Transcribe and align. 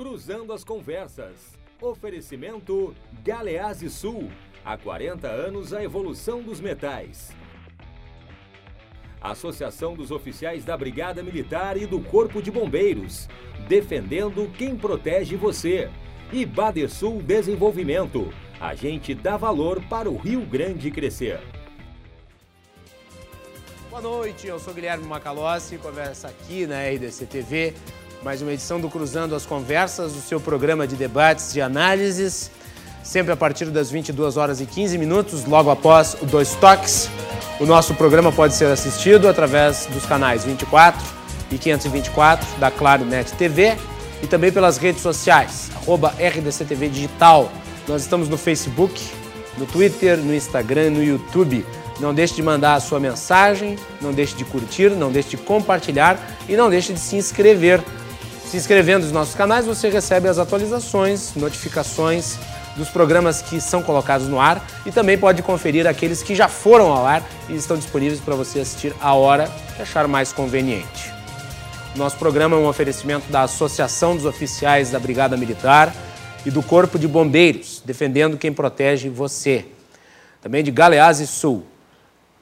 Cruzando 0.00 0.54
as 0.54 0.64
Conversas. 0.64 1.58
Oferecimento 1.78 2.94
Galeazzi 3.22 3.90
Sul. 3.90 4.30
Há 4.64 4.78
40 4.78 5.28
anos 5.28 5.74
a 5.74 5.84
evolução 5.84 6.40
dos 6.40 6.58
metais. 6.58 7.36
Associação 9.20 9.92
dos 9.92 10.10
Oficiais 10.10 10.64
da 10.64 10.74
Brigada 10.74 11.22
Militar 11.22 11.76
e 11.76 11.84
do 11.84 12.00
Corpo 12.00 12.40
de 12.40 12.50
Bombeiros. 12.50 13.28
Defendendo 13.68 14.50
quem 14.56 14.74
protege 14.74 15.36
você. 15.36 15.90
E 16.32 16.46
Badersul 16.46 17.22
Desenvolvimento. 17.22 18.32
A 18.58 18.74
gente 18.74 19.14
dá 19.14 19.36
valor 19.36 19.82
para 19.82 20.08
o 20.08 20.16
Rio 20.16 20.46
Grande 20.46 20.90
crescer. 20.90 21.40
Boa 23.90 24.00
noite, 24.00 24.46
eu 24.46 24.58
sou 24.58 24.72
Guilherme 24.72 25.04
Macalossi, 25.04 25.76
conversa 25.76 26.28
aqui 26.28 26.64
na 26.64 26.88
RDC 26.88 27.26
TV, 27.26 27.74
mais 28.22 28.42
uma 28.42 28.52
edição 28.52 28.78
do 28.78 28.88
Cruzando 28.88 29.34
as 29.34 29.46
Conversas, 29.46 30.14
o 30.14 30.20
seu 30.20 30.38
programa 30.38 30.86
de 30.86 30.94
debates 30.94 31.54
e 31.56 31.60
análises, 31.60 32.50
sempre 33.02 33.32
a 33.32 33.36
partir 33.36 33.66
das 33.66 33.90
22 33.90 34.36
horas 34.36 34.60
e 34.60 34.66
15 34.66 34.98
minutos, 34.98 35.44
logo 35.46 35.70
após 35.70 36.14
o 36.20 36.26
Dois 36.26 36.54
Toques. 36.56 37.08
O 37.58 37.64
nosso 37.64 37.94
programa 37.94 38.30
pode 38.30 38.54
ser 38.54 38.66
assistido 38.66 39.26
através 39.26 39.86
dos 39.86 40.04
canais 40.04 40.44
24 40.44 41.02
e 41.50 41.56
524 41.56 42.58
da 42.58 42.70
Claro 42.70 43.06
Net 43.06 43.32
TV 43.34 43.74
e 44.22 44.26
também 44.26 44.52
pelas 44.52 44.76
redes 44.76 45.00
sociais, 45.00 45.70
arroba 45.74 46.14
RDCTV 46.18 46.90
Digital. 46.90 47.50
Nós 47.88 48.02
estamos 48.02 48.28
no 48.28 48.36
Facebook, 48.36 49.02
no 49.56 49.64
Twitter, 49.64 50.18
no 50.18 50.34
Instagram, 50.34 50.90
no 50.90 51.02
YouTube. 51.02 51.64
Não 51.98 52.12
deixe 52.12 52.34
de 52.34 52.42
mandar 52.42 52.74
a 52.74 52.80
sua 52.80 53.00
mensagem, 53.00 53.78
não 54.00 54.12
deixe 54.12 54.34
de 54.34 54.44
curtir, 54.44 54.90
não 54.90 55.10
deixe 55.10 55.30
de 55.30 55.36
compartilhar 55.38 56.18
e 56.48 56.56
não 56.56 56.68
deixe 56.68 56.92
de 56.92 57.00
se 57.00 57.16
inscrever. 57.16 57.82
Se 58.50 58.56
inscrevendo 58.56 59.04
nos 59.04 59.12
nossos 59.12 59.36
canais, 59.36 59.64
você 59.64 59.88
recebe 59.88 60.26
as 60.26 60.36
atualizações, 60.36 61.36
notificações 61.36 62.36
dos 62.76 62.88
programas 62.88 63.40
que 63.40 63.60
são 63.60 63.80
colocados 63.80 64.26
no 64.26 64.40
ar 64.40 64.66
e 64.84 64.90
também 64.90 65.16
pode 65.16 65.40
conferir 65.40 65.86
aqueles 65.86 66.20
que 66.20 66.34
já 66.34 66.48
foram 66.48 66.90
ao 66.90 67.06
ar 67.06 67.22
e 67.48 67.54
estão 67.54 67.76
disponíveis 67.76 68.18
para 68.18 68.34
você 68.34 68.58
assistir 68.58 68.92
a 69.00 69.14
hora 69.14 69.48
que 69.76 69.82
achar 69.82 70.08
mais 70.08 70.32
conveniente. 70.32 71.12
Nosso 71.94 72.16
programa 72.16 72.56
é 72.56 72.58
um 72.58 72.66
oferecimento 72.66 73.30
da 73.30 73.42
Associação 73.42 74.16
dos 74.16 74.24
Oficiais 74.24 74.90
da 74.90 74.98
Brigada 74.98 75.36
Militar 75.36 75.94
e 76.44 76.50
do 76.50 76.60
Corpo 76.60 76.98
de 76.98 77.06
Bombeiros, 77.06 77.80
defendendo 77.84 78.36
quem 78.36 78.52
protege 78.52 79.08
você. 79.08 79.66
Também 80.42 80.64
de 80.64 80.72
Galeazzi 80.72 81.28
Sul, 81.28 81.64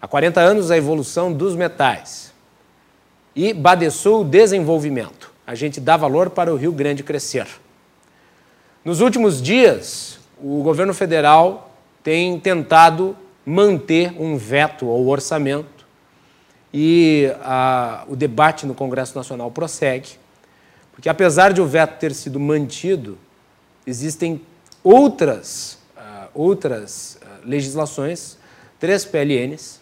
Há 0.00 0.09
40 0.09 0.41
anos, 0.41 0.70
a 0.70 0.77
evolução 0.78 1.31
dos 1.31 1.55
metais. 1.55 2.33
E 3.37 3.53
Badesul 3.53 4.25
Desenvolvimento. 4.25 5.28
A 5.49 5.55
gente 5.55 5.81
dá 5.81 5.97
valor 5.97 6.29
para 6.29 6.53
o 6.53 6.57
Rio 6.59 6.71
Grande 6.71 7.03
crescer. 7.03 7.47
Nos 8.85 9.01
últimos 9.01 9.41
dias, 9.41 10.19
o 10.39 10.63
governo 10.63 10.93
federal 10.93 11.75
tem 12.05 12.39
tentado 12.39 13.17
manter 13.47 14.13
um 14.21 14.37
veto 14.37 14.91
ao 14.91 15.07
orçamento 15.07 15.87
e 16.71 17.33
a, 17.41 18.05
o 18.09 18.15
debate 18.15 18.67
no 18.67 18.75
Congresso 18.75 19.17
Nacional 19.17 19.51
prossegue, 19.51 20.11
porque 20.93 21.09
apesar 21.09 21.55
de 21.55 21.62
o 21.62 21.67
veto 21.67 21.99
ter 21.99 22.12
sido 22.15 22.39
mantido, 22.39 23.17
existem 23.87 24.43
outras, 24.85 25.79
uh, 25.97 26.29
outras 26.35 27.19
uh, 27.23 27.49
legislações, 27.49 28.37
três 28.79 29.03
PLNs, 29.07 29.81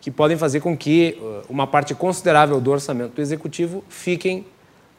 que 0.00 0.10
podem 0.10 0.38
fazer 0.38 0.60
com 0.60 0.74
que 0.74 1.18
uh, 1.20 1.42
uma 1.50 1.66
parte 1.66 1.94
considerável 1.94 2.58
do 2.58 2.70
orçamento 2.70 3.16
do 3.16 3.20
executivo 3.20 3.84
fiquem 3.90 4.46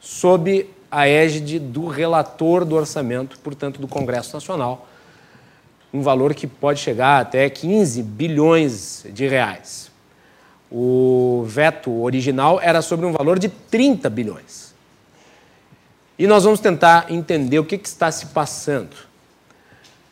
sob 0.00 0.68
a 0.90 1.08
égide 1.08 1.58
do 1.58 1.86
relator 1.86 2.64
do 2.64 2.74
orçamento, 2.74 3.38
portanto, 3.40 3.80
do 3.80 3.88
Congresso 3.88 4.34
Nacional, 4.34 4.88
um 5.92 6.02
valor 6.02 6.34
que 6.34 6.46
pode 6.46 6.80
chegar 6.80 7.20
até 7.20 7.48
15 7.48 8.02
bilhões 8.02 9.04
de 9.10 9.26
reais. 9.26 9.90
O 10.70 11.44
veto 11.46 12.02
original 12.02 12.60
era 12.60 12.82
sobre 12.82 13.06
um 13.06 13.12
valor 13.12 13.38
de 13.38 13.48
30 13.48 14.10
bilhões. 14.10 14.74
E 16.18 16.26
nós 16.26 16.44
vamos 16.44 16.60
tentar 16.60 17.10
entender 17.10 17.58
o 17.58 17.64
que, 17.64 17.78
que 17.78 17.88
está 17.88 18.10
se 18.10 18.26
passando. 18.26 18.96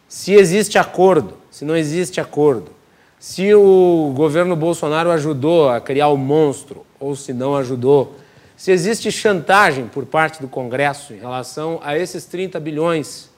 Se 0.08 0.32
existe 0.32 0.78
acordo, 0.78 1.34
se 1.50 1.64
não 1.64 1.76
existe 1.76 2.20
acordo, 2.20 2.70
se 3.18 3.54
o 3.54 4.12
governo 4.14 4.54
Bolsonaro 4.54 5.10
ajudou 5.10 5.70
a 5.70 5.80
criar 5.80 6.08
o 6.08 6.16
monstro 6.16 6.84
ou 7.00 7.16
se 7.16 7.32
não 7.32 7.56
ajudou, 7.56 8.14
se 8.56 8.70
existe 8.70 9.10
chantagem 9.10 9.88
por 9.88 10.06
parte 10.06 10.40
do 10.40 10.48
Congresso 10.48 11.12
em 11.12 11.18
relação 11.18 11.80
a 11.82 11.98
esses 11.98 12.24
30 12.24 12.58
bilhões. 12.60 13.30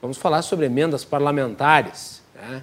Vamos 0.00 0.18
falar 0.18 0.42
sobre 0.42 0.66
emendas 0.66 1.04
parlamentares. 1.04 2.22
Né? 2.34 2.62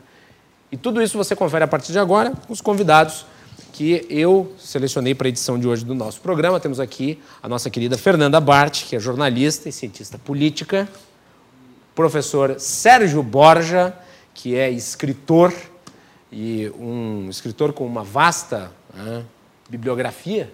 E 0.72 0.78
tudo 0.78 1.02
isso 1.02 1.18
você 1.18 1.36
confere 1.36 1.64
a 1.64 1.68
partir 1.68 1.92
de 1.92 2.00
agora 2.00 2.32
com 2.32 2.54
os 2.54 2.62
convidados 2.62 3.26
que 3.74 4.06
eu 4.10 4.54
selecionei 4.58 5.14
para 5.14 5.28
a 5.28 5.30
edição 5.30 5.60
de 5.60 5.68
hoje 5.68 5.86
do 5.86 5.94
nosso 5.94 6.20
programa. 6.22 6.60
Temos 6.60 6.80
aqui 6.80 7.22
a 7.42 7.48
nossa 7.48 7.70
querida 7.70 7.98
Fernanda 7.98 8.40
Bart, 8.40 8.86
que 8.86 8.96
é 8.96 9.00
jornalista 9.00 9.70
e 9.70 9.72
cientista 9.72 10.18
política, 10.18 10.88
professor 11.94 12.60
Sérgio 12.60 13.22
Borja, 13.22 13.94
que 14.34 14.56
é 14.56 14.70
escritor 14.70 15.54
e 16.32 16.72
um 16.80 17.30
escritor 17.30 17.74
com 17.74 17.86
uma 17.86 18.04
vasta 18.04 18.72
né, 18.94 19.24
bibliografia, 19.70 20.52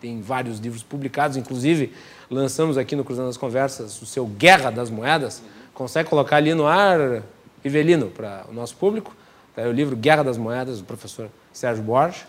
tem 0.00 0.20
vários 0.20 0.58
livros 0.58 0.82
publicados, 0.82 1.36
inclusive 1.36 1.92
lançamos 2.30 2.76
aqui 2.76 2.94
no 2.94 3.04
Cruzando 3.04 3.28
as 3.28 3.36
Conversas 3.36 4.00
o 4.02 4.06
seu 4.06 4.26
Guerra 4.26 4.70
das 4.70 4.90
Moedas. 4.90 5.42
Consegue 5.72 6.08
colocar 6.08 6.36
ali 6.36 6.54
no 6.54 6.66
ar, 6.66 7.22
Rivelino, 7.62 8.06
para 8.06 8.44
o 8.48 8.52
nosso 8.52 8.76
público? 8.76 9.14
Tá 9.54 9.62
o 9.62 9.72
livro 9.72 9.96
Guerra 9.96 10.22
das 10.22 10.36
Moedas, 10.36 10.78
do 10.78 10.84
professor 10.84 11.28
Sérgio 11.52 11.82
Borges. 11.82 12.26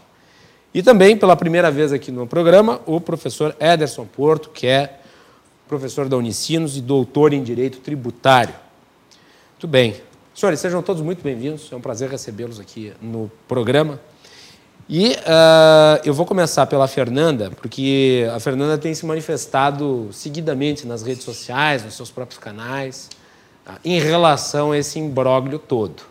E 0.74 0.84
também, 0.84 1.18
pela 1.18 1.36
primeira 1.36 1.72
vez 1.72 1.92
aqui 1.92 2.12
no 2.12 2.28
programa, 2.28 2.82
o 2.86 3.02
professor 3.02 3.56
Ederson 3.60 4.06
Porto, 4.06 4.50
que 4.50 4.68
é 4.68 5.00
professor 5.68 6.08
da 6.08 6.16
Unicinos 6.16 6.78
e 6.78 6.82
doutor 6.82 7.34
em 7.34 7.44
Direito 7.44 7.80
Tributário. 7.80 8.54
Muito 9.52 9.68
bem. 9.68 9.96
Senhores, 10.34 10.60
sejam 10.60 10.82
todos 10.84 11.02
muito 11.02 11.24
bem-vindos. 11.24 11.70
É 11.72 11.76
um 11.76 11.82
prazer 11.82 12.10
recebê-los 12.10 12.60
aqui 12.60 12.94
no 13.02 13.32
programa. 13.48 14.00
E 14.90 15.10
uh, 15.10 16.00
eu 16.06 16.14
vou 16.14 16.26
começar 16.26 16.66
pela 16.66 16.88
Fernanda, 16.88 17.52
porque 17.52 18.26
a 18.34 18.40
Fernanda 18.40 18.78
tem 18.78 18.94
se 18.94 19.06
manifestado 19.06 20.08
seguidamente 20.14 20.88
nas 20.88 21.04
redes 21.04 21.26
sociais, 21.26 21.84
nos 21.84 21.94
seus 21.94 22.10
próprios 22.10 22.40
canais, 22.40 23.10
tá? 23.66 23.80
em 23.84 24.00
relação 24.00 24.72
a 24.72 24.78
esse 24.78 24.98
imbróglio 24.98 25.60
todo. 25.60 26.04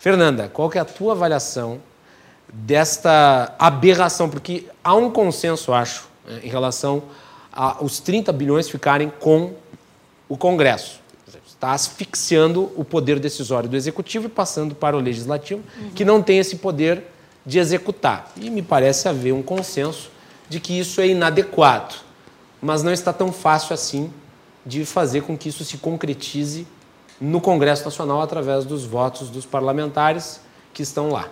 Fernanda, 0.00 0.48
qual 0.48 0.68
que 0.68 0.78
é 0.78 0.80
a 0.80 0.84
tua 0.84 1.12
avaliação 1.12 1.80
desta 2.52 3.54
aberração? 3.56 4.28
Porque 4.28 4.66
há 4.82 4.96
um 4.96 5.08
consenso, 5.08 5.72
acho, 5.72 6.08
né, 6.26 6.40
em 6.42 6.48
relação 6.48 7.04
aos 7.52 8.00
30 8.00 8.32
bilhões 8.32 8.68
ficarem 8.68 9.12
com 9.20 9.52
o 10.28 10.36
Congresso 10.36 11.06
está 11.56 11.72
asfixiando 11.72 12.70
o 12.76 12.84
poder 12.84 13.18
decisório 13.18 13.66
do 13.66 13.76
executivo 13.76 14.26
e 14.26 14.28
passando 14.28 14.74
para 14.74 14.94
o 14.94 15.00
legislativo, 15.00 15.62
uhum. 15.78 15.90
que 15.90 16.04
não 16.04 16.22
tem 16.22 16.38
esse 16.38 16.56
poder 16.56 17.02
de 17.46 17.58
executar. 17.60 18.32
E 18.36 18.50
me 18.50 18.60
parece 18.60 19.08
haver 19.08 19.32
um 19.32 19.42
consenso 19.42 20.10
de 20.48 20.58
que 20.58 20.78
isso 20.78 21.00
é 21.00 21.06
inadequado, 21.06 21.94
mas 22.60 22.82
não 22.82 22.92
está 22.92 23.12
tão 23.12 23.32
fácil 23.32 23.72
assim 23.72 24.12
de 24.64 24.84
fazer 24.84 25.22
com 25.22 25.38
que 25.38 25.48
isso 25.48 25.64
se 25.64 25.78
concretize 25.78 26.66
no 27.20 27.40
Congresso 27.40 27.84
Nacional 27.84 28.20
através 28.20 28.64
dos 28.64 28.84
votos 28.84 29.30
dos 29.30 29.46
parlamentares 29.46 30.40
que 30.74 30.82
estão 30.82 31.10
lá. 31.10 31.28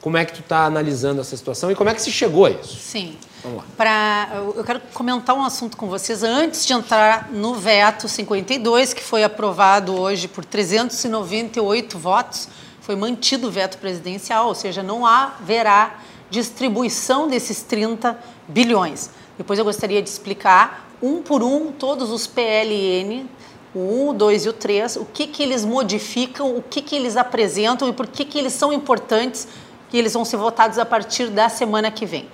Como 0.00 0.16
é 0.16 0.24
que 0.24 0.32
tu 0.32 0.40
está 0.40 0.64
analisando 0.64 1.20
essa 1.20 1.36
situação 1.36 1.72
e 1.72 1.74
como 1.74 1.90
é 1.90 1.94
que 1.94 2.00
se 2.00 2.12
chegou 2.12 2.46
a 2.46 2.50
isso? 2.50 2.76
Sim. 2.76 3.16
Vamos 3.42 3.58
lá. 3.58 3.64
Pra, 3.76 4.28
eu 4.56 4.64
quero 4.64 4.80
comentar 4.94 5.36
um 5.36 5.42
assunto 5.42 5.76
com 5.76 5.88
vocês 5.88 6.22
antes 6.22 6.64
de 6.64 6.72
entrar 6.72 7.30
no 7.32 7.54
veto 7.54 8.08
52, 8.08 8.94
que 8.94 9.02
foi 9.02 9.24
aprovado 9.24 9.98
hoje 9.98 10.28
por 10.28 10.44
398 10.44 11.98
votos. 11.98 12.48
Foi 12.88 12.96
mantido 12.96 13.48
o 13.48 13.50
veto 13.50 13.76
presidencial, 13.76 14.46
ou 14.46 14.54
seja, 14.54 14.82
não 14.82 15.04
haverá 15.04 15.98
distribuição 16.30 17.28
desses 17.28 17.60
30 17.60 18.18
bilhões. 18.48 19.10
Depois 19.36 19.58
eu 19.58 19.64
gostaria 19.66 20.00
de 20.00 20.08
explicar, 20.08 20.88
um 21.02 21.20
por 21.20 21.42
um, 21.42 21.70
todos 21.70 22.10
os 22.10 22.26
PLN, 22.26 23.26
o 23.74 24.06
1, 24.06 24.08
o 24.08 24.14
2 24.14 24.46
e 24.46 24.48
o 24.48 24.52
3, 24.54 24.96
o 24.96 25.04
que, 25.04 25.26
que 25.26 25.42
eles 25.42 25.66
modificam, 25.66 26.56
o 26.56 26.62
que, 26.62 26.80
que 26.80 26.96
eles 26.96 27.18
apresentam 27.18 27.90
e 27.90 27.92
por 27.92 28.06
que, 28.06 28.24
que 28.24 28.38
eles 28.38 28.54
são 28.54 28.72
importantes 28.72 29.46
que 29.90 29.98
eles 29.98 30.14
vão 30.14 30.24
ser 30.24 30.38
votados 30.38 30.78
a 30.78 30.86
partir 30.86 31.26
da 31.26 31.50
semana 31.50 31.90
que 31.90 32.06
vem. 32.06 32.26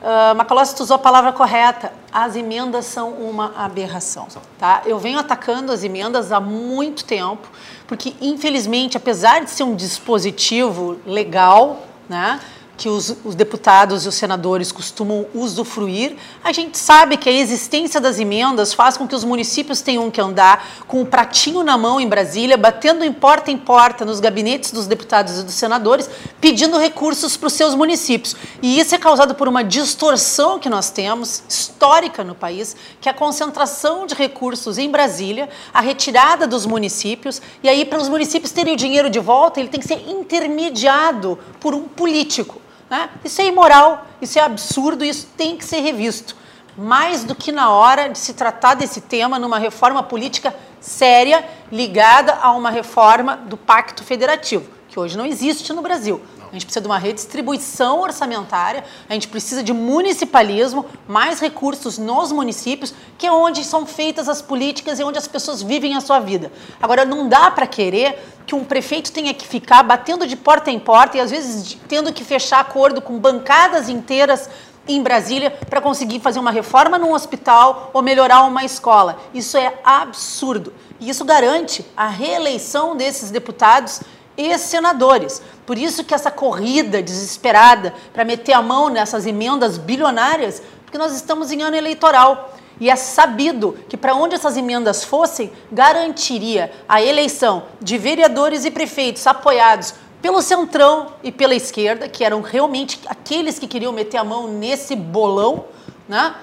Uh, 0.00 0.34
Macalossi, 0.34 0.74
tu 0.74 0.82
usou 0.82 0.96
a 0.96 0.98
palavra 0.98 1.30
correta. 1.30 1.92
As 2.10 2.34
emendas 2.34 2.86
são 2.86 3.10
uma 3.10 3.52
aberração. 3.54 4.28
Tá? 4.58 4.80
Eu 4.86 4.98
venho 4.98 5.18
atacando 5.18 5.70
as 5.70 5.84
emendas 5.84 6.32
há 6.32 6.40
muito 6.40 7.04
tempo, 7.04 7.46
porque, 7.90 8.14
infelizmente, 8.20 8.96
apesar 8.96 9.44
de 9.44 9.50
ser 9.50 9.64
um 9.64 9.74
dispositivo 9.74 11.00
legal, 11.04 11.88
né, 12.08 12.38
que 12.80 12.88
os, 12.88 13.14
os, 13.26 13.34
deputados 13.34 14.06
e 14.06 14.08
os 14.08 14.14
senadores 14.14 14.72
costumam 14.72 15.26
usufruir. 15.34 16.16
A 16.42 16.50
gente 16.50 16.78
sabe 16.78 17.18
que 17.18 17.28
a 17.28 17.32
existência 17.32 18.00
das 18.00 18.18
emendas 18.18 18.72
faz 18.72 18.96
com 18.96 19.06
que 19.06 19.14
os 19.14 19.22
municípios 19.22 19.82
tenham 19.82 20.10
que 20.10 20.18
andar 20.18 20.66
com 20.88 21.02
o 21.02 21.04
pratinho 21.04 21.62
na 21.62 21.76
mão 21.76 22.00
em 22.00 22.08
Brasília, 22.08 22.56
batendo 22.56 23.04
em 23.04 23.12
porta 23.12 23.50
em 23.50 23.58
porta 23.58 24.02
nos 24.02 24.18
gabinetes 24.18 24.72
dos 24.72 24.86
deputados 24.86 25.40
e 25.40 25.42
dos 25.42 25.52
senadores, 25.52 26.08
pedindo 26.40 26.78
recursos 26.78 27.36
para 27.36 27.48
os 27.48 27.52
seus 27.52 27.74
municípios. 27.74 28.34
E 28.62 28.80
isso 28.80 28.94
é 28.94 28.98
causado 28.98 29.34
por 29.34 29.46
uma 29.46 29.62
distorção 29.62 30.58
que 30.58 30.70
nós 30.70 30.88
temos, 30.88 31.42
histórica 31.46 32.24
no 32.24 32.34
país, 32.34 32.74
que 32.98 33.10
é 33.10 33.12
a 33.12 33.14
concentração 33.14 34.06
de 34.06 34.14
recursos 34.14 34.78
em 34.78 34.90
Brasília, 34.90 35.50
a 35.74 35.82
retirada 35.82 36.46
dos 36.46 36.64
municípios, 36.64 37.42
e 37.62 37.68
aí, 37.68 37.84
para 37.84 38.00
os 38.00 38.08
municípios 38.08 38.52
terem 38.52 38.72
o 38.72 38.76
dinheiro 38.76 39.10
de 39.10 39.18
volta, 39.18 39.60
ele 39.60 39.68
tem 39.68 39.80
que 39.80 39.86
ser 39.86 40.08
intermediado 40.08 41.38
por 41.60 41.74
um 41.74 41.82
político. 41.82 42.69
Né? 42.90 43.08
Isso 43.24 43.40
é 43.40 43.46
imoral, 43.46 44.04
isso 44.20 44.36
é 44.38 44.42
absurdo, 44.42 45.04
isso 45.04 45.28
tem 45.36 45.56
que 45.56 45.64
ser 45.64 45.80
revisto. 45.80 46.36
Mais 46.76 47.22
do 47.22 47.34
que 47.34 47.52
na 47.52 47.70
hora 47.70 48.08
de 48.08 48.18
se 48.18 48.34
tratar 48.34 48.74
desse 48.74 49.00
tema 49.00 49.38
numa 49.38 49.58
reforma 49.58 50.02
política 50.02 50.54
séria 50.80 51.48
ligada 51.70 52.34
a 52.42 52.52
uma 52.52 52.70
reforma 52.70 53.36
do 53.36 53.56
Pacto 53.56 54.02
Federativo, 54.02 54.68
que 54.90 54.98
hoje 54.98 55.16
não 55.16 55.24
existe 55.24 55.72
no 55.72 55.80
Brasil. 55.80 56.20
A 56.50 56.52
gente 56.52 56.66
precisa 56.66 56.80
de 56.80 56.88
uma 56.88 56.98
redistribuição 56.98 58.00
orçamentária, 58.00 58.84
a 59.08 59.14
gente 59.14 59.28
precisa 59.28 59.62
de 59.62 59.72
municipalismo, 59.72 60.84
mais 61.06 61.38
recursos 61.38 61.96
nos 61.96 62.32
municípios, 62.32 62.92
que 63.16 63.24
é 63.24 63.30
onde 63.30 63.64
são 63.64 63.86
feitas 63.86 64.28
as 64.28 64.42
políticas 64.42 64.98
e 64.98 65.04
onde 65.04 65.16
as 65.16 65.28
pessoas 65.28 65.62
vivem 65.62 65.94
a 65.94 66.00
sua 66.00 66.18
vida. 66.18 66.50
Agora, 66.82 67.04
não 67.04 67.28
dá 67.28 67.52
para 67.52 67.68
querer 67.68 68.18
que 68.44 68.54
um 68.54 68.64
prefeito 68.64 69.12
tenha 69.12 69.32
que 69.32 69.46
ficar 69.46 69.84
batendo 69.84 70.26
de 70.26 70.34
porta 70.34 70.72
em 70.72 70.78
porta 70.80 71.16
e 71.16 71.20
às 71.20 71.30
vezes 71.30 71.78
tendo 71.86 72.12
que 72.12 72.24
fechar 72.24 72.58
acordo 72.58 73.00
com 73.00 73.16
bancadas 73.16 73.88
inteiras 73.88 74.50
em 74.88 75.00
Brasília 75.00 75.52
para 75.68 75.80
conseguir 75.80 76.18
fazer 76.18 76.40
uma 76.40 76.50
reforma 76.50 76.98
num 76.98 77.12
hospital 77.12 77.90
ou 77.92 78.02
melhorar 78.02 78.42
uma 78.42 78.64
escola. 78.64 79.20
Isso 79.32 79.56
é 79.56 79.78
absurdo. 79.84 80.72
E 80.98 81.08
isso 81.08 81.24
garante 81.24 81.86
a 81.96 82.08
reeleição 82.08 82.96
desses 82.96 83.30
deputados 83.30 84.00
e 84.40 84.58
senadores. 84.58 85.42
Por 85.66 85.76
isso 85.76 86.02
que 86.04 86.14
essa 86.14 86.30
corrida 86.30 87.02
desesperada 87.02 87.94
para 88.12 88.24
meter 88.24 88.52
a 88.52 88.62
mão 88.62 88.88
nessas 88.88 89.26
emendas 89.26 89.76
bilionárias, 89.76 90.62
porque 90.84 90.96
nós 90.98 91.12
estamos 91.12 91.52
em 91.52 91.62
ano 91.62 91.76
eleitoral. 91.76 92.54
E 92.80 92.88
é 92.88 92.96
sabido 92.96 93.76
que 93.88 93.96
para 93.96 94.14
onde 94.14 94.34
essas 94.34 94.56
emendas 94.56 95.04
fossem, 95.04 95.52
garantiria 95.70 96.72
a 96.88 97.02
eleição 97.02 97.64
de 97.80 97.98
vereadores 97.98 98.64
e 98.64 98.70
prefeitos 98.70 99.26
apoiados 99.26 99.94
pelo 100.22 100.40
centrão 100.40 101.12
e 101.22 101.30
pela 101.30 101.54
esquerda, 101.54 102.08
que 102.08 102.24
eram 102.24 102.40
realmente 102.40 103.00
aqueles 103.06 103.58
que 103.58 103.66
queriam 103.66 103.92
meter 103.92 104.16
a 104.16 104.24
mão 104.24 104.48
nesse 104.48 104.96
bolão, 104.96 105.66
né? 106.08 106.34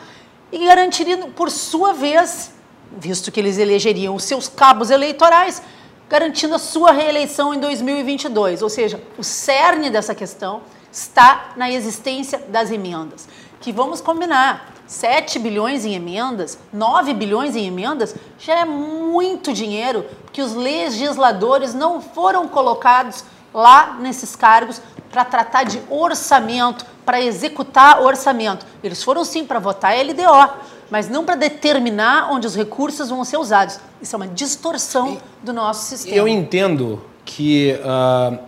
E 0.52 0.66
garantiria, 0.66 1.18
por 1.36 1.50
sua 1.50 1.94
vez, 1.94 2.54
visto 2.96 3.32
que 3.32 3.40
eles 3.40 3.58
elegeriam 3.58 4.16
os 4.16 4.24
seus 4.24 4.48
cabos 4.48 4.90
eleitorais, 4.90 5.62
garantindo 6.10 6.56
a 6.56 6.60
sua 6.60 6.92
reeleição 6.92 7.54
em 7.54 7.60
2022. 7.60 8.62
Ou 8.62 8.70
seja, 8.70 9.02
o 9.18 9.24
cerne 9.24 9.90
dessa 9.90 10.16
questão 10.16 10.62
está 10.92 11.52
na 11.56 11.70
existência 11.70 12.40
das 12.50 12.72
emendas. 12.72 13.28
Que 13.60 13.72
vamos 13.72 14.02
combinar, 14.02 14.74
7 14.86 15.40
bilhões 15.40 15.84
em 15.84 15.94
emendas, 15.94 16.58
9 16.72 17.14
bilhões 17.14 17.56
em 17.56 17.68
emendas, 17.68 18.16
já 18.40 18.60
é 18.60 18.66
muito 18.66 19.52
dinheiro 19.52 20.06
que 20.32 20.42
os 20.42 20.54
legisladores 20.54 21.74
não 21.74 22.02
foram 22.02 22.48
colocados 22.48 23.24
lá 23.54 23.98
nesses 24.00 24.36
cargos 24.36 24.82
para 25.10 25.26
tratar 25.26 25.64
de 25.64 25.82
orçamento, 25.90 26.86
para 27.06 27.22
executar 27.22 28.02
orçamento. 28.02 28.66
Eles 28.84 29.04
foram 29.04 29.26
sim 29.26 29.46
para 29.46 29.60
votar 29.60 29.94
LDO, 29.98 30.54
mas 30.90 31.10
não 31.10 31.26
para 31.26 31.36
determinar 31.36 32.32
onde 32.32 32.48
os 32.48 32.56
recursos 32.56 33.10
vão 33.10 33.24
ser 33.24 33.38
usados. 33.38 33.80
Isso 34.02 34.16
é 34.16 34.18
uma 34.18 34.28
distorção 34.28 35.18
do 35.44 35.54
nosso 35.54 35.86
sistema. 35.86 36.16
Eu 36.16 36.28
entendo 36.28 37.02
que 37.26 37.78
uh, 37.80 38.40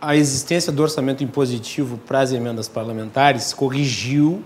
a 0.00 0.16
existência 0.16 0.72
do 0.72 0.82
orçamento 0.82 1.22
impositivo 1.22 1.98
para 1.98 2.20
as 2.20 2.32
emendas 2.32 2.68
parlamentares 2.68 3.52
corrigiu 3.52 4.42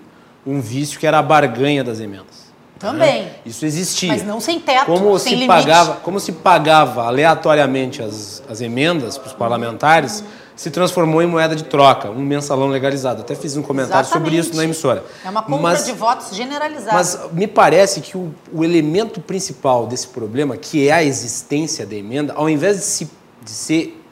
um 0.47 0.61
vício 0.61 0.99
que 0.99 1.07
era 1.07 1.19
a 1.19 1.23
barganha 1.23 1.83
das 1.83 2.01
emendas. 2.01 2.47
Também. 2.79 3.23
Né? 3.23 3.31
Isso 3.45 3.65
existia. 3.65 4.11
Mas 4.11 4.23
não 4.23 4.39
sem 4.39 4.61
teto, 4.61 4.85
como 4.85 5.19
sem 5.19 5.33
se 5.33 5.39
limite. 5.41 5.49
Pagava, 5.49 5.95
como 5.97 6.21
se 6.21 6.33
pagava 6.33 7.05
aleatoriamente 7.07 8.03
as, 8.03 8.43
as 8.49 8.61
emendas 8.61 9.17
para 9.17 9.29
os 9.29 9.33
parlamentares. 9.33 10.23
Se 10.57 10.71
transformou 10.71 11.23
em 11.23 11.27
moeda 11.27 11.55
de 11.55 11.65
troca, 11.65 12.11
um 12.11 12.23
mensalão 12.23 12.69
legalizado. 12.69 13.21
Até 13.21 13.35
fiz 13.35 13.57
um 13.59 13.63
comentário 13.63 14.07
Exatamente. 14.07 14.31
sobre 14.31 14.41
isso 14.41 14.57
na 14.57 14.65
emissora. 14.65 15.05
É 15.23 15.29
uma 15.29 15.43
compra 15.43 15.61
mas, 15.61 15.85
de 15.85 15.93
votos 15.93 16.35
generalizada. 16.35 16.95
Mas 16.95 17.21
me 17.33 17.47
parece 17.47 18.01
que 18.01 18.17
o, 18.17 18.35
o, 18.51 18.65
elemento 18.65 19.21
principal 19.21 19.87
desse 19.87 20.09
problema, 20.09 20.57
que 20.57 20.89
é 20.89 20.93
a 20.93 21.05
existência 21.05 21.85
da 21.85 21.95
emenda, 21.95 22.33
ao 22.35 22.49
invés 22.49 22.79
de, 22.79 22.85
se, 22.85 23.11
de 23.45 23.51
ser 23.51 24.03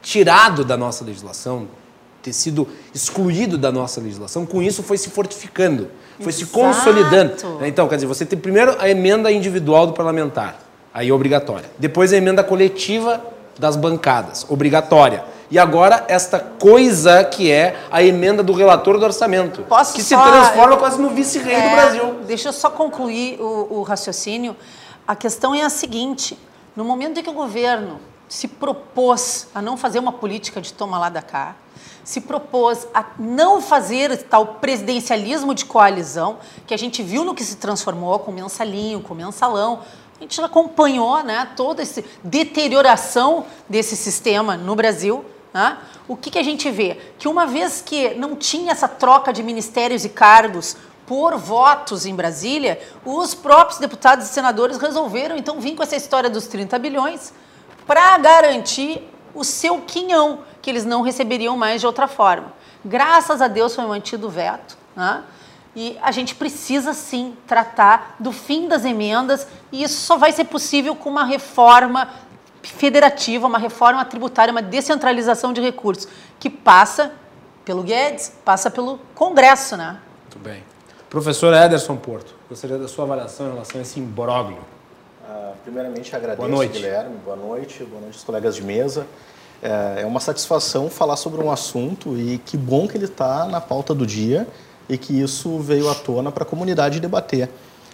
tirado 0.00 0.64
da 0.64 0.76
nossa 0.76 1.04
legislação, 1.04 1.68
ter 2.22 2.32
sido 2.32 2.66
excluído 2.94 3.58
da 3.58 3.70
nossa 3.70 4.00
legislação, 4.00 4.46
com 4.46 4.62
isso 4.62 4.82
foi 4.82 4.96
se 4.96 5.10
fortificando, 5.10 5.90
foi 6.18 6.32
Exato. 6.32 6.46
se 6.46 6.46
consolidando. 6.46 7.34
Então, 7.66 7.86
quer 7.86 7.96
dizer, 7.96 8.06
você 8.06 8.24
tem 8.24 8.38
primeiro 8.38 8.74
a 8.80 8.88
emenda 8.88 9.30
individual 9.30 9.86
do 9.86 9.92
parlamentar, 9.92 10.58
aí 10.94 11.12
obrigatória. 11.12 11.70
Depois 11.78 12.10
a 12.14 12.16
emenda 12.16 12.42
coletiva 12.42 13.22
das 13.58 13.76
bancadas, 13.76 14.46
obrigatória. 14.48 15.33
E 15.54 15.58
agora 15.58 16.04
esta 16.08 16.40
coisa 16.40 17.22
que 17.22 17.48
é 17.48 17.80
a 17.88 18.02
emenda 18.02 18.42
do 18.42 18.52
relator 18.52 18.98
do 18.98 19.04
orçamento, 19.04 19.62
Posso 19.62 19.94
que 19.94 20.02
só, 20.02 20.16
se 20.16 20.30
transforma 20.32 20.76
quase 20.76 21.00
no 21.00 21.10
vice-rei 21.10 21.54
é, 21.54 21.68
do 21.68 21.76
Brasil. 21.76 22.14
Deixa 22.26 22.48
eu 22.48 22.52
só 22.52 22.68
concluir 22.68 23.40
o, 23.40 23.78
o 23.78 23.82
raciocínio. 23.84 24.56
A 25.06 25.14
questão 25.14 25.54
é 25.54 25.62
a 25.62 25.70
seguinte: 25.70 26.36
no 26.74 26.84
momento 26.84 27.20
em 27.20 27.22
que 27.22 27.30
o 27.30 27.32
governo 27.32 28.00
se 28.28 28.48
propôs 28.48 29.46
a 29.54 29.62
não 29.62 29.76
fazer 29.76 30.00
uma 30.00 30.10
política 30.10 30.60
de 30.60 30.72
toma 30.72 30.98
lá 30.98 31.08
da 31.08 31.22
cá, 31.22 31.54
se 32.02 32.20
propôs 32.20 32.88
a 32.92 33.04
não 33.16 33.62
fazer 33.62 34.24
tal 34.24 34.56
presidencialismo 34.56 35.54
de 35.54 35.66
coalizão, 35.66 36.38
que 36.66 36.74
a 36.74 36.76
gente 36.76 37.00
viu 37.00 37.24
no 37.24 37.32
que 37.32 37.44
se 37.44 37.58
transformou 37.58 38.18
com 38.18 38.32
o 38.32 38.34
mensalinho, 38.34 39.00
com 39.00 39.14
o 39.14 39.16
mensalão. 39.16 39.82
A 40.18 40.20
gente 40.20 40.40
acompanhou 40.40 41.22
né, 41.22 41.48
toda 41.54 41.80
essa 41.80 42.02
deterioração 42.24 43.46
desse 43.68 43.96
sistema 43.96 44.56
no 44.56 44.74
Brasil. 44.74 45.24
Né? 45.54 45.78
O 46.08 46.16
que, 46.16 46.32
que 46.32 46.38
a 46.38 46.42
gente 46.42 46.68
vê? 46.68 46.98
Que 47.16 47.28
uma 47.28 47.46
vez 47.46 47.80
que 47.80 48.12
não 48.14 48.34
tinha 48.34 48.72
essa 48.72 48.88
troca 48.88 49.32
de 49.32 49.40
ministérios 49.40 50.04
e 50.04 50.08
cargos 50.08 50.76
por 51.06 51.36
votos 51.36 52.04
em 52.04 52.14
Brasília, 52.14 52.80
os 53.04 53.34
próprios 53.34 53.78
deputados 53.78 54.26
e 54.26 54.28
senadores 54.28 54.78
resolveram 54.78 55.36
então 55.36 55.60
vir 55.60 55.76
com 55.76 55.82
essa 55.82 55.94
história 55.94 56.28
dos 56.28 56.48
30 56.48 56.76
bilhões 56.80 57.32
para 57.86 58.18
garantir 58.18 59.08
o 59.32 59.44
seu 59.44 59.80
quinhão, 59.82 60.40
que 60.60 60.70
eles 60.70 60.84
não 60.84 61.02
receberiam 61.02 61.56
mais 61.56 61.80
de 61.80 61.86
outra 61.86 62.08
forma. 62.08 62.52
Graças 62.84 63.40
a 63.40 63.46
Deus 63.46 63.74
foi 63.74 63.86
mantido 63.86 64.26
o 64.26 64.30
veto, 64.30 64.76
né? 64.96 65.22
E 65.76 65.98
a 66.02 66.12
gente 66.12 66.36
precisa 66.36 66.94
sim 66.94 67.36
tratar 67.48 68.14
do 68.20 68.30
fim 68.30 68.68
das 68.68 68.84
emendas, 68.84 69.46
e 69.72 69.82
isso 69.82 70.00
só 70.02 70.16
vai 70.16 70.30
ser 70.30 70.44
possível 70.44 70.94
com 70.94 71.10
uma 71.10 71.24
reforma 71.24 72.08
federativa, 72.68 73.46
uma 73.46 73.58
reforma 73.58 74.04
tributária, 74.04 74.52
uma 74.52 74.62
descentralização 74.62 75.52
de 75.52 75.60
recursos, 75.60 76.08
que 76.38 76.48
passa 76.48 77.12
pelo 77.64 77.82
Guedes, 77.82 78.32
passa 78.44 78.70
pelo 78.70 78.98
Congresso, 79.14 79.76
né? 79.76 79.98
Muito 80.22 80.38
bem. 80.38 80.62
Professor 81.08 81.54
Ederson 81.54 81.96
Porto, 81.96 82.34
gostaria 82.48 82.76
da 82.76 82.88
sua 82.88 83.04
avaliação 83.04 83.46
em 83.46 83.52
relação 83.52 83.78
a 83.78 83.82
esse 83.82 84.00
imbróglio. 84.00 84.58
Uh, 85.28 85.54
primeiramente, 85.62 86.14
agradeço, 86.14 86.38
boa 86.38 86.48
noite. 86.48 86.72
Guilherme. 86.72 87.16
Boa 87.24 87.36
noite. 87.36 87.84
Boa 87.84 88.00
noite 88.00 88.16
aos 88.16 88.24
colegas 88.24 88.56
de 88.56 88.62
mesa. 88.62 89.06
É, 89.62 90.02
é 90.02 90.06
uma 90.06 90.20
satisfação 90.20 90.90
falar 90.90 91.16
sobre 91.16 91.42
um 91.42 91.50
assunto 91.50 92.18
e 92.18 92.38
que 92.38 92.56
bom 92.56 92.86
que 92.86 92.96
ele 92.98 93.06
está 93.06 93.46
na 93.46 93.60
pauta 93.60 93.94
do 93.94 94.06
dia 94.06 94.46
e 94.88 94.98
que 94.98 95.18
isso 95.18 95.58
veio 95.58 95.88
à 95.88 95.94
tona 95.94 96.30
para 96.30 96.42
a 96.42 96.46
comunidade 96.46 97.00
debater. 97.00 97.48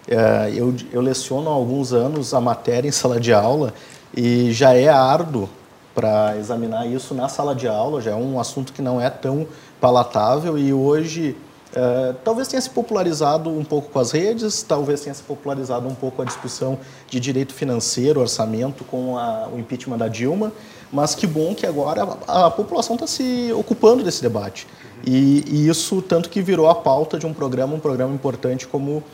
É, 0.08 0.50
eu, 0.52 0.74
eu 0.90 1.00
leciono 1.00 1.48
há 1.48 1.52
alguns 1.52 1.92
anos 1.92 2.34
a 2.34 2.40
matéria 2.40 2.88
em 2.88 2.90
sala 2.90 3.20
de 3.20 3.32
aula 3.32 3.72
e 4.16 4.52
já 4.52 4.74
é 4.74 4.88
árduo 4.88 5.48
para 5.94 6.36
examinar 6.36 6.86
isso 6.86 7.14
na 7.14 7.28
sala 7.28 7.54
de 7.54 7.68
aula, 7.68 8.00
já 8.00 8.12
é 8.12 8.14
um 8.14 8.38
assunto 8.38 8.72
que 8.72 8.80
não 8.80 9.00
é 9.00 9.10
tão 9.10 9.46
palatável 9.80 10.56
e 10.56 10.72
hoje 10.72 11.36
é, 11.72 12.14
talvez 12.24 12.48
tenha 12.48 12.60
se 12.60 12.70
popularizado 12.70 13.48
um 13.48 13.64
pouco 13.64 13.90
com 13.90 13.98
as 13.98 14.10
redes, 14.10 14.62
talvez 14.62 15.02
tenha 15.02 15.14
se 15.14 15.22
popularizado 15.22 15.86
um 15.86 15.94
pouco 15.94 16.20
a 16.22 16.24
discussão 16.24 16.78
de 17.08 17.20
direito 17.20 17.54
financeiro, 17.54 18.20
orçamento 18.20 18.82
com 18.84 19.16
a, 19.16 19.48
o 19.52 19.58
impeachment 19.58 19.98
da 19.98 20.08
Dilma, 20.08 20.52
mas 20.92 21.14
que 21.14 21.26
bom 21.26 21.54
que 21.54 21.66
agora 21.66 22.02
a, 22.26 22.46
a 22.46 22.50
população 22.50 22.94
está 22.94 23.06
se 23.06 23.52
ocupando 23.52 24.02
desse 24.02 24.20
debate. 24.20 24.66
E, 25.06 25.44
e, 25.46 25.68
isso 25.68 26.02
tanto 26.02 26.28
que 26.28 26.42
virou 26.42 26.68
a 26.68 26.74
pauta 26.74 27.18
de 27.18 27.26
um 27.26 27.32
programa, 27.32 27.74
um 27.74 27.80
programa 27.80 28.12
importante 28.12 28.66
como 28.66 28.98
uh, 28.98 29.04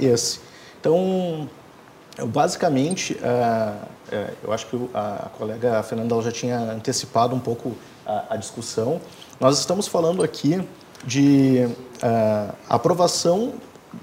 esse. 0.00 0.40
Então, 0.80 1.48
basicamente, 2.26 3.14
uh, 3.14 3.86
eu 4.42 4.52
acho 4.52 4.66
que 4.66 4.76
a 4.94 5.28
colega 5.38 5.82
Fernanda 5.82 6.20
já 6.22 6.32
tinha 6.32 6.58
antecipado 6.58 7.34
um 7.34 7.40
pouco 7.40 7.76
a, 8.04 8.34
a 8.34 8.36
discussão. 8.36 9.00
Nós 9.38 9.58
estamos 9.58 9.86
falando 9.86 10.22
aqui 10.22 10.62
de 11.04 11.66
uh, 12.02 12.54
aprovação 12.68 13.54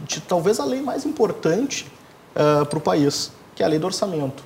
de 0.05 0.19
talvez 0.21 0.59
a 0.59 0.65
lei 0.65 0.81
mais 0.81 1.05
importante 1.05 1.86
uh, 2.36 2.65
para 2.65 2.77
o 2.77 2.81
país, 2.81 3.31
que 3.55 3.63
é 3.63 3.65
a 3.65 3.69
lei 3.69 3.79
do 3.79 3.86
orçamento. 3.86 4.43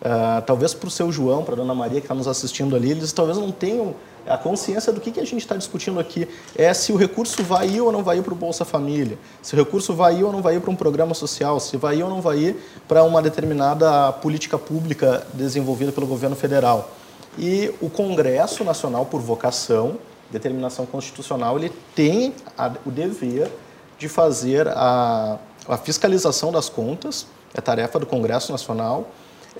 Uh, 0.00 0.40
talvez 0.46 0.72
para 0.72 0.88
o 0.88 0.90
seu 0.90 1.12
João, 1.12 1.44
para 1.44 1.54
a 1.54 1.56
dona 1.56 1.74
Maria 1.74 2.00
que 2.00 2.06
está 2.06 2.14
nos 2.14 2.26
assistindo 2.26 2.74
ali, 2.74 2.90
eles 2.90 3.12
talvez 3.12 3.36
não 3.36 3.52
tenham 3.52 3.94
a 4.26 4.38
consciência 4.38 4.92
do 4.92 5.00
que, 5.00 5.10
que 5.10 5.20
a 5.20 5.24
gente 5.24 5.40
está 5.40 5.56
discutindo 5.56 5.98
aqui 5.98 6.28
é 6.56 6.72
se 6.72 6.92
o 6.92 6.96
recurso 6.96 7.42
vai 7.42 7.68
ir 7.68 7.80
ou 7.80 7.90
não 7.90 8.02
vai 8.02 8.18
ir 8.18 8.22
para 8.22 8.32
o 8.32 8.36
Bolsa 8.36 8.64
Família, 8.64 9.18
se 9.42 9.54
o 9.54 9.56
recurso 9.56 9.94
vai 9.94 10.18
ir 10.18 10.24
ou 10.24 10.32
não 10.32 10.42
vai 10.42 10.56
ir 10.56 10.60
para 10.60 10.70
um 10.70 10.76
programa 10.76 11.14
social, 11.14 11.58
se 11.60 11.76
vai 11.76 11.98
ir 11.98 12.02
ou 12.02 12.10
não 12.10 12.20
vai 12.20 12.38
ir 12.38 12.56
para 12.86 13.02
uma 13.02 13.20
determinada 13.20 14.12
política 14.12 14.58
pública 14.58 15.26
desenvolvida 15.34 15.92
pelo 15.92 16.06
governo 16.06 16.36
federal. 16.36 16.90
E 17.38 17.72
o 17.80 17.88
Congresso 17.88 18.64
Nacional, 18.64 19.06
por 19.06 19.20
vocação, 19.20 19.98
determinação 20.30 20.86
constitucional, 20.86 21.58
ele 21.58 21.72
tem 21.94 22.34
a, 22.56 22.70
o 22.84 22.90
dever 22.90 23.50
de 23.98 24.08
fazer 24.08 24.66
a, 24.68 25.38
a 25.68 25.76
fiscalização 25.76 26.50
das 26.50 26.68
contas, 26.68 27.26
é 27.54 27.60
tarefa 27.60 27.98
do 27.98 28.06
Congresso 28.06 28.52
Nacional, 28.52 29.08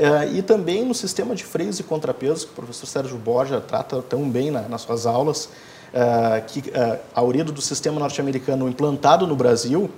é, 0.01 0.27
e 0.33 0.41
também 0.41 0.83
no 0.83 0.95
sistema 0.95 1.35
de 1.35 1.45
freios 1.45 1.79
e 1.79 1.83
contrapesos, 1.83 2.47
que 2.47 2.53
o 2.53 2.55
professor 2.55 2.87
Sérgio 2.87 3.19
Borja 3.19 3.61
trata 3.61 4.01
tão 4.01 4.31
bem 4.31 4.51
na, 4.51 4.63
nas 4.63 4.81
suas 4.81 5.05
aulas, 5.05 5.51
é, 5.93 6.41
que 6.41 6.71
é, 6.71 7.01
a 7.15 7.23
origem 7.23 7.53
do 7.53 7.61
sistema 7.61 8.01
norte-americano 8.01 8.67
implantado 8.67 9.27
no 9.27 9.37
Brasil, 9.37 9.91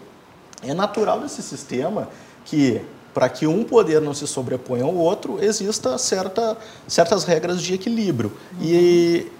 é 0.60 0.74
natural 0.74 1.20
desse 1.20 1.40
sistema 1.40 2.08
que, 2.44 2.80
para 3.14 3.28
que 3.28 3.46
um 3.46 3.62
poder 3.62 4.00
não 4.00 4.12
se 4.12 4.26
sobreponha 4.26 4.82
ao 4.82 4.92
outro, 4.92 5.38
exista 5.40 5.96
certa, 5.98 6.56
certas 6.88 7.22
regras 7.22 7.62
de 7.62 7.74
equilíbrio. 7.74 8.32
E 8.60 9.30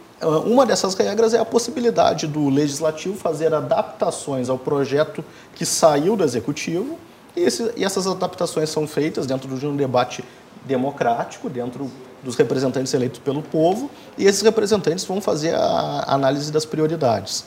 uma 0.46 0.64
dessas 0.64 0.94
regras 0.94 1.34
é 1.34 1.40
a 1.40 1.44
possibilidade 1.44 2.28
do 2.28 2.48
legislativo 2.48 3.16
fazer 3.16 3.52
adaptações 3.52 4.48
ao 4.48 4.56
projeto 4.56 5.24
que 5.56 5.66
saiu 5.66 6.14
do 6.14 6.22
executivo, 6.22 6.96
e, 7.34 7.40
esse, 7.40 7.72
e 7.76 7.84
essas 7.84 8.06
adaptações 8.06 8.70
são 8.70 8.86
feitas 8.86 9.26
dentro 9.26 9.48
de 9.58 9.66
um 9.66 9.74
debate 9.74 10.22
democrático 10.64 11.48
dentro 11.48 11.90
dos 12.22 12.36
representantes 12.36 12.94
eleitos 12.94 13.18
pelo 13.18 13.42
povo 13.42 13.90
e 14.16 14.26
esses 14.26 14.42
representantes 14.42 15.04
vão 15.04 15.20
fazer 15.20 15.54
a 15.54 16.04
análise 16.06 16.52
das 16.52 16.64
prioridades. 16.64 17.44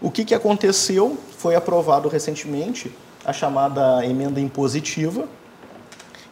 O 0.00 0.10
que, 0.10 0.24
que 0.24 0.34
aconteceu? 0.34 1.16
Foi 1.38 1.54
aprovado 1.54 2.08
recentemente 2.08 2.92
a 3.24 3.32
chamada 3.32 4.04
emenda 4.06 4.40
impositiva, 4.40 5.24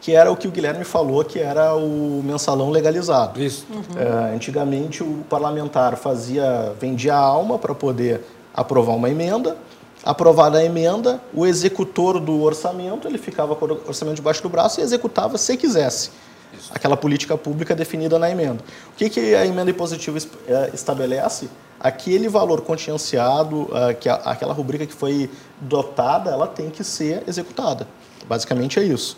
que 0.00 0.14
era 0.14 0.30
o 0.30 0.36
que 0.36 0.46
o 0.46 0.50
Guilherme 0.50 0.84
falou, 0.84 1.24
que 1.24 1.38
era 1.38 1.74
o 1.74 2.22
mensalão 2.22 2.70
legalizado. 2.70 3.42
Isso. 3.42 3.66
Uhum. 3.70 3.82
É, 3.98 4.34
antigamente 4.34 5.02
o 5.02 5.24
parlamentar 5.28 5.96
fazia, 5.96 6.74
vendia 6.78 7.14
a 7.14 7.18
alma 7.18 7.58
para 7.58 7.74
poder 7.74 8.20
aprovar 8.54 8.94
uma 8.94 9.08
emenda, 9.10 9.56
Aprovada 10.04 10.58
a 10.58 10.64
emenda, 10.64 11.18
o 11.32 11.46
executor 11.46 12.20
do 12.20 12.42
orçamento 12.42 13.08
ele 13.08 13.16
ficava 13.16 13.56
com 13.56 13.64
o 13.64 13.80
orçamento 13.88 14.16
debaixo 14.16 14.42
do 14.42 14.50
braço 14.50 14.80
e 14.80 14.82
executava 14.82 15.38
se 15.38 15.56
quisesse 15.56 16.10
Isso. 16.52 16.70
aquela 16.74 16.94
política 16.94 17.38
pública 17.38 17.74
definida 17.74 18.18
na 18.18 18.30
emenda. 18.30 18.62
O 18.92 18.96
que, 18.96 19.08
que 19.08 19.34
a 19.34 19.46
emenda 19.46 19.70
impositiva 19.70 20.18
eh, 20.46 20.70
estabelece? 20.74 21.48
Aquele 21.80 22.28
valor 22.28 22.60
contingenciado, 22.60 23.70
eh, 23.72 23.94
que 23.94 24.08
aquela 24.10 24.52
rubrica 24.52 24.84
que 24.84 24.92
foi 24.92 25.30
dotada, 25.58 26.30
ela 26.30 26.46
tem 26.46 26.68
que 26.68 26.84
ser 26.84 27.22
executada. 27.26 27.88
Basicamente 28.28 28.78
é 28.78 28.82
isso. 28.82 29.16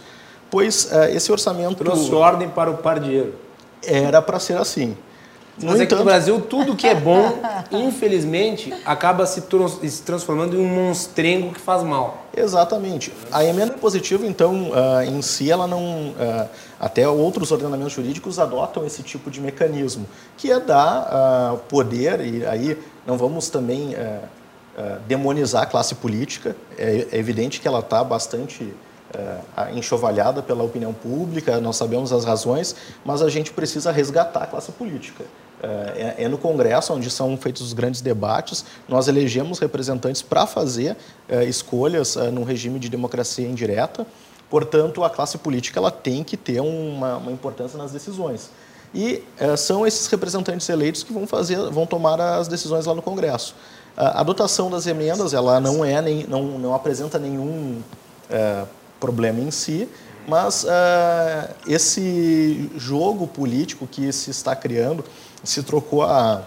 Pois 0.48 0.92
eh, 0.92 1.16
esse 1.16 1.32
orçamento. 1.32 1.82
Trouxe 1.82 2.14
ordem 2.14 2.48
para 2.48 2.70
o 2.70 2.76
par 2.76 3.00
dinheiro. 3.00 3.34
Era 3.82 4.22
para 4.22 4.38
ser 4.38 4.56
assim. 4.56 4.96
Mas 5.62 5.80
é 5.80 5.86
que 5.86 5.94
no 5.94 6.04
Brasil 6.04 6.40
tudo 6.40 6.76
que 6.76 6.86
é 6.86 6.94
bom, 6.94 7.40
infelizmente, 7.72 8.74
acaba 8.84 9.24
se, 9.26 9.42
se, 9.88 10.02
transformando 10.02 10.56
em 10.56 10.60
um 10.60 10.68
monstrengo 10.68 11.52
que 11.52 11.60
faz 11.60 11.82
mal. 11.82 12.26
Exatamente. 12.36 13.12
A 13.32 13.42
emenda 13.42 13.72
positiva, 13.74 14.26
então, 14.26 14.70
uh, 14.70 15.02
em 15.02 15.22
si, 15.22 15.50
ela 15.50 15.66
não. 15.66 15.80
Uh, 16.10 16.48
até 16.78 17.08
outros 17.08 17.50
ordenamentos 17.50 17.94
jurídicos 17.94 18.38
adotam 18.38 18.84
esse 18.84 19.02
tipo 19.02 19.30
de 19.30 19.40
mecanismo, 19.40 20.06
que 20.36 20.52
é 20.52 20.60
dar 20.60 21.54
uh, 21.54 21.58
poder, 21.68 22.20
e 22.20 22.44
aí 22.44 22.78
não 23.06 23.16
vamos 23.16 23.48
também 23.48 23.94
demonizar 25.06 25.62
a 25.62 25.66
classe 25.66 25.94
política. 25.94 26.54
É, 26.76 27.06
é 27.12 27.18
evidente 27.18 27.60
que 27.60 27.68
ela 27.68 27.78
está 27.78 28.04
bastante 28.04 28.74
enxovalhada 29.72 30.42
pela 30.42 30.62
opinião 30.62 30.92
pública, 30.92 31.58
nós 31.58 31.76
sabemos 31.76 32.12
as 32.12 32.26
razões, 32.26 32.76
mas 33.02 33.22
a 33.22 33.30
gente 33.30 33.52
precisa 33.52 33.90
resgatar 33.90 34.42
a 34.42 34.46
classe 34.46 34.70
política. 34.72 35.24
É, 35.62 36.24
é, 36.24 36.28
no 36.28 36.36
Congresso 36.36 36.92
onde 36.92 37.10
são 37.10 37.36
feitos 37.36 37.62
os 37.62 37.72
grandes 37.72 38.00
debates. 38.00 38.64
Nós 38.88 39.08
elegemos 39.08 39.58
representantes 39.58 40.20
para 40.20 40.46
fazer 40.46 40.96
é, 41.28 41.44
escolhas 41.44 42.16
é, 42.16 42.30
num 42.30 42.44
regime 42.44 42.78
de 42.78 42.88
democracia 42.88 43.46
indireta. 43.46 44.06
Portanto, 44.50 45.02
a 45.02 45.10
classe 45.10 45.38
política 45.38 45.80
ela 45.80 45.90
tem 45.90 46.22
que 46.22 46.36
ter 46.36 46.60
uma, 46.60 47.16
uma 47.16 47.32
importância 47.32 47.78
nas 47.78 47.90
decisões. 47.90 48.50
E 48.94 49.24
é, 49.38 49.56
são 49.56 49.86
esses 49.86 50.06
representantes 50.06 50.68
eleitos 50.68 51.02
que 51.02 51.12
vão 51.12 51.26
fazer, 51.26 51.58
vão 51.70 51.86
tomar 51.86 52.20
as 52.20 52.48
decisões 52.48 52.84
lá 52.84 52.94
no 52.94 53.02
Congresso. 53.02 53.54
A, 53.96 54.20
a 54.20 54.22
dotação 54.22 54.70
das 54.70 54.86
emendas 54.86 55.32
ela 55.32 55.58
não 55.58 55.82
é 55.82 56.02
nem, 56.02 56.24
não, 56.24 56.42
não 56.58 56.74
apresenta 56.74 57.18
nenhum 57.18 57.80
é, 58.28 58.64
problema 59.00 59.40
em 59.40 59.50
si, 59.50 59.88
mas 60.28 60.66
esse 61.68 62.68
jogo 62.76 63.28
político 63.28 63.86
que 63.86 64.12
se 64.12 64.28
está 64.32 64.56
criando, 64.56 65.04
se 65.44 65.62
trocou 65.62 66.02
a, 66.02 66.42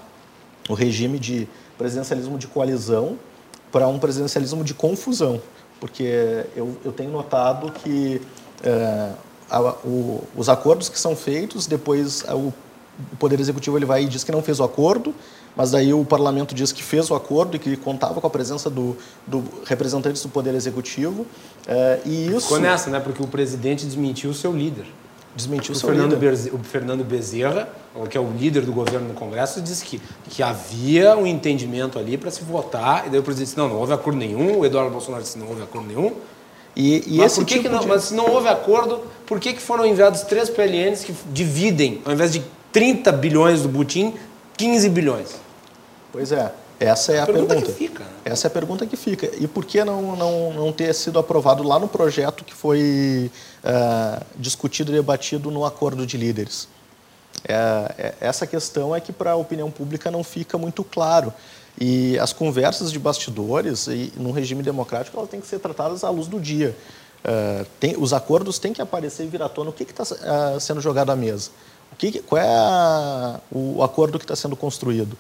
o 0.68 0.74
regime 0.74 1.20
de 1.20 1.48
presidencialismo 1.78 2.38
de 2.38 2.48
coalizão 2.48 3.18
para 3.72 3.88
um 3.88 4.00
presidencialismo 4.00 4.64
de 4.64 4.74
confusão, 4.74 5.42
porque 5.80 6.46
eu, 6.56 6.76
eu 6.84 6.92
tenho 6.92 7.12
notado 7.12 7.72
que 7.72 8.22
uh, 8.66 9.16
a, 9.50 9.62
o, 9.86 10.24
os 10.36 10.50
acordos 10.50 10.90
que 10.90 11.00
são 11.00 11.16
feitos, 11.16 11.68
depois 11.68 12.24
o, 12.24 12.54
o 13.14 13.16
Poder 13.18 13.40
Executivo 13.40 13.78
ele 13.78 13.86
vai 13.86 14.04
e 14.04 14.08
diz 14.08 14.24
que 14.24 14.32
não 14.32 14.42
fez 14.42 14.60
o 14.60 14.64
acordo, 14.64 15.14
mas 15.56 15.72
daí 15.72 15.94
o 15.94 16.06
parlamento 16.06 16.54
diz 16.54 16.72
que 16.72 16.84
fez 16.84 17.10
o 17.10 17.16
acordo 17.16 17.56
e 17.56 17.60
que 17.60 17.76
contava 17.78 18.22
com 18.22 18.28
a 18.28 18.30
presença 18.30 18.70
do, 18.70 18.96
do 19.26 19.44
representantes 19.66 20.22
do 20.22 20.30
Poder 20.30 20.54
Executivo. 20.54 21.26
É, 21.68 22.00
e 22.06 22.28
isso... 22.28 22.42
Ficou 22.42 22.60
nessa, 22.60 22.90
né? 22.90 23.00
Porque 23.00 23.22
o 23.22 23.28
presidente 23.28 23.86
desmentiu 23.86 24.30
o 24.30 24.34
seu 24.34 24.52
líder. 24.52 24.86
Desmentiu 25.36 25.74
o 25.74 25.76
seu 25.76 25.90
Fernando 25.90 26.14
líder. 26.14 26.30
Bezerra, 26.30 26.56
o 26.56 26.64
Fernando 26.64 27.04
Bezerra, 27.04 27.70
que 28.10 28.18
é 28.18 28.22
o 28.22 28.32
líder 28.32 28.62
do 28.62 28.74
governo 28.74 29.10
no 29.10 29.14
Congresso, 29.14 29.62
disse 29.62 29.86
que, 29.86 30.02
que 30.30 30.42
havia 30.42 31.16
um 31.16 31.26
entendimento 31.28 32.00
ali 32.00 32.18
para 32.18 32.32
se 32.32 32.44
votar, 32.44 33.06
e 33.08 33.10
daí 33.10 33.20
o 33.20 33.24
presidente 33.24 33.50
disse, 33.50 33.58
não, 33.58 33.70
não 33.70 33.78
houve 33.78 33.94
acordo 33.94 34.18
nenhum, 34.18 34.60
o 34.60 34.66
Eduardo 34.66 34.92
Bolsonaro 34.92 35.24
disse, 35.24 35.38
não 35.38 35.48
houve 35.48 35.62
acordo 35.62 35.88
nenhum, 35.88 36.14
e, 36.76 37.16
e 37.16 37.18
mas, 37.18 37.36
por 37.36 37.46
que 37.46 37.56
tipo 37.56 37.68
que 37.68 37.74
não, 37.74 37.82
de... 37.82 37.88
mas 37.88 38.04
se 38.06 38.14
não 38.14 38.30
houve 38.30 38.48
acordo, 38.48 39.02
por 39.26 39.40
que, 39.40 39.54
que 39.54 39.62
foram 39.62 39.86
enviados 39.86 40.22
três 40.22 40.50
PLNs 40.50 41.04
que 41.04 41.14
dividem, 41.32 42.02
ao 42.06 42.14
invés 42.14 42.32
de 42.32 42.44
30 42.72 43.12
bilhões 43.12 43.62
do 43.62 43.70
Butim, 43.70 44.14
15 44.58 44.90
bilhões? 44.90 45.36
Pois 46.12 46.32
é. 46.32 46.52
Essa 46.80 47.12
é 47.12 47.20
a, 47.20 47.24
a 47.24 47.26
pergunta. 47.26 47.56
pergunta. 47.56 47.74
Fica, 47.74 48.04
né? 48.04 48.10
Essa 48.24 48.48
é 48.48 48.50
a 48.50 48.52
pergunta 48.52 48.86
que 48.86 48.96
fica. 48.96 49.30
E 49.38 49.48
por 49.48 49.66
que 49.66 49.84
não, 49.84 50.16
não, 50.16 50.54
não 50.54 50.72
ter 50.72 50.94
sido 50.94 51.20
aprovado 51.20 51.62
lá 51.62 51.78
no 51.78 51.88
projeto 51.88 52.44
que 52.46 52.54
foi 52.54 53.30
uh, 53.64 54.26
discutido 54.38 54.92
e 54.92 54.96
debatido 54.96 55.52
no 55.52 55.66
acordo 55.66 56.06
de 56.06 56.18
líderes? 56.18 56.68
É, 57.48 57.54
é, 57.98 58.16
essa 58.22 58.48
questão 58.48 58.96
é 58.96 59.02
que 59.02 59.12
para 59.12 59.32
a 59.32 59.36
opinião 59.36 59.70
pública 59.70 60.10
não 60.10 60.24
fica 60.24 60.58
muito 60.58 60.84
claro. 60.84 61.34
E 61.80 62.18
as 62.20 62.34
conversas 62.34 62.92
de 62.92 63.00
bastidores, 63.00 63.88
e, 63.88 64.12
num 64.18 64.32
regime 64.32 64.64
democrático, 64.64 65.18
elas 65.18 65.30
têm 65.30 65.40
que 65.40 65.48
ser 65.48 65.60
tratadas 65.60 66.04
à 66.04 66.10
luz 66.10 66.28
do 66.28 66.40
dia. 66.40 66.76
Uh, 67.20 67.66
tem, 67.80 67.96
os 67.98 68.14
acordos 68.14 68.58
têm 68.58 68.72
que 68.72 68.82
aparecer 68.82 69.24
e 69.24 69.28
vir 69.28 69.42
à 69.42 69.50
tona. 69.50 69.70
O 69.70 69.74
que 69.74 69.84
está 69.84 70.04
uh, 70.04 70.60
sendo 70.60 70.80
jogado 70.80 71.10
à 71.10 71.16
mesa? 71.16 71.52
O 71.92 71.96
que, 71.96 72.20
qual 72.22 72.42
é 72.42 72.48
a, 72.48 73.40
o 73.52 73.84
acordo 73.84 74.18
que 74.18 74.26
está 74.26 74.36
sendo 74.36 74.56
construído? 74.56 75.18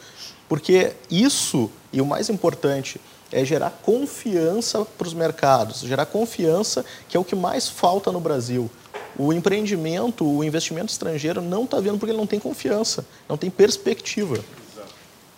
Porque 0.49 0.93
isso, 1.09 1.71
e 1.93 2.01
o 2.01 2.05
mais 2.05 2.27
importante, 2.27 2.99
é 3.31 3.45
gerar 3.45 3.69
confiança 3.83 4.83
para 4.83 5.07
os 5.07 5.13
mercados, 5.13 5.81
gerar 5.81 6.07
confiança, 6.07 6.83
que 7.07 7.15
é 7.15 7.19
o 7.19 7.23
que 7.23 7.35
mais 7.35 7.69
falta 7.69 8.11
no 8.11 8.19
Brasil. 8.19 8.69
O 9.15 9.31
empreendimento, 9.31 10.25
o 10.25 10.43
investimento 10.43 10.91
estrangeiro 10.91 11.39
não 11.39 11.65
está 11.65 11.79
vindo 11.79 11.99
porque 11.99 12.11
ele 12.11 12.17
não 12.17 12.25
tem 12.25 12.39
confiança, 12.39 13.05
não 13.27 13.37
tem 13.37 13.49
perspectiva. 13.49 14.35
Exato. 14.73 14.93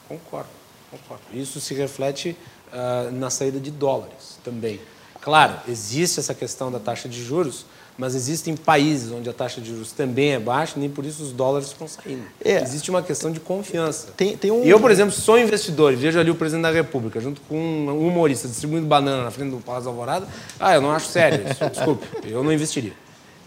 Concordo, 0.08 0.50
concordo. 0.90 1.24
Isso 1.34 1.60
se 1.60 1.74
reflete 1.74 2.38
uh, 2.72 3.12
na 3.12 3.30
saída 3.30 3.60
de 3.60 3.70
dólares 3.70 4.40
também. 4.44 4.80
Claro, 5.20 5.60
existe 5.68 6.20
essa 6.20 6.34
questão 6.34 6.72
da 6.72 6.80
taxa 6.80 7.10
de 7.10 7.22
juros, 7.22 7.66
mas 8.02 8.16
existem 8.16 8.56
países 8.58 9.12
onde 9.12 9.30
a 9.30 9.34
taxa 9.34 9.62
de 9.62 9.70
juros 9.70 9.92
também 9.92 10.32
é 10.32 10.40
baixa, 10.40 10.74
nem 10.76 10.90
por 10.90 11.06
isso 11.06 11.22
os 11.22 11.32
dólares 11.32 11.68
estão 11.68 11.88
saindo. 11.88 12.24
É. 12.44 12.60
Existe 12.60 12.90
uma 12.90 13.04
questão 13.04 13.32
de 13.32 13.40
confiança. 13.40 14.08
Tem, 14.18 14.36
tem 14.36 14.50
um... 14.50 14.64
E 14.64 14.70
eu, 14.72 14.80
por 14.80 14.90
exemplo, 14.90 15.12
sou 15.12 15.38
investidor 15.38 15.94
e 15.94 15.96
vejo 15.96 16.20
ali 16.20 16.32
o 16.32 16.36
presidente 16.36 16.64
da 16.64 16.72
República, 16.72 17.22
junto 17.22 17.40
com 17.42 17.56
um 17.56 18.08
humorista, 18.08 18.48
distribuindo 18.48 18.88
banana 18.88 19.26
na 19.26 19.30
frente 19.30 19.52
do 19.52 19.58
Palácio 19.58 19.86
da 19.86 19.92
Alvorada. 19.92 20.28
Ah, 20.60 20.74
eu 20.74 20.82
não 20.82 20.92
acho 20.92 21.10
sério 21.10 21.46
isso. 21.48 21.64
Desculpe, 21.70 22.08
eu 22.26 22.44
não 22.44 22.52
investiria. 22.52 22.94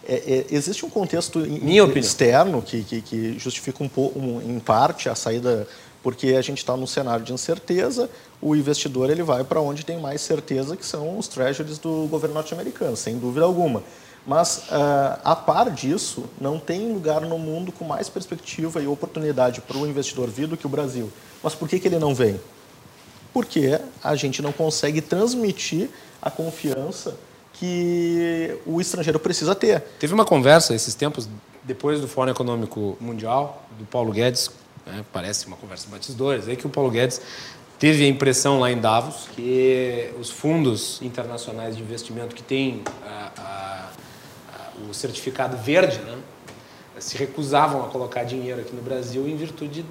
É, 0.07 0.15
é, 0.15 0.47
existe 0.53 0.87
um 0.87 0.91
contexto 0.91 1.45
externo 1.99 2.63
que, 2.63 2.85
que, 2.85 3.01
que 3.01 3.37
justifica 3.37 3.83
um 3.83 3.89
pouco, 3.89 4.17
um, 4.21 4.41
em 4.41 4.61
parte 4.61 5.09
a 5.09 5.17
saída 5.17 5.67
porque 6.01 6.29
a 6.29 6.43
gente 6.43 6.59
está 6.59 6.77
num 6.77 6.87
cenário 6.87 7.25
de 7.25 7.33
incerteza, 7.33 8.09
o 8.41 8.55
investidor 8.55 9.11
ele 9.11 9.23
vai 9.25 9.43
para 9.43 9.59
onde 9.61 9.85
tem 9.85 9.99
mais 9.99 10.21
certeza, 10.21 10.77
que 10.77 10.87
são 10.87 11.19
os 11.19 11.27
treasuries 11.27 11.79
do 11.79 12.07
governo 12.09 12.35
norte-americano, 12.35 12.95
sem 12.95 13.19
dúvida 13.19 13.45
alguma. 13.45 13.83
Mas, 14.27 14.59
uh, 14.71 15.21
a 15.23 15.37
par 15.37 15.71
disso, 15.71 16.25
não 16.41 16.59
tem 16.59 16.93
lugar 16.93 17.21
no 17.21 17.39
mundo 17.39 17.71
com 17.71 17.85
mais 17.85 18.09
perspectiva 18.09 18.81
e 18.81 18.87
oportunidade 18.87 19.61
para 19.61 19.77
o 19.77 19.87
investidor 19.87 20.29
vir 20.31 20.47
do 20.47 20.57
que 20.57 20.67
o 20.67 20.69
Brasil. 20.69 21.13
Mas 21.43 21.55
por 21.55 21.69
que, 21.69 21.79
que 21.79 21.89
ele 21.89 21.99
não 21.99 22.15
vem? 22.15 22.41
Porque 23.33 23.79
a 24.03 24.15
gente 24.17 24.41
não 24.41 24.53
consegue 24.53 25.01
transmitir 25.03 25.91
a 26.23 26.31
confiança 26.31 27.17
que 27.53 28.59
o 28.67 28.81
estrangeiro 28.81 29.19
precisa 29.19 29.55
ter. 29.55 29.81
Teve 29.99 30.15
uma 30.15 30.25
conversa 30.25 30.75
esses 30.75 30.95
tempos, 30.95 31.29
depois 31.63 32.01
do 32.01 32.09
Fórum 32.09 32.31
Econômico 32.31 32.97
Mundial, 33.01 33.63
do 33.79 33.85
Paulo 33.85 34.11
Guedes 34.11 34.51
né? 34.87 35.05
parece 35.13 35.47
uma 35.47 35.57
conversa 35.57 35.89
batidores, 35.91 36.49
é 36.49 36.57
que 36.57 36.67
o 36.67 36.71
Paulo 36.71 36.91
Guedes 36.91 37.21
teve 37.79 38.05
a 38.05 38.09
impressão 38.09 38.61
lá 38.61 38.71
em 38.71 38.79
Davos 38.79 39.29
que 39.35 40.11
os 40.19 40.31
fundos 40.31 41.01
internacionais 41.03 41.77
de 41.77 41.83
investimento 41.83 42.35
que 42.35 42.43
têm 42.43 42.83
a, 43.07 43.31
a, 43.37 43.89
o 44.89 44.95
certificado 44.95 45.57
verde, 45.57 45.99
né, 45.99 46.19
se 46.99 47.17
recusavam 47.17 47.85
a 47.85 47.89
colocar 47.89 48.25
dinheiro 48.25 48.61
aqui 48.61 48.75
no 48.75 48.83
Brasil 48.83 49.29
em 49.29 49.37
virtude 49.37 49.85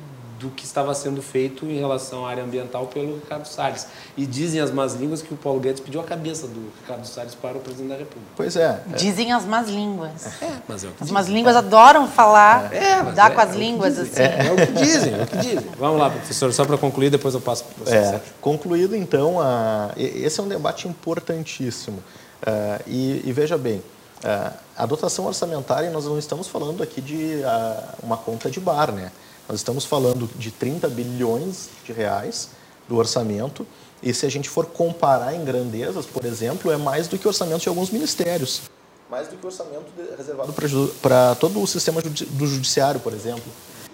do 0.44 0.50
que 0.50 0.66
estava 0.66 0.94
sendo 0.94 1.22
feito 1.22 1.66
em 1.66 1.80
relação 1.80 2.26
à 2.26 2.30
área 2.30 2.44
ambiental 2.44 2.88
pelo 2.88 3.16
Ricardo 3.16 3.46
Salles. 3.46 3.88
E 4.18 4.26
dizem 4.26 4.60
as 4.60 4.72
más 4.72 4.94
línguas 4.94 5.22
que 5.22 5.34
o 5.34 5.38
Paulo 5.38 5.60
Guedes 5.60 5.80
pediu 5.80 6.02
a 6.02 6.04
cabeça 6.04 6.48
do 6.48 6.72
Ricardo 6.82 7.06
Salles 7.06 7.34
para 7.34 7.58
o 7.58 7.62
presidente 7.62 7.90
da 7.90 7.98
República. 7.98 8.32
Pois 8.36 8.56
é. 8.56 8.82
é. 8.92 8.96
Dizem 8.96 9.32
as 9.32 9.46
más 9.46 9.70
línguas. 9.70 10.42
É, 10.42 10.50
mas 10.68 10.84
é 10.84 10.88
o 10.88 10.92
que 10.92 11.04
As 11.04 11.12
más 11.12 11.28
línguas 11.28 11.56
adoram 11.56 12.08
falar, 12.08 12.74
é, 12.74 13.04
dar 13.14 13.32
é, 13.32 13.34
com 13.34 13.42
as 13.42 13.52
é 13.52 13.58
línguas 13.58 13.98
assim. 13.98 14.22
É, 14.22 14.52
o 14.52 14.68
que 14.68 14.74
dizem, 14.74 15.14
é 15.14 15.24
o 15.24 15.28
que 15.28 15.38
dizem. 15.38 15.66
Vamos 15.80 16.00
lá, 16.00 16.10
professor, 16.10 16.52
só 16.52 16.66
para 16.66 16.78
concluir, 16.78 17.10
depois 17.10 17.34
eu 17.34 17.42
passo 17.42 17.64
para 17.64 17.86
você. 17.86 17.96
É, 17.96 18.22
concluído, 18.42 18.96
então, 18.96 19.40
a, 19.40 19.92
esse 19.96 20.40
é 20.40 20.44
um 20.44 20.48
debate 20.48 20.88
importantíssimo. 20.88 22.04
Uh, 22.44 22.84
e, 22.86 23.22
e, 23.24 23.32
veja 23.32 23.58
bem, 23.58 23.82
a 24.78 24.86
dotação 24.86 25.26
orçamentária, 25.26 25.90
nós 25.92 26.06
não 26.06 26.18
estamos 26.18 26.48
falando 26.48 26.82
aqui 26.82 27.02
de 27.02 27.42
uma 28.02 28.18
conta 28.18 28.50
de 28.50 28.60
bar, 28.60 28.92
né? 28.92 29.12
Nós 29.48 29.60
estamos 29.60 29.84
falando 29.84 30.30
de 30.38 30.52
30 30.52 30.88
bilhões 30.88 31.70
de 31.86 31.92
reais 31.92 32.50
do 32.88 32.96
orçamento, 32.98 33.68
e 34.02 34.14
se 34.14 34.26
a 34.26 34.30
gente 34.30 34.50
for 34.50 34.66
comparar 34.66 35.34
em 35.34 35.44
grandezas, 35.44 36.06
por 36.06 36.26
exemplo, 36.26 36.72
é 36.72 36.78
mais 36.78 37.08
do 37.08 37.18
que 37.18 37.26
o 37.26 37.30
orçamento 37.30 37.62
de 37.62 37.70
alguns 37.70 37.90
ministérios. 37.90 38.62
Mais 39.10 39.28
do 39.28 39.38
que 39.38 39.46
o 39.46 39.48
orçamento 39.48 39.86
reservado 40.18 40.54
para 41.02 41.36
todo 41.36 41.62
o 41.62 41.68
sistema 41.68 42.02
do 42.02 42.48
judiciário, 42.48 43.00
por 43.00 43.14
exemplo. 43.14 43.44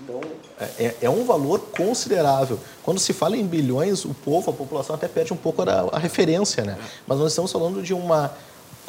Então, 0.03 0.21
é, 0.59 0.85
é, 0.85 0.97
é, 1.03 1.09
um 1.09 1.25
valor 1.25 1.59
considerável. 1.75 2.59
Quando 2.83 2.99
se 2.99 3.13
fala 3.13 3.37
em 3.37 3.45
bilhões, 3.45 4.03
o 4.05 4.13
povo, 4.13 4.49
a 4.49 4.53
população 4.53 4.95
até 4.95 5.07
perde 5.07 5.31
um 5.31 5.37
pouco 5.37 5.61
a, 5.61 5.89
a 5.91 5.99
referência, 5.99 6.63
né? 6.63 6.77
Mas 7.05 7.19
nós 7.19 7.31
estamos 7.31 7.51
falando 7.51 7.83
de 7.83 7.93
uma 7.93 8.33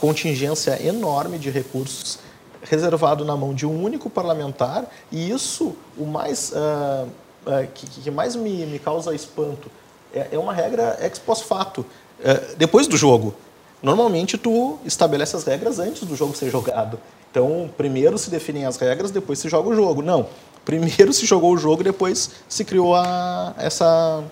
contingência 0.00 0.82
enorme 0.82 1.38
de 1.38 1.50
recursos 1.50 2.18
reservado 2.62 3.22
na 3.22 3.36
mão 3.36 3.54
de 3.54 3.66
um 3.66 3.84
único 3.84 4.08
parlamentar 4.08 4.86
e 5.12 5.30
isso 5.30 5.76
o 5.96 6.06
mais 6.06 6.52
uh, 6.52 7.06
uh, 7.46 7.66
que, 7.74 7.86
que, 7.86 8.10
mais 8.10 8.34
me, 8.34 8.64
me 8.66 8.78
causa 8.78 9.14
espanto. 9.14 9.70
É, 10.12 10.28
é, 10.32 10.38
uma 10.38 10.52
regra 10.52 10.98
ex 11.02 11.18
post 11.18 11.44
fato. 11.44 11.80
Uh, 11.80 12.56
depois 12.56 12.86
do 12.86 12.96
jogo 12.96 13.34
normalmente 13.82 14.38
tu 14.38 14.78
estabelece 14.84 15.36
as 15.36 15.44
regras 15.44 15.78
antes 15.78 16.04
do 16.04 16.16
jogo 16.16 16.34
ser 16.34 16.50
jogado. 16.50 16.98
Então 17.30 17.70
primeiro 17.76 18.16
se 18.16 18.30
definem 18.30 18.64
as 18.64 18.78
regras 18.78 19.10
depois 19.10 19.38
se 19.38 19.50
joga 19.50 19.68
o 19.68 19.74
jogo. 19.74 20.00
Não. 20.00 20.26
Primeiro 20.64 21.12
se 21.12 21.26
jogou 21.26 21.52
o 21.52 21.58
jogo 21.58 21.84
depois 21.84 22.30
se 22.48 22.64
criou 22.64 22.94
a, 22.94 23.54
essa 23.58 24.24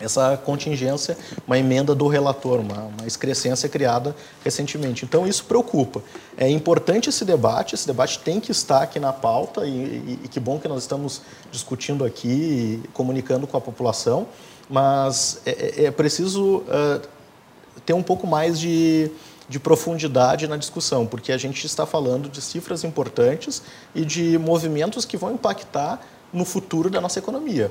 essa 0.00 0.36
contingência, 0.36 1.16
uma 1.46 1.58
emenda 1.58 1.94
do 1.94 2.08
relator, 2.08 2.60
uma, 2.60 2.82
uma 2.84 3.06
excrescência 3.06 3.68
criada 3.68 4.14
recentemente. 4.42 5.04
Então, 5.04 5.26
isso 5.26 5.44
preocupa. 5.44 6.02
É 6.36 6.48
importante 6.48 7.08
esse 7.08 7.24
debate, 7.24 7.74
esse 7.74 7.86
debate 7.86 8.18
tem 8.18 8.40
que 8.40 8.50
estar 8.50 8.82
aqui 8.82 8.98
na 8.98 9.12
pauta, 9.12 9.64
e, 9.64 9.70
e, 9.70 10.20
e 10.24 10.28
que 10.28 10.40
bom 10.40 10.58
que 10.58 10.66
nós 10.66 10.82
estamos 10.82 11.22
discutindo 11.50 12.04
aqui, 12.04 12.82
comunicando 12.92 13.46
com 13.46 13.56
a 13.56 13.60
população, 13.60 14.26
mas 14.68 15.40
é, 15.46 15.50
é, 15.50 15.84
é 15.84 15.90
preciso 15.90 16.58
uh, 16.58 17.00
ter 17.86 17.92
um 17.92 18.02
pouco 18.02 18.26
mais 18.26 18.58
de, 18.58 19.10
de 19.48 19.60
profundidade 19.60 20.48
na 20.48 20.56
discussão, 20.56 21.06
porque 21.06 21.30
a 21.30 21.38
gente 21.38 21.64
está 21.66 21.86
falando 21.86 22.28
de 22.28 22.40
cifras 22.40 22.82
importantes 22.82 23.62
e 23.94 24.04
de 24.04 24.38
movimentos 24.38 25.04
que 25.04 25.16
vão 25.16 25.32
impactar 25.32 26.00
no 26.32 26.44
futuro 26.44 26.90
da 26.90 27.00
nossa 27.00 27.18
economia. 27.18 27.70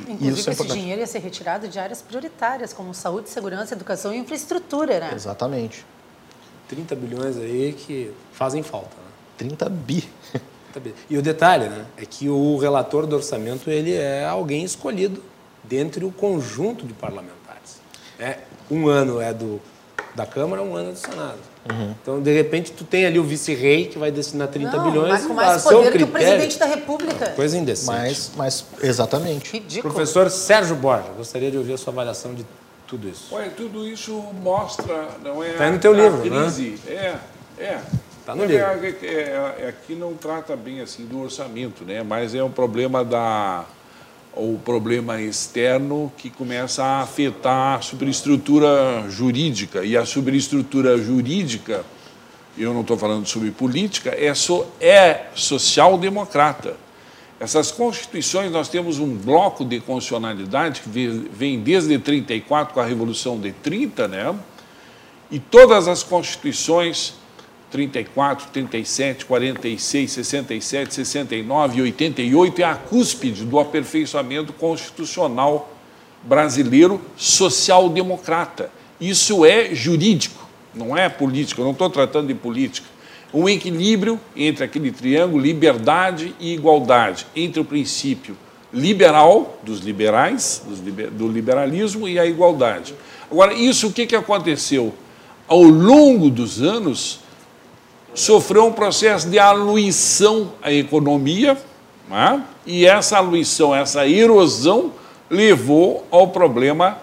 Inclusive, 0.00 0.40
Isso 0.40 0.50
é 0.50 0.52
esse 0.52 0.66
dinheiro 0.66 1.00
ia 1.00 1.06
ser 1.06 1.20
retirado 1.20 1.68
de 1.68 1.78
áreas 1.78 2.02
prioritárias, 2.02 2.72
como 2.72 2.92
saúde, 2.92 3.30
segurança, 3.30 3.74
educação 3.74 4.12
e 4.12 4.18
infraestrutura, 4.18 5.00
né? 5.00 5.12
Exatamente. 5.14 5.84
30 6.68 6.94
bilhões 6.96 7.36
aí 7.36 7.72
que 7.72 8.12
fazem 8.32 8.62
falta. 8.62 8.96
Né? 8.96 9.10
30 9.38 9.68
bi. 9.68 10.08
E 11.08 11.16
o 11.16 11.22
detalhe, 11.22 11.70
né, 11.70 11.86
é 11.96 12.04
que 12.04 12.28
o 12.28 12.58
relator 12.58 13.06
do 13.06 13.16
orçamento 13.16 13.70
ele 13.70 13.94
é 13.94 14.26
alguém 14.26 14.62
escolhido 14.62 15.22
dentre 15.64 16.04
o 16.04 16.12
conjunto 16.12 16.86
de 16.86 16.92
parlamentares. 16.92 17.80
É, 18.18 18.40
um 18.70 18.86
ano 18.86 19.18
é 19.18 19.32
do 19.32 19.58
da 20.14 20.26
Câmara, 20.26 20.62
um 20.62 20.76
ano 20.76 20.90
é 20.90 20.92
do 20.92 20.98
Senado. 20.98 21.38
Uhum. 21.70 21.94
Então, 22.02 22.20
de 22.20 22.32
repente, 22.32 22.72
tu 22.72 22.84
tem 22.84 23.06
ali 23.06 23.18
o 23.18 23.24
vice-rei 23.24 23.86
que 23.86 23.98
vai 23.98 24.10
destinar 24.10 24.48
30 24.48 24.76
Não, 24.76 24.84
bilhões. 24.84 25.08
Mas 25.10 25.26
com 25.26 25.34
mais 25.34 25.62
poder 25.62 25.90
critério, 25.90 25.98
que 25.98 26.04
o 26.04 26.08
presidente 26.08 26.58
da 26.58 26.66
República. 26.66 27.28
Coisa 27.30 27.58
indecente. 27.58 27.90
Mas, 27.90 28.30
mas 28.36 28.66
exatamente. 28.82 29.52
Ridículo. 29.52 29.92
Professor 29.94 30.30
Sérgio 30.30 30.76
Borja, 30.76 31.08
gostaria 31.16 31.50
de 31.50 31.58
ouvir 31.58 31.74
a 31.74 31.78
sua 31.78 31.92
avaliação 31.92 32.34
de 32.34 32.46
tudo 32.86 33.08
isso. 33.08 33.34
Olha, 33.34 33.50
tudo 33.50 33.86
isso 33.86 34.12
mostra, 34.42 35.08
não 35.24 35.42
é? 35.42 35.50
Está 35.50 35.64
aí 35.64 35.72
no 35.72 35.78
teu 35.78 35.92
livro, 35.92 36.20
crise. 36.20 36.78
né? 36.86 37.18
É, 37.58 37.62
é. 37.62 37.80
Está 38.20 38.34
no 38.34 38.44
é, 38.44 38.46
livro. 38.46 38.64
É, 38.64 39.06
é, 39.06 39.56
é, 39.60 39.68
aqui 39.68 39.94
não 39.94 40.14
trata 40.14 40.56
bem 40.56 40.80
assim 40.80 41.04
do 41.04 41.20
orçamento, 41.20 41.84
né? 41.84 42.02
Mas 42.02 42.34
é 42.34 42.42
um 42.42 42.50
problema 42.50 43.04
da 43.04 43.64
o 44.36 44.58
problema 44.62 45.20
externo 45.20 46.12
que 46.16 46.28
começa 46.28 46.84
a 46.84 47.00
afetar 47.00 47.78
a 47.78 47.80
superestrutura 47.80 49.06
jurídica. 49.08 49.84
E 49.84 49.96
a 49.96 50.04
superestrutura 50.04 50.98
jurídica, 50.98 51.84
eu 52.56 52.74
não 52.74 52.82
estou 52.82 52.98
falando 52.98 53.26
sobre 53.26 53.50
política, 53.50 54.14
é, 54.16 54.32
so, 54.34 54.66
é 54.78 55.26
social-democrata. 55.34 56.76
Essas 57.40 57.72
constituições, 57.72 58.52
nós 58.52 58.68
temos 58.68 58.98
um 58.98 59.14
bloco 59.16 59.64
de 59.64 59.80
constitucionalidade 59.80 60.82
que 60.82 60.88
vem 61.32 61.60
desde 61.60 61.98
34, 61.98 62.74
com 62.74 62.80
a 62.80 62.84
Revolução 62.84 63.40
de 63.40 63.52
30, 63.52 64.08
né? 64.08 64.34
e 65.30 65.38
todas 65.38 65.88
as 65.88 66.02
constituições 66.02 67.14
34, 67.70 68.48
37, 68.52 69.26
46, 69.26 70.12
67, 70.12 70.94
69 70.94 71.78
e 71.78 71.82
88 71.82 72.60
é 72.60 72.64
a 72.64 72.74
cúspide 72.74 73.44
do 73.44 73.58
aperfeiçoamento 73.58 74.52
constitucional 74.52 75.72
brasileiro 76.22 77.00
social-democrata. 77.16 78.70
Isso 79.00 79.44
é 79.44 79.74
jurídico, 79.74 80.46
não 80.74 80.96
é 80.96 81.08
político, 81.08 81.60
eu 81.60 81.64
não 81.64 81.72
estou 81.72 81.90
tratando 81.90 82.28
de 82.28 82.34
política. 82.34 82.88
Um 83.34 83.48
equilíbrio 83.48 84.18
entre 84.34 84.64
aquele 84.64 84.90
triângulo 84.90 85.42
liberdade 85.42 86.34
e 86.38 86.54
igualdade, 86.54 87.26
entre 87.34 87.60
o 87.60 87.64
princípio 87.64 88.36
liberal, 88.72 89.58
dos 89.62 89.80
liberais, 89.80 90.62
do 91.12 91.28
liberalismo 91.28 92.08
e 92.08 92.18
a 92.18 92.26
igualdade. 92.26 92.94
Agora, 93.30 93.52
isso 93.54 93.88
o 93.88 93.92
que, 93.92 94.06
que 94.06 94.16
aconteceu? 94.16 94.94
Ao 95.48 95.62
longo 95.62 96.30
dos 96.30 96.62
anos, 96.62 97.20
sofreu 98.16 98.66
um 98.66 98.72
processo 98.72 99.28
de 99.28 99.38
aluição 99.38 100.52
à 100.62 100.72
economia, 100.72 101.56
né? 102.08 102.42
e 102.64 102.86
essa 102.86 103.18
aluição, 103.18 103.74
essa 103.74 104.08
erosão, 104.08 104.92
levou 105.28 106.06
ao 106.10 106.28
problema 106.28 106.98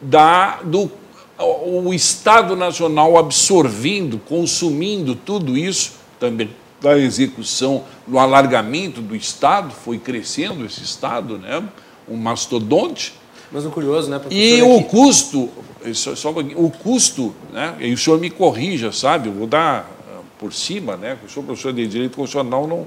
da, 0.00 0.60
do 0.64 0.90
o 1.38 1.94
Estado 1.94 2.54
Nacional 2.54 3.16
absorvendo, 3.16 4.18
consumindo 4.18 5.14
tudo 5.14 5.56
isso, 5.56 5.92
também 6.18 6.50
da 6.80 6.98
execução, 6.98 7.84
do 8.06 8.18
alargamento 8.18 9.00
do 9.00 9.14
Estado, 9.14 9.72
foi 9.72 9.98
crescendo 9.98 10.64
esse 10.64 10.82
Estado, 10.82 11.38
né? 11.38 11.62
um 12.08 12.16
mastodonte. 12.16 13.14
Mas 13.52 13.64
o 13.64 13.70
curioso, 13.70 14.10
né, 14.10 14.20
E 14.30 14.60
é 14.60 14.62
o 14.62 14.82
custo, 14.84 15.50
só, 15.92 16.14
só, 16.14 16.30
o 16.30 16.70
custo, 16.70 17.34
né? 17.52 17.74
E 17.80 17.92
o 17.92 17.98
senhor 17.98 18.20
me 18.20 18.30
corrija, 18.30 18.92
sabe? 18.92 19.28
Eu 19.28 19.32
vou 19.32 19.46
dar 19.46 19.90
por 20.40 20.54
cima, 20.54 20.96
né? 20.96 21.18
Eu 21.22 21.28
sou 21.28 21.42
professor 21.42 21.70
de 21.70 21.86
direito 21.86 22.16
constitucional, 22.16 22.66
não 22.66 22.86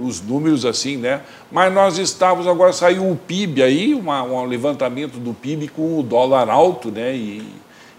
os 0.00 0.20
números 0.20 0.64
assim, 0.64 0.96
né? 0.96 1.22
Mas 1.50 1.74
nós 1.74 1.98
estávamos 1.98 2.46
agora 2.46 2.72
saiu 2.72 3.10
o 3.10 3.16
PIB 3.16 3.64
aí, 3.64 3.94
uma, 3.94 4.22
um 4.22 4.44
levantamento 4.44 5.18
do 5.18 5.34
PIB 5.34 5.66
com 5.66 5.98
o 5.98 6.04
dólar 6.04 6.48
alto, 6.48 6.92
né? 6.92 7.16
E, 7.16 7.42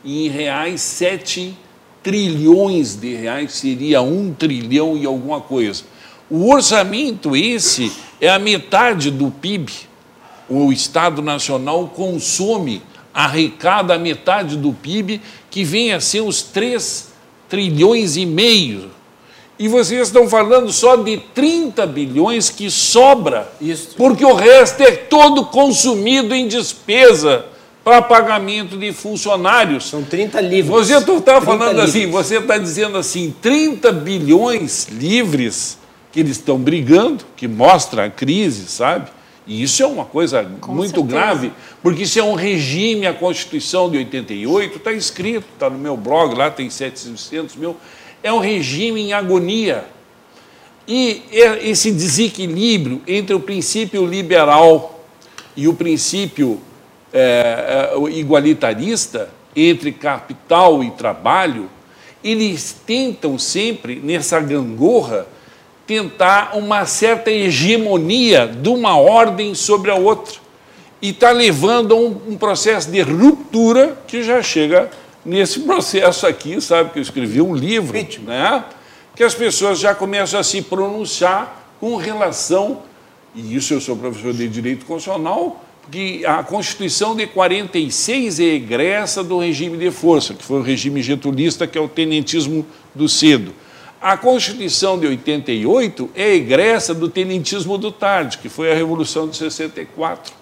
e 0.02 0.26
em 0.26 0.30
reais 0.30 0.82
7 0.82 1.58
trilhões 2.02 2.96
de 2.96 3.14
reais 3.14 3.52
seria 3.52 4.02
um 4.02 4.34
trilhão 4.34 4.98
e 4.98 5.06
alguma 5.06 5.42
coisa. 5.42 5.84
O 6.30 6.50
orçamento 6.50 7.36
esse 7.36 7.92
é 8.22 8.30
a 8.30 8.40
metade 8.40 9.12
do 9.12 9.30
PIB. 9.30 9.74
o 10.50 10.72
Estado 10.72 11.22
Nacional 11.22 11.90
consome, 11.90 12.82
arrecada 13.14 13.96
a 13.96 14.00
metade 14.00 14.56
do 14.56 14.72
PIB, 14.72 15.22
que 15.50 15.66
vem 15.66 15.92
a 15.92 16.00
ser 16.00 16.22
os 16.22 16.42
3 16.42 17.13
trilhões 17.54 18.18
e 18.18 18.26
meio. 18.26 18.90
E 19.60 19.68
vocês 19.68 20.08
estão 20.08 20.28
falando 20.28 20.74
só 20.74 20.96
de 20.96 21.18
30 21.36 21.86
bilhões 21.86 22.50
que 22.50 22.72
sobra, 22.72 23.48
Isso. 23.62 23.90
porque 23.96 24.26
o 24.26 24.34
resto 24.34 24.82
é 24.82 24.90
todo 24.90 25.46
consumido 25.46 26.34
em 26.34 26.48
despesa 26.48 27.46
para 27.84 28.02
pagamento 28.02 28.76
de 28.76 28.92
funcionários. 28.92 29.88
São 29.88 30.04
30 30.04 30.42
livres. 30.42 30.68
Você 30.68 30.98
está 30.98 31.40
falando 31.40 31.76
livres. 31.76 31.90
assim, 31.90 32.10
você 32.10 32.40
está 32.40 32.58
dizendo 32.58 32.98
assim, 32.98 33.32
30 33.40 33.92
bilhões 33.92 34.88
livres 34.92 35.78
que 36.12 36.22
eles 36.22 36.38
estão 36.38 36.58
brigando, 36.58 37.24
que 37.38 37.48
mostra 37.48 38.06
a 38.06 38.10
crise, 38.10 38.66
sabe? 38.68 39.12
E 39.46 39.62
isso 39.62 39.84
é 39.84 39.86
uma 39.86 40.06
coisa 40.06 40.50
Com 40.62 40.74
muito 40.74 40.96
certeza. 40.96 41.14
grave, 41.14 41.52
porque 41.82 42.04
isso 42.04 42.18
é 42.18 42.24
um 42.24 42.34
regime, 42.34 43.06
a 43.06 43.14
Constituição 43.14 43.90
de 43.90 43.98
88, 43.98 44.78
está 44.78 44.92
escrito, 44.92 45.46
está 45.54 45.70
no 45.70 45.78
meu 45.78 45.98
blog, 45.98 46.34
lá 46.34 46.50
tem 46.50 46.70
700 46.70 47.56
mil, 47.58 47.76
é 48.22 48.32
um 48.32 48.40
regime 48.40 49.02
em 49.02 49.14
agonia. 49.14 49.86
E 50.88 51.24
é 51.32 51.68
esse 51.68 51.92
desequilíbrio 51.92 53.02
entre 53.08 53.34
o 53.34 53.40
princípio 53.40 54.06
liberal 54.06 55.04
e 55.56 55.68
o 55.68 55.74
princípio 55.74 56.60
é, 57.12 57.92
é, 57.94 58.10
igualitarista, 58.12 59.30
entre 59.56 59.92
capital 59.92 60.84
e 60.84 60.92
trabalho, 60.92 61.70
eles 62.24 62.76
tentam 62.86 63.38
sempre, 63.38 63.98
nessa 63.98 64.40
gangorra, 64.40 65.28
tentar 65.86 66.56
uma 66.56 66.86
certa 66.86 67.30
hegemonia 67.30 68.48
de 68.48 68.70
uma 68.70 68.98
ordem 68.98 69.54
sobre 69.54 69.92
a 69.92 69.96
outra. 69.96 70.36
E 71.02 71.10
está 71.10 71.32
levando 71.32 71.94
a 71.94 71.98
um, 71.98 72.22
um, 72.30 72.38
processo 72.38 72.90
de 72.90 73.02
ruptura 73.02 73.98
que 74.08 74.24
já 74.24 74.42
chega 74.42 74.90
nesse 75.26 75.60
processo 75.62 76.26
aqui, 76.26 76.62
sabe? 76.62 76.92
Que 76.92 77.00
eu 77.00 77.04
escrevi 77.04 77.42
um 77.42 77.54
livro, 77.54 77.98
né? 78.24 78.64
Que 79.16 79.24
as 79.24 79.36
pessoas 79.36 79.80
já 79.80 79.94
começam 79.94 80.40
a 80.40 80.44
se 80.44 80.62
pronunciar 80.62 81.76
com 81.80 81.98
relação, 81.98 82.82
e 83.36 83.56
isso 83.56 83.74
eu 83.74 83.82
sou 83.82 83.98
professor 83.98 84.34
de 84.34 84.48
Direito 84.48 84.86
Constitucional, 84.86 85.62
que 85.92 86.26
a 86.26 86.42
Constituição 86.42 87.14
de 87.14 87.28
46 87.28 88.40
é 88.40 88.44
egressa 88.44 89.22
do 89.22 89.40
regime 89.40 89.78
de 89.78 89.92
força, 89.92 90.34
que 90.34 90.44
foi 90.44 90.60
o 90.60 90.64
regime 90.64 91.02
getulista, 91.02 91.68
que 91.68 91.78
é 91.78 91.82
o 91.82 91.90
tenentismo 91.90 92.66
do 92.96 93.10
cedo. 93.10 93.54
A 94.04 94.18
Constituição 94.18 95.00
de 95.00 95.08
88 95.08 96.10
é 96.14 96.36
egressa 96.36 96.94
do 96.94 97.08
tenentismo 97.08 97.78
do 97.78 97.90
tarde, 97.90 98.38
que 98.38 98.50
foi 98.50 98.70
a 98.70 98.76
Revolução 98.76 99.30
de 99.30 99.38
64. 99.38 100.34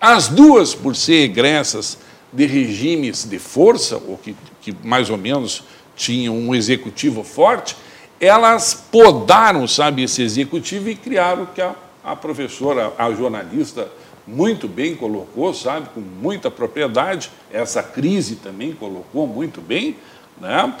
As 0.00 0.26
duas, 0.26 0.74
por 0.74 0.96
ser 0.96 1.22
egressas 1.22 1.96
de 2.32 2.44
regimes 2.44 3.24
de 3.24 3.38
força, 3.38 4.02
ou 4.08 4.18
que, 4.18 4.34
que 4.60 4.76
mais 4.82 5.10
ou 5.10 5.16
menos 5.16 5.62
tinham 5.94 6.36
um 6.36 6.52
executivo 6.52 7.22
forte, 7.22 7.76
elas 8.18 8.74
podaram, 8.90 9.68
sabe, 9.68 10.02
esse 10.02 10.20
executivo 10.20 10.88
e 10.88 10.96
criaram 10.96 11.44
o 11.44 11.46
que 11.46 11.62
a, 11.62 11.76
a 12.02 12.16
professora, 12.16 12.92
a 12.98 13.12
jornalista, 13.12 13.88
muito 14.26 14.66
bem 14.66 14.96
colocou, 14.96 15.54
sabe, 15.54 15.88
com 15.94 16.00
muita 16.00 16.50
propriedade, 16.50 17.30
essa 17.52 17.80
crise 17.80 18.34
também 18.34 18.72
colocou 18.72 19.24
muito 19.24 19.60
bem, 19.60 19.96
né? 20.40 20.74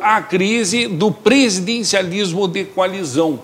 A 0.00 0.22
crise 0.22 0.86
do 0.86 1.10
presidencialismo 1.10 2.46
de 2.46 2.64
coalizão. 2.64 3.40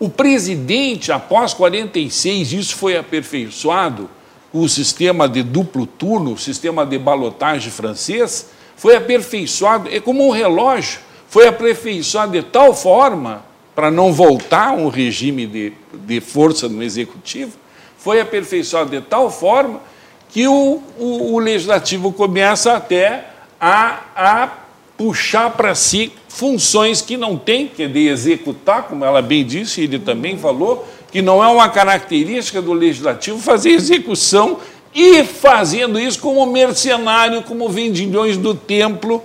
O 0.00 0.08
presidente, 0.08 1.12
após 1.12 1.52
46, 1.52 2.52
isso 2.52 2.76
foi 2.76 2.96
aperfeiçoado, 2.96 4.08
o 4.52 4.68
sistema 4.68 5.28
de 5.28 5.42
duplo 5.42 5.86
turno, 5.86 6.32
o 6.32 6.38
sistema 6.38 6.86
de 6.86 6.98
balotagem 6.98 7.70
francês, 7.70 8.48
foi 8.76 8.96
aperfeiçoado, 8.96 9.88
é 9.90 10.00
como 10.00 10.26
um 10.26 10.30
relógio, 10.30 11.00
foi 11.28 11.46
aperfeiçoado 11.46 12.32
de 12.32 12.42
tal 12.42 12.74
forma, 12.74 13.44
para 13.74 13.90
não 13.90 14.12
voltar 14.12 14.72
um 14.72 14.88
regime 14.88 15.46
de, 15.46 15.72
de 15.92 16.20
força 16.20 16.68
no 16.68 16.82
executivo, 16.82 17.52
foi 17.98 18.20
aperfeiçoado 18.20 18.90
de 18.90 19.00
tal 19.00 19.30
forma 19.30 19.80
que 20.28 20.46
o, 20.46 20.82
o, 20.98 21.34
o 21.34 21.38
legislativo 21.38 22.12
começa 22.12 22.74
até 22.74 23.26
a, 23.60 24.00
a 24.14 24.63
puxar 24.96 25.50
para 25.50 25.74
si 25.74 26.12
funções 26.28 27.00
que 27.00 27.16
não 27.16 27.36
tem, 27.36 27.66
que 27.66 27.82
é 27.82 27.88
de 27.88 28.08
executar, 28.08 28.84
como 28.84 29.04
ela 29.04 29.22
bem 29.22 29.44
disse, 29.44 29.82
ele 29.82 29.98
também 29.98 30.38
falou, 30.38 30.86
que 31.10 31.22
não 31.22 31.42
é 31.42 31.48
uma 31.48 31.68
característica 31.68 32.60
do 32.60 32.72
legislativo 32.72 33.38
fazer 33.38 33.70
execução 33.70 34.58
e 34.94 35.24
fazendo 35.24 35.98
isso 35.98 36.20
como 36.20 36.44
mercenário, 36.46 37.42
como 37.42 37.68
vendilhões 37.68 38.36
do 38.36 38.54
templo, 38.54 39.22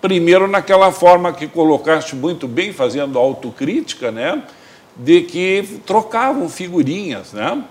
primeiro 0.00 0.46
naquela 0.46 0.92
forma 0.92 1.32
que 1.32 1.46
colocaste 1.46 2.14
muito 2.14 2.46
bem, 2.46 2.72
fazendo 2.72 3.18
autocrítica, 3.18 4.10
né? 4.10 4.42
de 4.96 5.22
que 5.22 5.80
trocavam 5.84 6.48
figurinhas, 6.48 7.32
né? 7.32 7.62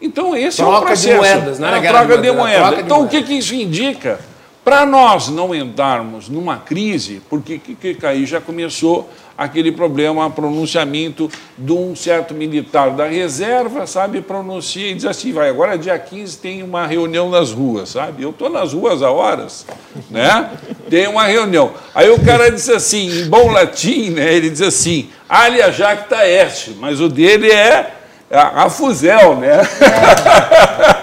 Então 0.00 0.36
esse 0.36 0.58
troca 0.58 0.76
é 0.76 0.78
o 0.78 0.82
processo. 0.82 1.08
De 1.08 1.16
moedas, 1.16 1.58
né? 1.58 1.78
É, 1.78 1.88
troca 1.88 2.18
de 2.18 2.32
moeda. 2.32 2.80
Então 2.80 3.04
o 3.04 3.08
que, 3.08 3.22
que 3.22 3.34
isso 3.34 3.54
indica? 3.54 4.20
Para 4.66 4.84
nós 4.84 5.28
não 5.28 5.54
entrarmos 5.54 6.28
numa 6.28 6.56
crise, 6.56 7.22
porque 7.30 7.56
que, 7.56 7.94
que 7.94 8.04
aí 8.04 8.26
já 8.26 8.40
começou 8.40 9.08
aquele 9.38 9.70
problema, 9.70 10.28
pronunciamento 10.28 11.30
de 11.56 11.70
um 11.70 11.94
certo 11.94 12.34
militar 12.34 12.90
da 12.90 13.06
reserva, 13.06 13.86
sabe, 13.86 14.20
pronuncia 14.20 14.90
e 14.90 14.94
diz 14.94 15.04
assim, 15.04 15.32
vai, 15.32 15.50
agora 15.50 15.78
dia 15.78 15.96
15 15.96 16.38
tem 16.38 16.64
uma 16.64 16.84
reunião 16.84 17.30
nas 17.30 17.52
ruas, 17.52 17.90
sabe? 17.90 18.24
Eu 18.24 18.30
estou 18.30 18.50
nas 18.50 18.72
ruas 18.72 19.04
há 19.04 19.10
horas, 19.12 19.64
né? 20.10 20.50
Tem 20.90 21.06
uma 21.06 21.26
reunião. 21.26 21.72
Aí 21.94 22.10
o 22.10 22.18
cara 22.24 22.50
diz 22.50 22.68
assim, 22.68 23.20
em 23.20 23.28
bom 23.28 23.52
latim, 23.52 24.10
né? 24.10 24.34
Ele 24.34 24.50
diz 24.50 24.62
assim, 24.62 25.10
alia 25.28 25.70
jacta 25.70 26.26
est, 26.26 26.70
mas 26.80 27.00
o 27.00 27.08
dele 27.08 27.52
é 27.52 27.95
a, 28.30 28.64
a 28.64 28.70
Fuzel, 28.70 29.36
né? 29.36 29.60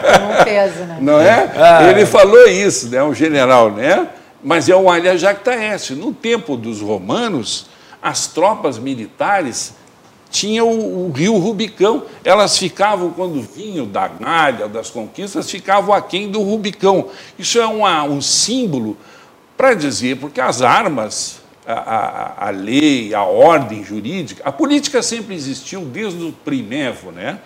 É, 0.04 0.42
um 0.42 0.44
peso, 0.44 0.84
né? 0.84 0.98
Não 1.00 1.20
é? 1.20 1.52
Ah. 1.56 1.84
Ele 1.90 2.06
falou 2.06 2.48
isso, 2.48 2.90
né? 2.90 3.02
Um 3.04 3.14
general, 3.14 3.72
né? 3.72 4.08
Mas 4.44 4.68
é 4.68 4.76
o 4.76 4.90
Alia 4.90 5.18
Jactaes. 5.18 5.90
No 5.92 6.14
tempo 6.14 6.58
dos 6.58 6.82
romanos, 6.82 7.68
as 8.02 8.28
tropas 8.28 8.78
militares 8.78 9.74
tinham 10.30 10.68
o, 10.68 11.08
o, 11.08 11.12
rio 11.12 11.38
Rubicão. 11.38 12.04
Elas 12.26 12.58
ficavam, 12.58 13.12
quando 13.12 13.42
vinham 13.42 13.88
da 13.88 14.08
Gália, 14.08 14.68
das 14.68 14.90
conquistas, 14.90 15.50
ficavam 15.50 15.94
aquém 15.94 16.30
do 16.30 16.42
Rubicão. 16.42 17.08
Isso 17.40 17.60
é 17.60 17.66
uma, 17.66 18.04
um 18.04 18.22
símbolo 18.22 18.98
para 19.56 19.74
dizer, 19.74 20.18
porque 20.18 20.42
as 20.42 20.62
armas 20.62 21.43
a, 21.66 22.48
a, 22.48 22.50
lei, 22.50 23.14
a 23.14 23.24
ordem 23.24 23.84
jurídica, 23.84 24.42
a 24.46 24.52
política 24.52 25.02
sempre 25.02 25.36
existiu 25.36 25.82
desde 25.82 26.24
o 26.24 26.32
primevo, 26.32 27.12
né? 27.12 27.40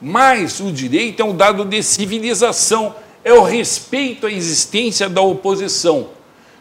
mas 0.00 0.60
o 0.60 0.70
direito 0.70 1.20
é 1.20 1.24
um 1.24 1.36
dado 1.36 1.64
de 1.64 1.82
civilização, 1.82 2.94
é 3.24 3.32
o 3.32 3.42
respeito 3.42 4.26
à 4.26 4.32
existência 4.32 5.08
da 5.08 5.20
oposição. 5.20 6.10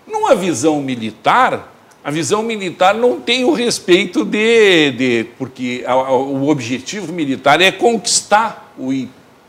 Numa 0.08 0.36
visão 0.36 0.82
militar, 0.82 1.74
a 2.04 2.12
visão 2.12 2.44
militar 2.44 2.94
não 2.94 3.20
tem 3.20 3.46
o 3.46 3.52
respeito 3.52 4.24
de. 4.24 4.92
de 4.92 5.24
porque 5.38 5.84
a, 5.86 5.96
o 6.12 6.50
objetivo 6.50 7.12
militar 7.12 7.60
é 7.62 7.72
conquistar, 7.72 8.74
o, 8.78 8.92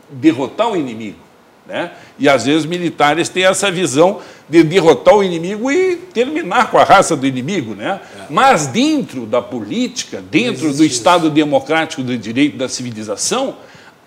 derrotar 0.09 0.71
o 0.71 0.75
inimigo. 0.75 1.26
Né? 1.67 1.91
E 2.17 2.29
às 2.29 2.45
vezes 2.45 2.65
militares 2.65 3.27
têm 3.27 3.43
essa 3.43 3.69
visão 3.69 4.21
de 4.47 4.63
derrotar 4.63 5.15
o 5.15 5.23
inimigo 5.23 5.69
e 5.69 5.97
terminar 5.97 6.71
com 6.71 6.77
a 6.77 6.83
raça 6.83 7.15
do 7.15 7.27
inimigo. 7.27 7.75
Né? 7.75 7.99
É. 8.17 8.23
Mas 8.29 8.67
dentro 8.67 9.25
da 9.25 9.41
política, 9.41 10.21
dentro 10.31 10.73
do 10.73 10.83
Estado 10.85 11.29
democrático 11.29 12.01
de 12.03 12.17
direito 12.17 12.57
da 12.57 12.69
civilização, 12.69 13.57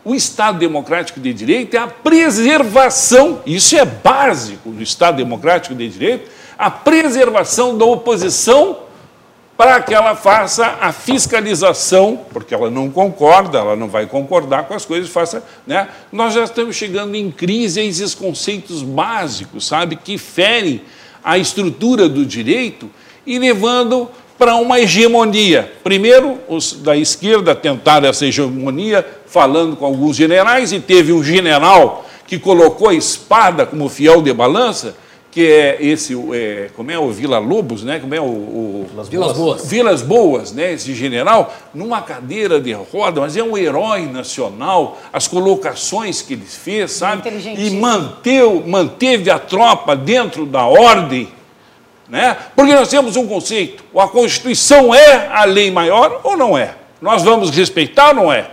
o 0.03 0.15
Estado 0.15 0.59
democrático 0.59 1.21
de 1.21 1.35
direito 1.35 1.75
é 1.77 1.79
a 1.79 1.87
preservação, 1.87 3.41
isso 3.45 3.77
é 3.77 3.85
básico 3.85 4.71
do 4.71 4.83
Estado 4.83 5.19
democrático 5.19 5.75
de 5.75 5.87
direito, 5.89 6.31
a 6.59 6.71
preservação 6.71 7.77
da 7.77 7.85
oposição 7.85 8.90
para 9.61 9.79
que 9.83 9.93
ela 9.93 10.17
faça 10.17 10.79
a 10.81 10.91
fiscalização, 10.91 12.19
porque 12.33 12.55
ela 12.55 12.71
não 12.71 12.89
concorda, 12.89 13.59
ela 13.59 13.77
não 13.77 13.89
vai 13.89 14.07
concordar 14.07 14.63
com 14.63 14.73
as 14.73 14.87
coisas, 14.87 15.11
faça, 15.11 15.45
né? 15.67 15.87
Nós 16.11 16.33
já 16.33 16.45
estamos 16.45 16.75
chegando 16.75 17.15
em 17.15 17.31
crise 17.31 17.79
a 17.79 17.85
esses 17.85 18.15
conceitos 18.15 18.81
básicos, 18.83 19.67
sabe, 19.67 19.97
que 19.97 20.17
ferem 20.17 20.81
a 21.23 21.37
estrutura 21.37 22.09
do 22.09 22.25
direito 22.25 22.89
e 23.27 23.39
levando 23.39 24.09
para 24.39 24.55
uma 24.55 24.81
hegemonia. 24.81 25.71
Primeiro, 25.85 26.39
os 26.49 26.73
da 26.73 26.97
esquerda 26.97 27.55
tentaram 27.55 28.09
essa 28.09 28.25
hegemonia 28.25 29.07
falando 29.27 29.77
com 29.77 29.85
alguns 29.85 30.17
generais 30.17 30.73
e 30.73 30.81
teve 30.81 31.13
um 31.13 31.23
general 31.23 32.07
que 32.27 32.39
colocou 32.39 32.89
a 32.89 32.95
espada 32.95 33.67
como 33.67 33.91
fiel 33.91 34.23
de 34.23 34.33
balança 34.33 34.97
que 35.31 35.47
é 35.47 35.77
esse, 35.81 36.15
é, 36.35 36.71
como 36.75 36.91
é 36.91 36.99
o 36.99 37.11
Vila 37.11 37.39
Lobos, 37.39 37.85
né? 37.85 38.01
Como 38.01 38.13
é 38.13 38.21
o, 38.21 38.25
o 38.25 38.87
Vilas 39.09 39.37
Boas. 39.37 39.67
Vilas 39.67 40.03
Boas, 40.03 40.53
né? 40.53 40.73
Esse 40.73 40.93
general, 40.93 41.55
numa 41.73 42.03
cadeira 42.03 42.61
de 42.61 42.73
roda, 42.73 43.21
mas 43.21 43.37
é 43.37 43.43
um 43.43 43.57
herói 43.57 44.07
nacional. 44.07 44.99
As 45.13 45.29
colocações 45.29 46.21
que 46.21 46.33
ele 46.33 46.45
fez, 46.45 46.91
sabe? 46.91 47.23
E 47.57 47.71
manteu, 47.71 48.65
manteve 48.67 49.31
a 49.31 49.39
tropa 49.39 49.95
dentro 49.95 50.45
da 50.45 50.65
ordem, 50.65 51.29
né? 52.09 52.37
Porque 52.57 52.75
nós 52.75 52.89
temos 52.89 53.15
um 53.15 53.29
conceito: 53.29 53.85
a 53.97 54.09
Constituição 54.09 54.93
é 54.93 55.29
a 55.29 55.45
lei 55.45 55.71
maior 55.71 56.23
ou 56.25 56.37
não 56.37 56.59
é? 56.59 56.75
Nós 57.01 57.23
vamos 57.23 57.51
respeitar 57.51 58.09
ou 58.09 58.15
não 58.15 58.33
é? 58.33 58.51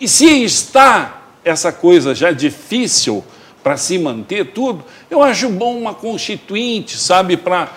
E 0.00 0.06
se 0.06 0.44
está 0.44 1.22
essa 1.44 1.72
coisa 1.72 2.14
já 2.14 2.30
difícil 2.30 3.24
para 3.64 3.78
se 3.78 3.98
manter 3.98 4.52
tudo, 4.52 4.84
eu 5.10 5.22
acho 5.22 5.48
bom 5.48 5.76
uma 5.78 5.94
constituinte, 5.94 6.98
sabe, 6.98 7.34
para 7.38 7.70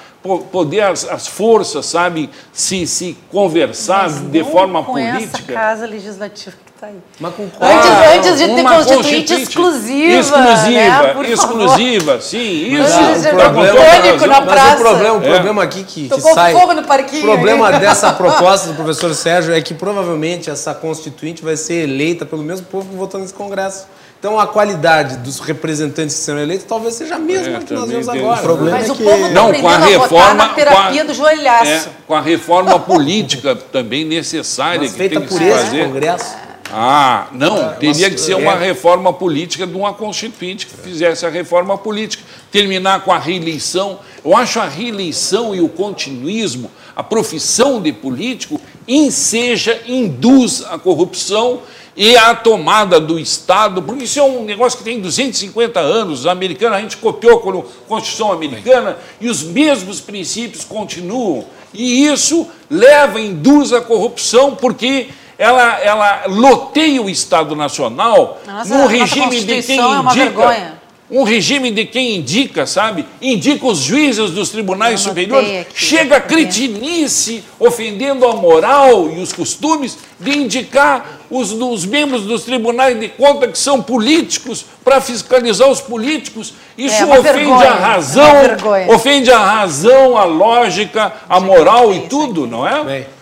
poder 0.51 0.81
as, 0.81 1.07
as, 1.07 1.27
forças, 1.27 1.85
sabe, 1.85 2.29
se, 2.51 2.85
se 2.85 3.17
conversar 3.31 4.09
Mas 4.09 4.19
de 4.29 4.43
forma 4.43 4.83
com 4.83 4.91
política. 4.91 5.37
Essa 5.37 5.53
casa 5.53 5.85
legislativa 5.85 6.66
que 6.77 6.85
aí. 6.85 6.95
Mas 7.19 7.33
com 7.33 7.43
antes, 7.43 7.89
antes 8.15 8.37
de 8.37 8.55
ter 8.55 8.63
constituinte, 8.63 9.33
exclusiva. 9.33 10.19
Exclusiva, 10.19 11.13
né, 11.13 11.29
exclusiva, 11.29 12.21
sim. 12.21 12.73
Isso. 12.75 13.01
Mas, 13.01 13.23
tá 13.23 13.29
problema, 13.49 14.27
na 14.27 14.41
praça. 14.41 14.67
Mas 14.67 14.79
o 14.79 14.83
problema, 14.83 15.15
o 15.15 15.21
problema 15.21 15.63
aqui 15.63 15.83
que, 15.83 16.09
que 16.09 16.21
sai. 16.21 16.53
fogo 16.53 16.73
no 16.73 16.83
parquinho. 16.83 17.23
O 17.23 17.25
problema 17.25 17.69
aí. 17.69 17.79
dessa 17.79 18.13
proposta 18.13 18.67
do 18.67 18.75
professor 18.75 19.13
Sérgio 19.13 19.53
é 19.53 19.61
que 19.61 19.73
provavelmente 19.73 20.49
essa 20.49 20.73
constituinte 20.73 21.43
vai 21.43 21.57
ser 21.57 21.83
eleita 21.83 22.25
pelo 22.25 22.43
mesmo 22.43 22.67
povo 22.67 22.89
que 22.89 22.95
votou 22.95 23.19
nesse 23.19 23.33
Congresso. 23.33 23.87
Então 24.19 24.39
a 24.39 24.47
qualidade 24.47 25.17
dos 25.17 25.39
representantes 25.39 26.15
que 26.15 26.21
serão 26.23 26.39
eleitos 26.39 26.65
talvez 26.67 26.95
seja 26.95 27.15
a 27.15 27.19
mesma 27.19 27.57
é, 27.57 27.59
que 27.59 27.71
nós 27.71 27.87
vemos 27.87 28.09
agora. 28.09 28.39
O 28.39 28.43
problema 28.43 28.77
Mas 28.77 28.89
é 28.89 28.91
o 28.91 28.95
povo 28.95 29.29
não 29.29 29.53
com 29.53 29.69
a 29.69 29.77
reforma 29.77 30.43
a 30.43 30.49
terapia 30.49 31.01
a, 31.01 31.05
do 31.05 31.13
joelhaço. 31.13 31.71
É, 31.71 31.85
com 32.07 32.15
a 32.15 32.21
reforma 32.21 32.79
política 32.79 33.55
também 33.55 34.03
necessária 34.05 34.81
Mas 34.81 34.91
que 34.91 34.97
feita 34.97 35.19
tem 35.19 35.27
que 35.27 35.33
por 35.33 35.39
se 35.39 35.51
fazer. 35.51 35.85
Congresso. 35.85 36.46
Ah, 36.71 37.27
não, 37.31 37.73
teria 37.75 38.09
que 38.09 38.19
ser 38.19 38.35
uma 38.35 38.53
é. 38.53 38.67
reforma 38.67 39.13
política 39.13 39.65
de 39.65 39.75
uma 39.75 39.93
constituinte 39.93 40.67
que 40.67 40.77
fizesse 40.77 41.25
a 41.25 41.29
reforma 41.29 41.77
política. 41.77 42.23
Terminar 42.51 43.01
com 43.01 43.11
a 43.11 43.19
reeleição. 43.19 43.99
Eu 44.23 44.35
acho 44.35 44.59
a 44.59 44.67
reeleição 44.67 45.55
e 45.55 45.61
o 45.61 45.69
continuismo, 45.69 46.69
a 46.95 47.03
profissão 47.03 47.81
de 47.81 47.93
político, 47.93 48.59
enseja, 48.87 49.81
induz 49.87 50.63
a 50.69 50.77
corrupção 50.77 51.61
e 51.95 52.15
a 52.15 52.35
tomada 52.35 52.99
do 52.99 53.19
Estado, 53.19 53.81
porque 53.81 54.03
isso 54.03 54.19
é 54.19 54.23
um 54.23 54.43
negócio 54.43 54.77
que 54.77 54.83
tem 54.83 54.99
250 54.99 55.79
anos, 55.79 56.27
a 56.27 56.31
americana, 56.31 56.75
a 56.75 56.81
gente 56.81 56.95
copiou 56.97 57.39
com 57.39 57.49
a 57.49 57.63
Constituição 57.87 58.31
americana 58.31 58.97
e 59.19 59.27
os 59.27 59.41
mesmos 59.41 59.99
princípios 59.99 60.63
continuam. 60.63 61.45
E 61.73 62.05
isso 62.05 62.47
leva, 62.69 63.19
induz 63.19 63.73
a 63.73 63.81
corrupção, 63.81 64.55
porque 64.55 65.07
ela, 65.37 65.79
ela 65.79 66.23
loteia 66.27 67.01
o 67.01 67.09
Estado 67.09 67.55
Nacional 67.55 68.41
nossa, 68.45 68.77
no 68.77 68.87
regime 68.87 69.43
de 69.43 69.61
quem 69.61 69.79
é 69.79 69.99
indica 69.99 70.77
um 71.09 71.23
regime 71.23 71.71
de 71.71 71.85
quem 71.85 72.17
indica, 72.17 72.65
sabe? 72.65 73.05
Indica 73.21 73.65
os 73.65 73.79
juízes 73.79 74.31
dos 74.31 74.49
tribunais 74.49 74.99
superiores. 74.99 75.61
Aqui, 75.61 75.71
Chega 75.73 76.17
a 76.17 76.21
cretinice, 76.21 77.43
ofendendo 77.57 78.27
a 78.27 78.35
moral 78.35 79.09
e 79.09 79.19
os 79.19 79.31
costumes, 79.31 79.97
de 80.19 80.37
indicar 80.37 81.19
os, 81.29 81.51
os 81.53 81.85
membros 81.85 82.23
dos 82.23 82.43
tribunais 82.43 82.99
de 82.99 83.07
conta 83.07 83.47
que 83.47 83.57
são 83.57 83.81
políticos 83.81 84.65
para 84.83 84.99
fiscalizar 84.99 85.69
os 85.69 85.79
políticos. 85.79 86.53
Isso 86.77 87.03
é, 87.03 87.19
ofende 87.19 87.37
vergonha, 87.39 87.69
a 87.69 87.75
razão, 87.75 88.35
é 88.75 88.93
ofende 88.93 89.31
a 89.31 89.39
razão, 89.39 90.17
a 90.17 90.25
lógica, 90.25 91.13
a 91.29 91.39
moral 91.39 91.93
e 91.93 92.01
tudo, 92.01 92.45
não 92.45 92.67
é? 92.67 92.83
Bem. 92.83 93.16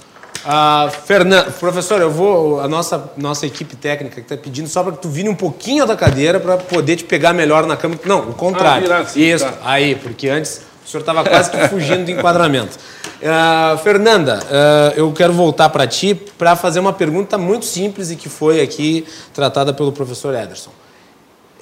Uh, 0.46 0.92
Fernando, 1.06 1.52
professor, 1.54 2.00
eu 2.00 2.12
vou. 2.12 2.60
A 2.60 2.68
nossa, 2.68 3.12
nossa 3.18 3.48
equipe 3.48 3.76
técnica 3.76 4.16
que 4.16 4.22
está 4.22 4.38
pedindo 4.38 4.70
só 4.70 4.84
para 4.84 4.92
que 4.92 5.00
tu 5.00 5.10
vire 5.10 5.28
um 5.28 5.34
pouquinho 5.34 5.88
da 5.88 5.96
cadeira 5.96 6.40
para 6.40 6.58
poder 6.58 6.98
te 6.98 7.04
pegar 7.04 7.34
melhor 7.34 7.66
na 7.66 7.76
câmera. 7.76 8.00
Não, 8.06 8.30
o 8.30 8.34
contrário. 8.36 8.92
Ah, 8.94 9.00
assim, 9.00 9.22
Isso, 9.22 9.44
tá. 9.44 9.54
aí, 9.64 9.96
porque 9.96 10.30
antes 10.30 10.62
o 10.86 10.88
senhor 10.88 11.00
estava 11.00 11.24
quase 11.24 11.50
que 11.50 11.68
fugindo 11.68 12.06
do 12.06 12.12
enquadramento. 12.12 12.78
Uh, 13.18 13.76
Fernanda, 13.80 14.40
uh, 14.44 14.94
eu 14.96 15.12
quero 15.14 15.34
voltar 15.34 15.70
para 15.70 15.88
ti 15.88 16.14
para 16.14 16.56
fazer 16.56 16.80
uma 16.80 16.94
pergunta 16.94 17.40
muito 17.40 17.66
simples 17.66 18.12
e 18.12 18.16
que 18.16 18.30
foi 18.30 18.62
aqui 18.62 19.04
tratada 19.34 19.74
pelo 19.74 19.92
professor 19.92 20.36
Ederson. 20.36 20.70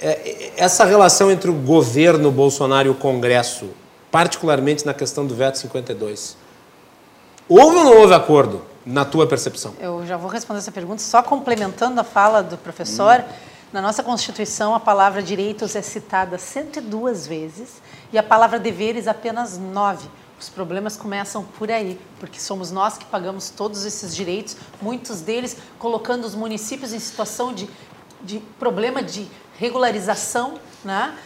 É, 0.02 0.52
essa 0.58 0.84
relação 0.84 1.32
entre 1.32 1.50
o 1.50 1.54
governo 1.54 2.30
Bolsonaro 2.32 2.90
e 2.90 2.92
o 2.92 2.96
Congresso, 2.96 3.70
particularmente 4.12 4.86
na 4.86 4.94
questão 4.94 5.26
do 5.26 5.34
veto 5.34 5.58
52, 5.58 6.36
houve 7.48 7.78
ou 7.78 7.84
não 7.86 8.02
houve 8.02 8.14
acordo? 8.14 8.73
Na 8.86 9.06
tua 9.06 9.28
percepção? 9.28 9.74
Eu 9.80 10.06
já 10.06 10.18
vou 10.18 10.30
responder 10.30 10.60
essa 10.60 10.72
pergunta, 10.72 11.02
só 11.02 11.22
complementando 11.22 12.00
a 12.00 12.04
fala 12.04 12.42
do 12.42 12.58
professor. 12.58 13.20
Hum. 13.20 13.54
Na 13.74 13.82
nossa 13.82 14.04
Constituição, 14.04 14.76
a 14.76 14.80
palavra 14.80 15.24
direitos 15.24 15.76
é 15.76 15.82
citada 15.82 16.38
102 16.38 17.26
vezes 17.26 17.82
e 18.12 18.20
a 18.20 18.24
palavra 18.24 18.60
deveres 18.60 19.08
apenas 19.08 19.58
nove. 19.58 20.08
Os 20.40 20.48
problemas 20.48 20.96
começam 20.96 21.44
por 21.58 21.72
aí, 21.72 22.00
porque 22.20 22.40
somos 22.40 22.70
nós 22.70 22.98
que 22.98 23.06
pagamos 23.06 23.50
todos 23.50 23.86
esses 23.86 24.16
direitos, 24.16 24.58
muitos 24.80 25.22
deles 25.22 25.58
colocando 25.80 26.26
os 26.26 26.36
municípios 26.36 26.94
em 26.94 27.00
situação 27.00 27.52
de, 27.52 27.68
de 28.22 28.40
problema 28.60 29.02
de 29.02 29.28
regularização, 29.58 30.60
né? 30.84 31.18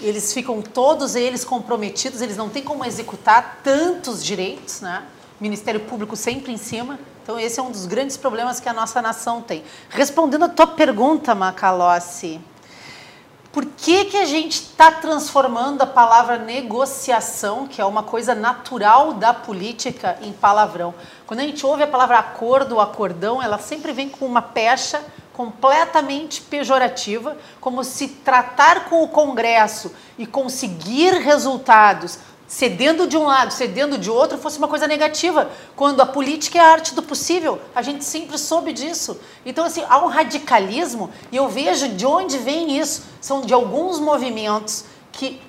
Eles 0.00 0.34
ficam 0.34 0.60
todos 0.60 1.14
eles 1.14 1.44
comprometidos, 1.44 2.20
eles 2.20 2.36
não 2.36 2.50
têm 2.50 2.62
como 2.62 2.84
executar 2.84 3.60
tantos 3.62 4.22
direitos, 4.22 4.82
né? 4.82 5.06
Ministério 5.40 5.80
Público 5.80 6.16
sempre 6.16 6.52
em 6.52 6.56
cima. 6.56 6.98
Então, 7.22 7.38
esse 7.38 7.58
é 7.58 7.62
um 7.62 7.70
dos 7.70 7.86
grandes 7.86 8.16
problemas 8.16 8.60
que 8.60 8.68
a 8.68 8.72
nossa 8.72 9.02
nação 9.02 9.42
tem. 9.42 9.64
Respondendo 9.90 10.44
a 10.44 10.48
tua 10.48 10.66
pergunta, 10.66 11.34
Macalossi, 11.34 12.40
por 13.56 13.64
que, 13.64 14.04
que 14.04 14.18
a 14.18 14.26
gente 14.26 14.60
está 14.60 14.92
transformando 14.92 15.80
a 15.80 15.86
palavra 15.86 16.36
negociação, 16.36 17.66
que 17.66 17.80
é 17.80 17.84
uma 17.84 18.02
coisa 18.02 18.34
natural 18.34 19.14
da 19.14 19.32
política, 19.32 20.18
em 20.20 20.30
palavrão? 20.30 20.94
Quando 21.26 21.40
a 21.40 21.42
gente 21.42 21.64
ouve 21.64 21.82
a 21.82 21.86
palavra 21.86 22.18
acordo 22.18 22.78
acordão, 22.80 23.42
ela 23.42 23.58
sempre 23.58 23.92
vem 23.92 24.10
com 24.10 24.26
uma 24.26 24.42
pecha 24.42 25.02
completamente 25.32 26.42
pejorativa, 26.42 27.36
como 27.60 27.82
se 27.82 28.08
tratar 28.08 28.90
com 28.90 29.02
o 29.02 29.08
Congresso 29.08 29.90
e 30.18 30.26
conseguir 30.26 31.14
resultados 31.14 32.18
cedendo 32.46 33.06
de 33.06 33.16
um 33.16 33.24
lado, 33.24 33.52
cedendo 33.52 33.98
de 33.98 34.10
outro, 34.10 34.38
fosse 34.38 34.58
uma 34.58 34.68
coisa 34.68 34.86
negativa, 34.86 35.50
quando 35.74 36.00
a 36.00 36.06
política 36.06 36.58
é 36.58 36.60
a 36.60 36.72
arte 36.72 36.94
do 36.94 37.02
possível. 37.02 37.60
A 37.74 37.82
gente 37.82 38.04
sempre 38.04 38.38
soube 38.38 38.72
disso. 38.72 39.18
Então, 39.44 39.64
assim, 39.64 39.84
há 39.88 39.98
um 40.04 40.06
radicalismo, 40.06 41.10
e 41.32 41.36
eu 41.36 41.48
vejo 41.48 41.88
de 41.88 42.06
onde 42.06 42.38
vem 42.38 42.78
isso. 42.78 43.02
São 43.20 43.40
de 43.42 43.52
alguns 43.52 43.98
movimentos 43.98 44.84
que 45.12 45.40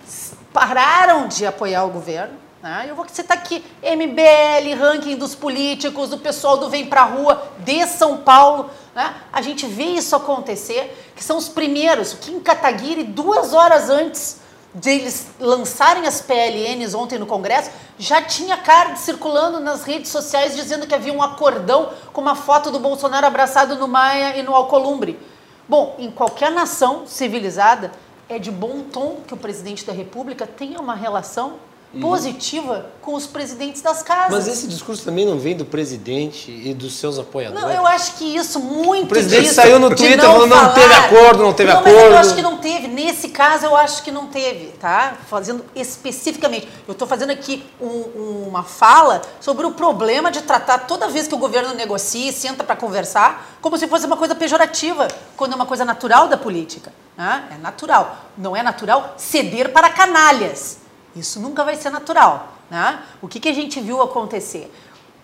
pararam 0.51 1.27
de 1.27 1.45
apoiar 1.45 1.83
o 1.85 1.89
governo. 1.89 2.33
Né? 2.61 2.87
Eu 2.89 2.95
vou 2.95 3.05
citar 3.07 3.37
aqui 3.37 3.63
MBL, 3.83 4.75
ranking 4.79 5.15
dos 5.15 5.35
políticos, 5.35 6.09
do 6.09 6.17
pessoal 6.17 6.57
do 6.57 6.69
Vem 6.69 6.87
Pra 6.87 7.03
Rua, 7.03 7.47
de 7.59 7.85
São 7.85 8.17
Paulo. 8.17 8.69
Né? 8.95 9.13
A 9.31 9.41
gente 9.41 9.67
vê 9.67 9.83
isso 9.83 10.15
acontecer, 10.15 11.11
que 11.15 11.23
são 11.23 11.37
os 11.37 11.47
primeiros. 11.47 12.13
O 12.13 12.17
Kim 12.17 12.39
Kataguiri, 12.39 13.03
duas 13.03 13.53
horas 13.53 13.89
antes 13.89 14.46
de 14.79 14.89
eles 14.91 15.27
lançarem 15.39 16.05
as 16.05 16.21
PLNs 16.21 16.93
ontem 16.93 17.17
no 17.17 17.25
Congresso, 17.25 17.71
já 17.97 18.21
tinha 18.21 18.57
card 18.57 18.99
circulando 18.99 19.59
nas 19.59 19.83
redes 19.83 20.11
sociais 20.11 20.55
dizendo 20.55 20.85
que 20.85 20.93
havia 20.93 21.11
um 21.11 21.21
acordão 21.21 21.89
com 22.13 22.21
uma 22.21 22.35
foto 22.35 22.69
do 22.69 22.79
Bolsonaro 22.79 23.25
abraçado 23.25 23.75
no 23.75 23.87
Maia 23.87 24.37
e 24.37 24.43
no 24.43 24.53
Alcolumbre. 24.53 25.19
Bom, 25.67 25.95
em 25.97 26.11
qualquer 26.11 26.51
nação 26.51 27.07
civilizada, 27.07 27.91
é 28.29 28.37
de 28.37 28.51
bom 28.51 28.83
tom 28.83 29.21
que 29.27 29.33
o 29.33 29.37
presidente 29.37 29.83
da 29.85 29.93
República 29.93 30.45
tenha 30.45 30.79
uma 30.79 30.93
relação 30.93 31.55
Uhum. 31.93 32.01
positiva 32.01 32.85
com 33.01 33.13
os 33.13 33.25
presidentes 33.25 33.81
das 33.81 34.03
casas. 34.03 34.31
Mas 34.31 34.47
esse 34.49 34.67
discurso 34.67 35.05
também 35.05 35.25
não 35.25 35.39
vem 35.39 35.55
do 35.55 35.63
presidente 35.63 36.51
e 36.51 36.73
dos 36.73 36.95
seus 36.95 37.17
apoiadores? 37.17 37.63
Não, 37.63 37.71
eu 37.71 37.87
acho 37.87 38.15
que 38.15 38.25
isso 38.35 38.59
muito 38.59 39.05
O 39.05 39.07
presidente 39.07 39.43
disso, 39.43 39.55
saiu 39.55 39.79
no 39.79 39.95
Twitter 39.95 40.19
falando 40.19 40.49
não 40.49 40.73
teve 40.73 40.93
acordo, 40.93 41.43
não 41.43 41.53
teve 41.53 41.71
não, 41.71 41.79
acordo. 41.79 41.95
Mas 41.97 42.11
eu 42.11 42.17
acho 42.17 42.35
que 42.35 42.41
não 42.41 42.57
teve. 42.57 42.89
Nesse 42.89 43.29
caso, 43.29 43.67
eu 43.67 43.75
acho 43.75 44.03
que 44.03 44.11
não 44.11 44.27
teve, 44.27 44.73
tá? 44.73 45.15
Fazendo 45.29 45.63
especificamente. 45.73 46.67
Eu 46.85 46.91
estou 46.91 47.07
fazendo 47.07 47.31
aqui 47.31 47.63
um, 47.79 48.47
uma 48.49 48.63
fala 48.63 49.21
sobre 49.39 49.65
o 49.65 49.71
problema 49.71 50.29
de 50.29 50.41
tratar 50.41 50.79
toda 50.79 51.07
vez 51.07 51.25
que 51.25 51.35
o 51.35 51.37
governo 51.37 51.73
negocia 51.73 52.29
e 52.29 52.33
senta 52.33 52.65
para 52.65 52.75
conversar 52.75 53.57
como 53.61 53.77
se 53.77 53.87
fosse 53.87 54.05
uma 54.05 54.17
coisa 54.17 54.35
pejorativa, 54.35 55.07
quando 55.37 55.53
é 55.53 55.55
uma 55.55 55.65
coisa 55.65 55.85
natural 55.85 56.27
da 56.27 56.35
política. 56.35 56.91
Né? 57.15 57.47
É 57.55 57.57
natural. 57.57 58.25
Não 58.37 58.53
é 58.53 58.61
natural 58.61 59.15
ceder 59.17 59.71
para 59.71 59.89
canalhas. 59.89 60.85
Isso 61.17 61.39
nunca 61.39 61.63
vai 61.63 61.75
ser 61.75 61.89
natural. 61.89 62.53
Né? 62.69 63.01
O 63.21 63.27
que, 63.27 63.39
que 63.39 63.49
a 63.49 63.53
gente 63.53 63.79
viu 63.79 64.01
acontecer? 64.01 64.71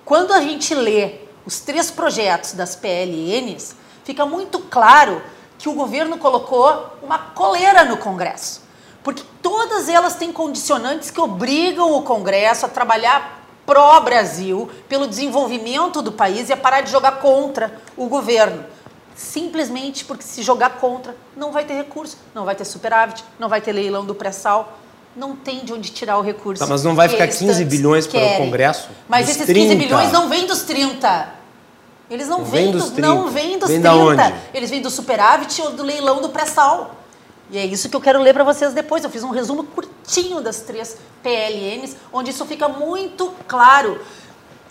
Quando 0.05 0.33
a 0.33 0.41
gente 0.41 0.73
lê 0.73 1.19
os 1.45 1.59
três 1.59 1.91
projetos 1.91 2.53
das 2.53 2.75
PLNs, 2.75 3.75
fica 4.03 4.25
muito 4.25 4.59
claro 4.59 5.21
que 5.57 5.69
o 5.69 5.73
governo 5.73 6.17
colocou 6.17 6.97
uma 7.01 7.17
coleira 7.17 7.85
no 7.85 7.97
Congresso. 7.97 8.61
Porque 9.03 9.23
todas 9.41 9.89
elas 9.89 10.15
têm 10.15 10.31
condicionantes 10.31 11.11
que 11.11 11.19
obrigam 11.19 11.91
o 11.93 12.03
Congresso 12.03 12.65
a 12.65 12.69
trabalhar 12.69 13.41
pró-Brasil, 13.65 14.69
pelo 14.89 15.07
desenvolvimento 15.07 16.01
do 16.01 16.11
país 16.11 16.49
e 16.49 16.53
a 16.53 16.57
parar 16.57 16.81
de 16.81 16.91
jogar 16.91 17.19
contra 17.19 17.79
o 17.95 18.07
governo. 18.07 18.65
Simplesmente 19.15 20.03
porque 20.03 20.23
se 20.23 20.41
jogar 20.41 20.71
contra, 20.71 21.15
não 21.35 21.51
vai 21.51 21.63
ter 21.63 21.75
recurso, 21.75 22.17
não 22.33 22.45
vai 22.45 22.55
ter 22.55 22.65
superávit, 22.65 23.23
não 23.39 23.47
vai 23.47 23.61
ter 23.61 23.71
leilão 23.71 24.05
do 24.05 24.15
pré-sal, 24.15 24.77
não 25.15 25.35
tem 25.35 25.63
de 25.63 25.73
onde 25.73 25.91
tirar 25.91 26.17
o 26.17 26.21
recurso. 26.21 26.63
Tá, 26.63 26.67
mas 26.67 26.83
não 26.83 26.95
vai 26.95 27.07
ficar 27.07 27.27
15 27.27 27.63
bilhões 27.65 28.07
para 28.07 28.19
o 28.19 28.37
Congresso? 28.37 28.89
Mas 29.07 29.29
esses 29.29 29.45
30. 29.45 29.53
15 29.53 29.75
bilhões 29.75 30.11
não 30.11 30.29
vêm 30.29 30.45
dos 30.45 30.63
30. 30.63 31.43
Eles 32.09 32.27
não, 32.27 32.39
não 32.39 32.45
vêm 32.45 32.71
dos, 32.71 32.89
30. 32.89 33.01
Não 33.01 33.29
vêm 33.29 33.57
dos 33.57 33.69
vem 33.69 33.81
30. 33.81 34.33
Eles 34.53 34.69
vêm 34.69 34.81
do 34.81 34.89
superávit 34.89 35.61
ou 35.61 35.71
do 35.71 35.83
leilão 35.83 36.21
do 36.21 36.29
pré-sal. 36.29 36.95
E 37.49 37.57
é 37.57 37.65
isso 37.65 37.89
que 37.89 37.95
eu 37.95 38.01
quero 38.01 38.21
ler 38.21 38.33
para 38.33 38.43
vocês 38.43 38.73
depois. 38.73 39.03
Eu 39.03 39.09
fiz 39.09 39.23
um 39.23 39.29
resumo 39.29 39.63
curtinho 39.63 40.41
das 40.41 40.61
três 40.61 40.97
PLNs, 41.21 41.95
onde 42.11 42.31
isso 42.31 42.45
fica 42.45 42.67
muito 42.67 43.31
claro. 43.47 44.01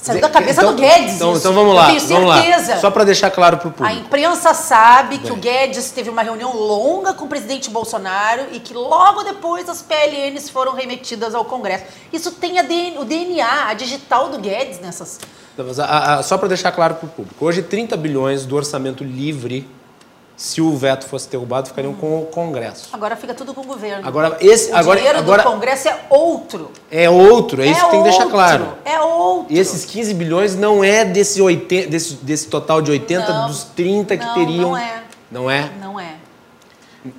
Saiu 0.02 0.20
da 0.20 0.28
cabeça 0.28 0.60
então, 0.60 0.74
do 0.74 0.82
Guedes. 0.82 1.14
Então, 1.14 1.36
então 1.36 1.52
vamos 1.52 1.76
lá. 1.76 1.94
Eu 1.94 2.00
tenho 2.00 2.28
certeza. 2.28 2.74
Lá. 2.74 2.80
Só 2.80 2.90
para 2.90 3.04
deixar 3.04 3.30
claro 3.30 3.56
para 3.58 3.68
o 3.68 3.70
público. 3.70 3.96
A 3.96 3.96
imprensa 3.96 4.52
sabe 4.52 5.16
Bem. 5.16 5.26
que 5.26 5.32
o 5.32 5.36
Guedes 5.36 5.92
teve 5.92 6.10
uma 6.10 6.22
reunião 6.22 6.56
longa 6.56 7.14
com 7.14 7.26
o 7.26 7.28
presidente 7.28 7.70
Bolsonaro 7.70 8.46
e 8.50 8.58
que 8.58 8.74
logo 8.74 9.22
depois 9.22 9.68
as 9.68 9.80
PLNs 9.80 10.50
foram 10.50 10.74
remetidas 10.74 11.36
ao 11.36 11.44
Congresso. 11.44 11.84
Isso 12.12 12.32
tem 12.32 12.54
DNA, 12.54 13.00
o 13.00 13.04
DNA, 13.04 13.68
a 13.68 13.74
digital 13.74 14.28
do 14.28 14.38
Guedes 14.38 14.80
nessas. 14.80 15.20
A, 15.78 16.14
a, 16.14 16.22
só 16.24 16.36
para 16.36 16.48
deixar 16.48 16.72
claro 16.72 16.96
para 16.96 17.06
o 17.06 17.08
público. 17.08 17.44
Hoje, 17.44 17.62
30 17.62 17.96
bilhões 17.96 18.44
do 18.44 18.56
orçamento 18.56 19.04
livre 19.04 19.68
se 20.36 20.60
o 20.60 20.76
veto 20.76 21.06
fosse 21.06 21.28
derrubado, 21.28 21.68
ficariam 21.68 21.94
com 21.94 22.20
o 22.20 22.26
Congresso. 22.26 22.88
Agora 22.92 23.16
fica 23.16 23.34
tudo 23.34 23.54
com 23.54 23.60
o 23.60 23.64
governo. 23.64 24.06
Agora, 24.06 24.36
esse, 24.40 24.70
o 24.72 24.76
agora, 24.76 24.98
dinheiro 24.98 25.18
agora, 25.18 25.42
do 25.42 25.50
Congresso 25.50 25.88
é 25.88 26.00
outro. 26.10 26.70
É 26.90 27.08
outro, 27.08 27.62
é, 27.62 27.66
é 27.66 27.70
isso 27.70 27.84
que 27.84 27.90
tem 27.90 28.02
que 28.02 28.08
deixar 28.08 28.26
claro. 28.26 28.74
É 28.84 29.00
outro. 29.00 29.54
E 29.54 29.58
esses 29.58 29.84
15 29.84 30.14
bilhões 30.14 30.56
não 30.56 30.82
é 30.82 31.04
desse, 31.04 31.40
80, 31.40 31.88
desse, 31.88 32.14
desse 32.14 32.48
total 32.48 32.82
de 32.82 32.90
80 32.90 33.32
não, 33.32 33.46
dos 33.46 33.64
30 33.64 34.16
que 34.16 34.24
não, 34.24 34.34
teriam. 34.34 34.70
Não 34.70 34.76
é. 34.76 35.02
Não 35.30 35.50
é? 35.50 35.70
Não 35.80 36.00
é. 36.00 36.14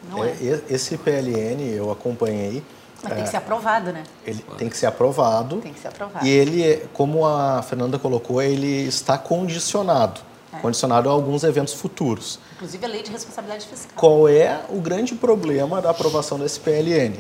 Não 0.10 0.24
é. 0.24 0.30
é. 0.30 0.62
Esse 0.70 0.98
PLN 0.98 1.62
eu 1.76 1.92
acompanhei. 1.92 2.64
Mas 3.04 3.14
tem 3.14 3.24
que 3.24 3.28
é, 3.28 3.32
ser 3.32 3.38
aprovado, 3.38 3.92
né? 3.92 4.04
Ele 4.26 4.44
tem 4.58 4.70
que 4.70 4.78
ser 4.78 4.86
aprovado. 4.86 5.58
Tem 5.58 5.74
que 5.74 5.80
ser 5.80 5.90
aprovado. 5.90 6.26
E 6.26 6.30
ele, 6.30 6.88
como 6.94 7.26
a 7.26 7.62
Fernanda 7.62 8.00
colocou, 8.00 8.42
ele 8.42 8.88
está 8.88 9.18
condicionado. 9.18 10.22
É. 10.54 10.60
Condicionado 10.60 11.10
a 11.10 11.12
alguns 11.12 11.44
eventos 11.44 11.74
futuros. 11.74 12.40
Inclusive 12.56 12.86
a 12.86 12.90
lei 12.90 13.02
de 13.02 13.12
responsabilidade 13.12 13.66
fiscal. 13.66 13.92
Qual 13.96 14.30
é 14.30 14.62
o 14.70 14.80
grande 14.80 15.16
problema 15.16 15.82
da 15.82 15.90
aprovação 15.90 16.38
desse 16.38 16.60
PLN? 16.60 17.18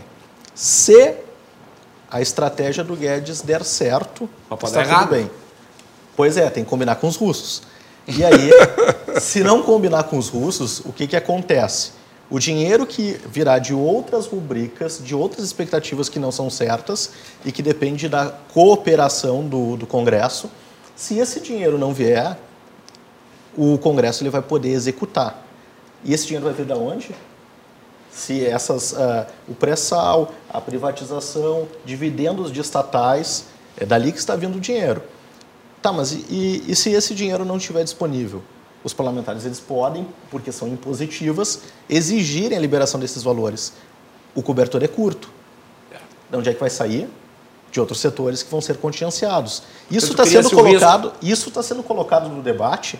Se 0.53 1.15
a 2.09 2.21
estratégia 2.21 2.83
do 2.83 2.95
Guedes 2.95 3.41
der 3.41 3.63
certo, 3.63 4.29
está 4.51 4.81
errado. 4.81 4.99
tudo 4.99 5.11
bem. 5.11 5.31
Pois 6.15 6.37
é, 6.37 6.47
tem 6.49 6.63
que 6.63 6.69
combinar 6.69 6.95
com 6.97 7.07
os 7.07 7.15
russos. 7.15 7.63
E 8.07 8.23
aí, 8.23 8.51
se 9.19 9.43
não 9.43 9.63
combinar 9.63 10.03
com 10.03 10.17
os 10.17 10.29
russos, 10.29 10.79
o 10.81 10.93
que, 10.93 11.07
que 11.07 11.15
acontece? 11.15 11.91
O 12.29 12.37
dinheiro 12.39 12.85
que 12.85 13.19
virá 13.27 13.59
de 13.59 13.73
outras 13.73 14.27
rubricas, 14.27 15.01
de 15.03 15.15
outras 15.15 15.43
expectativas 15.43 16.09
que 16.09 16.19
não 16.19 16.31
são 16.31 16.49
certas 16.49 17.11
e 17.43 17.51
que 17.51 17.61
depende 17.61 18.07
da 18.07 18.33
cooperação 18.53 19.47
do, 19.47 19.75
do 19.75 19.87
Congresso, 19.87 20.49
se 20.95 21.17
esse 21.17 21.39
dinheiro 21.39 21.77
não 21.77 21.93
vier, 21.93 22.37
o 23.57 23.77
Congresso 23.77 24.23
ele 24.23 24.29
vai 24.29 24.41
poder 24.41 24.69
executar. 24.69 25.45
E 26.03 26.13
esse 26.13 26.25
dinheiro 26.25 26.45
vai 26.45 26.53
vir 26.53 26.65
de 26.65 26.73
onde? 26.73 27.15
Se 28.11 28.45
essas, 28.45 28.91
uh, 28.93 29.25
o 29.47 29.55
pré-sal, 29.55 30.31
a 30.49 30.61
privatização, 30.61 31.67
dividendos 31.85 32.51
de 32.51 32.59
estatais, 32.59 33.45
é 33.77 33.85
dali 33.85 34.11
que 34.11 34.19
está 34.19 34.35
vindo 34.35 34.57
o 34.57 34.59
dinheiro. 34.59 35.01
Tá, 35.81 35.91
mas 35.91 36.11
e, 36.11 36.63
e 36.67 36.75
se 36.75 36.91
esse 36.91 37.15
dinheiro 37.15 37.43
não 37.43 37.57
estiver 37.57 37.83
disponível? 37.83 38.41
Os 38.83 38.93
parlamentares 38.93 39.45
eles 39.45 39.59
podem, 39.59 40.07
porque 40.29 40.51
são 40.51 40.67
impositivas, 40.67 41.61
exigirem 41.89 42.57
a 42.57 42.61
liberação 42.61 42.99
desses 42.99 43.23
valores. 43.23 43.73
O 44.35 44.43
cobertor 44.43 44.83
é 44.83 44.87
curto. 44.87 45.29
De 46.29 46.37
onde 46.37 46.49
é 46.49 46.53
que 46.53 46.59
vai 46.59 46.69
sair? 46.69 47.09
De 47.71 47.79
outros 47.79 47.99
setores 47.99 48.43
que 48.43 48.51
vão 48.51 48.61
ser 48.61 48.77
contingenciados. 48.77 49.63
Isso 49.89 50.11
está 50.11 50.25
sendo 50.25 50.49
colocado, 50.51 51.13
isso 51.21 51.49
está 51.49 51.63
sendo 51.63 51.81
colocado 51.81 52.29
no 52.29 52.41
debate 52.41 52.99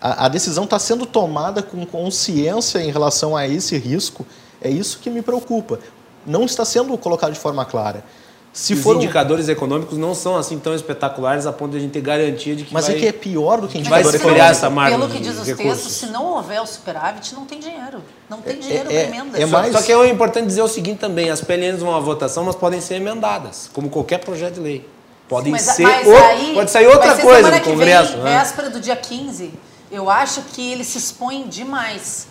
a, 0.00 0.26
a 0.26 0.28
decisão 0.28 0.64
está 0.64 0.78
sendo 0.78 1.06
tomada 1.06 1.62
com 1.62 1.84
consciência 1.86 2.78
em 2.80 2.90
relação 2.90 3.36
a 3.36 3.46
esse 3.46 3.76
risco. 3.78 4.26
É 4.60 4.70
isso 4.70 4.98
que 4.98 5.10
me 5.10 5.22
preocupa. 5.22 5.78
Não 6.26 6.44
está 6.44 6.64
sendo 6.64 6.96
colocado 6.98 7.32
de 7.32 7.38
forma 7.38 7.64
clara. 7.64 8.04
Se 8.52 8.72
Os 8.72 8.80
for 8.80 8.96
indicadores 8.96 9.50
econômicos 9.50 9.98
não 9.98 10.14
são 10.14 10.34
assim 10.34 10.58
tão 10.58 10.74
espetaculares 10.74 11.44
a 11.44 11.52
ponto 11.52 11.72
de 11.72 11.76
a 11.76 11.80
gente 11.80 11.90
ter 11.90 12.00
garantia 12.00 12.56
de 12.56 12.64
que 12.64 12.72
Mas 12.72 12.86
vai... 12.86 12.96
é 12.96 12.98
que 12.98 13.06
é 13.06 13.12
pior 13.12 13.60
do 13.60 13.68
que 13.68 13.78
indicador 13.78 14.04
vai 14.04 14.14
econômico. 14.14 14.46
essa 14.46 14.70
margem 14.70 14.98
Pelo 14.98 15.10
que 15.10 15.20
diz 15.20 15.38
os 15.38 15.46
textos, 15.46 15.92
se 15.92 16.06
não 16.06 16.24
houver 16.24 16.62
o 16.62 16.66
superávit, 16.66 17.34
não 17.34 17.44
tem 17.44 17.60
dinheiro. 17.60 18.02
Não 18.30 18.40
tem 18.40 18.54
é, 18.54 18.56
dinheiro 18.56 18.90
é, 18.90 19.04
para 19.04 19.16
emendas. 19.16 19.40
É 19.42 19.44
mais... 19.44 19.72
Só 19.72 19.82
que 19.82 19.92
é 19.92 20.08
importante 20.08 20.46
dizer 20.46 20.62
o 20.62 20.68
seguinte 20.68 20.98
também, 20.98 21.28
as 21.28 21.42
PLNs 21.42 21.82
vão 21.82 21.94
à 21.94 22.00
votação, 22.00 22.44
mas 22.44 22.56
podem 22.56 22.80
ser 22.80 22.94
emendadas, 22.94 23.68
como 23.74 23.90
qualquer 23.90 24.18
projeto 24.20 24.54
de 24.54 24.60
lei. 24.60 24.88
Podem 25.28 25.52
mas, 25.52 25.60
ser... 25.62 25.82
Mas 25.82 26.08
aí, 26.08 26.54
pode 26.54 26.70
sair 26.70 26.86
outra 26.86 27.14
coisa 27.14 27.50
no 27.50 27.60
Congresso. 27.60 28.12
Vem, 28.14 28.22
né? 28.22 28.38
véspera 28.38 28.70
do 28.70 28.80
dia 28.80 28.96
15 28.96 29.52
eu 29.90 30.10
acho 30.10 30.42
que 30.42 30.72
ele 30.72 30.84
se 30.84 30.98
expõe 30.98 31.48
demais, 31.48 32.28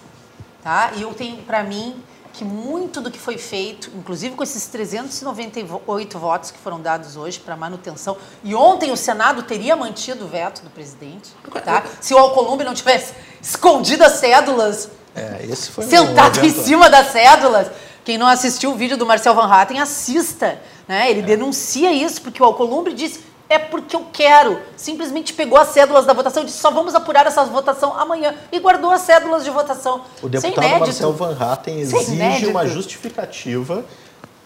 tá? 0.64 0.92
E 0.96 1.02
eu 1.02 1.14
tenho 1.14 1.38
para 1.44 1.64
mim 1.64 1.96
que 2.34 2.44
muito 2.44 3.00
do 3.00 3.10
que 3.10 3.18
foi 3.18 3.38
feito, 3.38 3.90
inclusive 3.96 4.36
com 4.36 4.44
esses 4.44 4.68
398 4.68 6.20
votos 6.20 6.52
que 6.52 6.58
foram 6.58 6.82
dados 6.82 7.16
hoje 7.16 7.40
para 7.40 7.56
manutenção, 7.56 8.18
e 8.44 8.54
ontem 8.54 8.92
o 8.92 8.98
Senado 8.98 9.44
teria 9.44 9.76
mantido 9.76 10.26
o 10.26 10.28
veto 10.28 10.62
do 10.62 10.70
presidente, 10.70 11.32
tá? 11.64 11.84
Se 12.02 12.14
o 12.14 12.18
Alcolumbre 12.18 12.66
não 12.66 12.74
tivesse 12.74 13.14
escondido 13.42 14.04
as 14.04 14.14
cédulas, 14.14 14.90
é, 15.16 15.48
sentado 15.56 16.42
um 16.42 16.44
em 16.44 16.50
cima 16.50 16.90
das 16.90 17.14
cédulas. 17.14 17.72
Quem 18.04 18.18
não 18.18 18.28
assistiu 18.28 18.72
o 18.72 18.76
vídeo 18.76 18.98
do 18.98 19.06
Marcel 19.06 19.34
Van 19.34 19.50
Hatten, 19.50 19.80
assista. 19.80 20.60
Né? 20.88 21.10
Ele 21.10 21.22
é. 21.22 21.24
denuncia 21.24 21.92
isso, 21.92 22.22
porque 22.22 22.44
o 22.44 22.46
Alcolumbre 22.46 22.94
disse 22.94 23.22
é 23.50 23.60
porque 23.60 23.96
eu 23.96 24.06
quero. 24.12 24.60
Simplesmente 24.76 25.34
pegou 25.34 25.58
as 25.58 25.70
cédulas 25.70 26.06
da 26.06 26.14
votação 26.14 26.44
e 26.44 26.46
disse 26.46 26.58
só 26.58 26.72
vamos 26.72 26.96
apurar 26.96 27.26
essa 27.28 27.44
votação 27.46 27.98
amanhã. 27.98 28.36
E 28.52 28.60
guardou 28.60 28.92
as 28.92 29.02
cédulas 29.02 29.44
de 29.44 29.50
votação. 29.50 30.02
O 30.22 30.30
deputado 30.30 30.80
Marcel 30.80 31.14
Van 31.14 31.36
Hatten 31.40 31.80
exige 31.80 32.48
uma 32.48 32.66
justificativa 32.66 33.86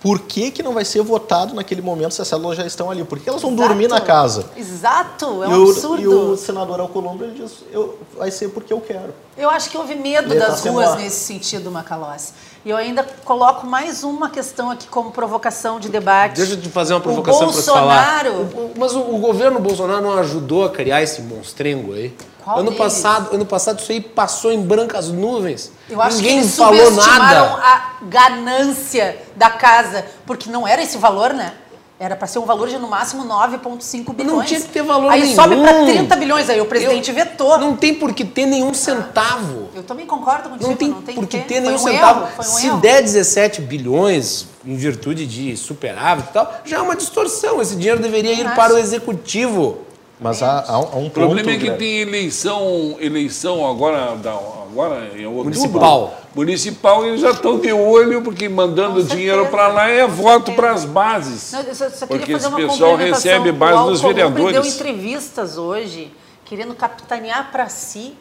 por 0.02 0.20
que, 0.20 0.50
que 0.50 0.64
não 0.64 0.74
vai 0.74 0.86
ser 0.86 1.02
votado 1.02 1.54
naquele 1.54 1.82
momento 1.82 2.14
se 2.14 2.22
as 2.22 2.28
células 2.28 2.58
já 2.58 2.66
estão 2.66 2.90
ali? 2.90 3.04
Por 3.04 3.20
que 3.20 3.28
elas 3.28 3.42
vão 3.42 3.52
Exato. 3.52 3.68
dormir 3.68 3.88
na 3.90 4.00
casa? 4.00 4.46
Exato, 4.56 5.44
é 5.44 5.48
um 5.48 5.68
e 5.68 5.70
absurdo. 5.70 6.02
e 6.02 6.08
o 6.08 6.38
senador 6.38 6.80
Alcolumbre 6.80 7.28
ele 7.28 7.42
diz, 7.42 7.64
eu, 7.72 8.00
vai 8.18 8.32
ser 8.32 8.50
porque 8.50 8.72
eu 8.72 8.80
quero. 8.80 9.14
Eu 9.38 9.50
acho 9.50 9.70
que 9.70 9.78
houve 9.78 9.96
medo 9.96 10.34
ele 10.34 10.40
das 10.40 10.62
tá 10.62 10.70
ruas 10.70 10.96
nesse 10.96 11.20
sentido, 11.20 11.70
Macalossi. 11.70 12.34
E 12.64 12.70
eu 12.70 12.78
ainda 12.78 13.06
coloco 13.24 13.66
mais 13.66 14.04
uma 14.04 14.30
questão 14.30 14.70
aqui 14.70 14.88
como 14.88 15.12
provocação 15.12 15.80
de 15.80 15.90
debate. 15.90 16.36
Deixa 16.36 16.54
eu 16.54 16.62
te 16.62 16.70
fazer 16.70 16.94
uma 16.94 17.00
provocação 17.02 17.52
para 17.52 17.62
falar. 17.62 18.28
O, 18.28 18.72
mas 18.78 18.94
o, 18.94 19.00
o, 19.00 19.18
governo 19.18 19.60
Bolsonaro 19.60 20.02
não 20.02 20.18
ajudou 20.18 20.66
a 20.66 20.70
criar 20.70 21.02
esse 21.02 21.22
monstrengo 21.22 21.94
aí? 21.94 22.14
Qual 22.50 22.60
ano 22.62 22.72
deles? 22.72 22.84
passado, 22.84 23.36
ano 23.36 23.46
passado 23.46 23.80
isso 23.80 23.92
aí 23.92 24.02
passou 24.02 24.52
em 24.52 24.60
brancas 24.60 25.10
nuvens. 25.10 25.72
Eu 25.88 26.02
acho 26.02 26.18
Ninguém 26.18 26.40
que 26.40 26.40
eles 26.40 26.56
falou 26.56 26.92
nada. 26.92 27.42
a 27.62 27.92
ganância 28.02 29.22
da 29.36 29.52
casa, 29.52 30.04
porque 30.26 30.50
não 30.50 30.68
era 30.68 30.82
esse 30.82 30.98
valor, 30.98 31.32
né? 31.32 31.54
Era 32.00 32.16
para 32.16 32.28
ser 32.28 32.40
um 32.40 32.46
valor 32.46 32.68
de 32.68 32.78
no 32.80 32.88
máximo 32.88 33.24
9,5 33.26 34.16
bilhões. 34.16 34.38
Não 34.38 34.44
tinha 34.44 34.62
que 34.62 34.70
ter 34.70 34.82
valor 34.82 35.12
aí 35.12 35.22
nenhum. 35.22 35.36
sobe 35.36 35.58
para 35.58 35.84
30 35.86 36.16
bilhões, 36.16 36.50
aí 36.50 36.60
o 36.60 36.66
presidente 36.66 37.10
eu, 37.10 37.16
vetou. 37.16 37.60
Não 37.60 37.76
tem 37.76 37.94
por 37.94 38.14
que 38.14 38.26
ter 38.26 38.48
nenhum 38.48 38.74
centavo. 38.74 39.70
Eu 39.76 39.84
também 39.84 40.08
concordo 40.08 40.50
contigo. 40.50 40.70
Não 40.70 40.76
tem, 40.76 40.88
não 40.88 41.02
tem 41.04 41.14
por 41.14 41.28
que 41.28 41.38
ter, 41.38 41.44
ter 41.44 41.60
nenhum 41.60 41.76
um 41.76 41.78
centavo. 41.78 42.26
Um 42.40 42.42
Se 42.42 42.68
erro. 42.68 42.80
der 42.80 43.04
17 43.04 43.62
bilhões 43.62 44.48
em 44.66 44.76
virtude 44.76 45.28
de 45.28 45.56
superávit 45.56 46.30
e 46.30 46.34
tal, 46.34 46.52
já 46.64 46.78
é 46.78 46.82
uma 46.82 46.96
distorção. 46.96 47.62
Esse 47.62 47.76
dinheiro 47.76 48.02
deveria 48.02 48.34
ir 48.34 48.56
para 48.56 48.74
o 48.74 48.78
executivo. 48.78 49.89
Mas 50.20 50.44
há, 50.44 50.66
há 50.68 50.80
um 50.98 51.08
O 51.08 51.10
problema 51.10 51.52
é 51.52 51.58
que 51.58 51.72
tem 51.72 52.02
eleição, 52.02 52.98
eleição 53.00 53.66
agora, 53.66 54.12
agora 54.12 55.12
em 55.18 55.26
outubro. 55.26 55.46
Municipal. 55.46 56.20
Municipal, 56.36 57.06
eles 57.06 57.22
já 57.22 57.32
estão 57.32 57.58
de 57.58 57.72
olho, 57.72 58.22
porque 58.22 58.50
mandando 58.50 59.02
dinheiro 59.04 59.48
para 59.48 59.68
lá 59.70 59.88
é 59.88 60.06
voto 60.06 60.52
para 60.54 60.72
as 60.72 60.84
bases. 60.84 61.52
Não, 61.54 61.74
só, 61.74 61.90
só 61.90 62.06
porque 62.06 62.34
esse 62.34 62.52
pessoal 62.52 62.96
recebe 62.96 63.52
base 63.52 63.90
dos 63.90 64.02
vereadores. 64.02 64.54
deu 64.54 64.66
entrevistas 64.66 65.58
hoje, 65.58 66.14
querendo 66.46 66.76
capitanear 66.76 67.50
para 67.52 67.70
si 67.70 68.14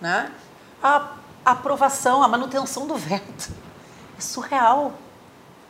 né, 0.00 0.30
a 0.82 1.12
aprovação, 1.44 2.22
a 2.22 2.28
manutenção 2.28 2.86
do 2.86 2.94
veto. 2.94 3.50
É 4.18 4.20
surreal. 4.20 4.92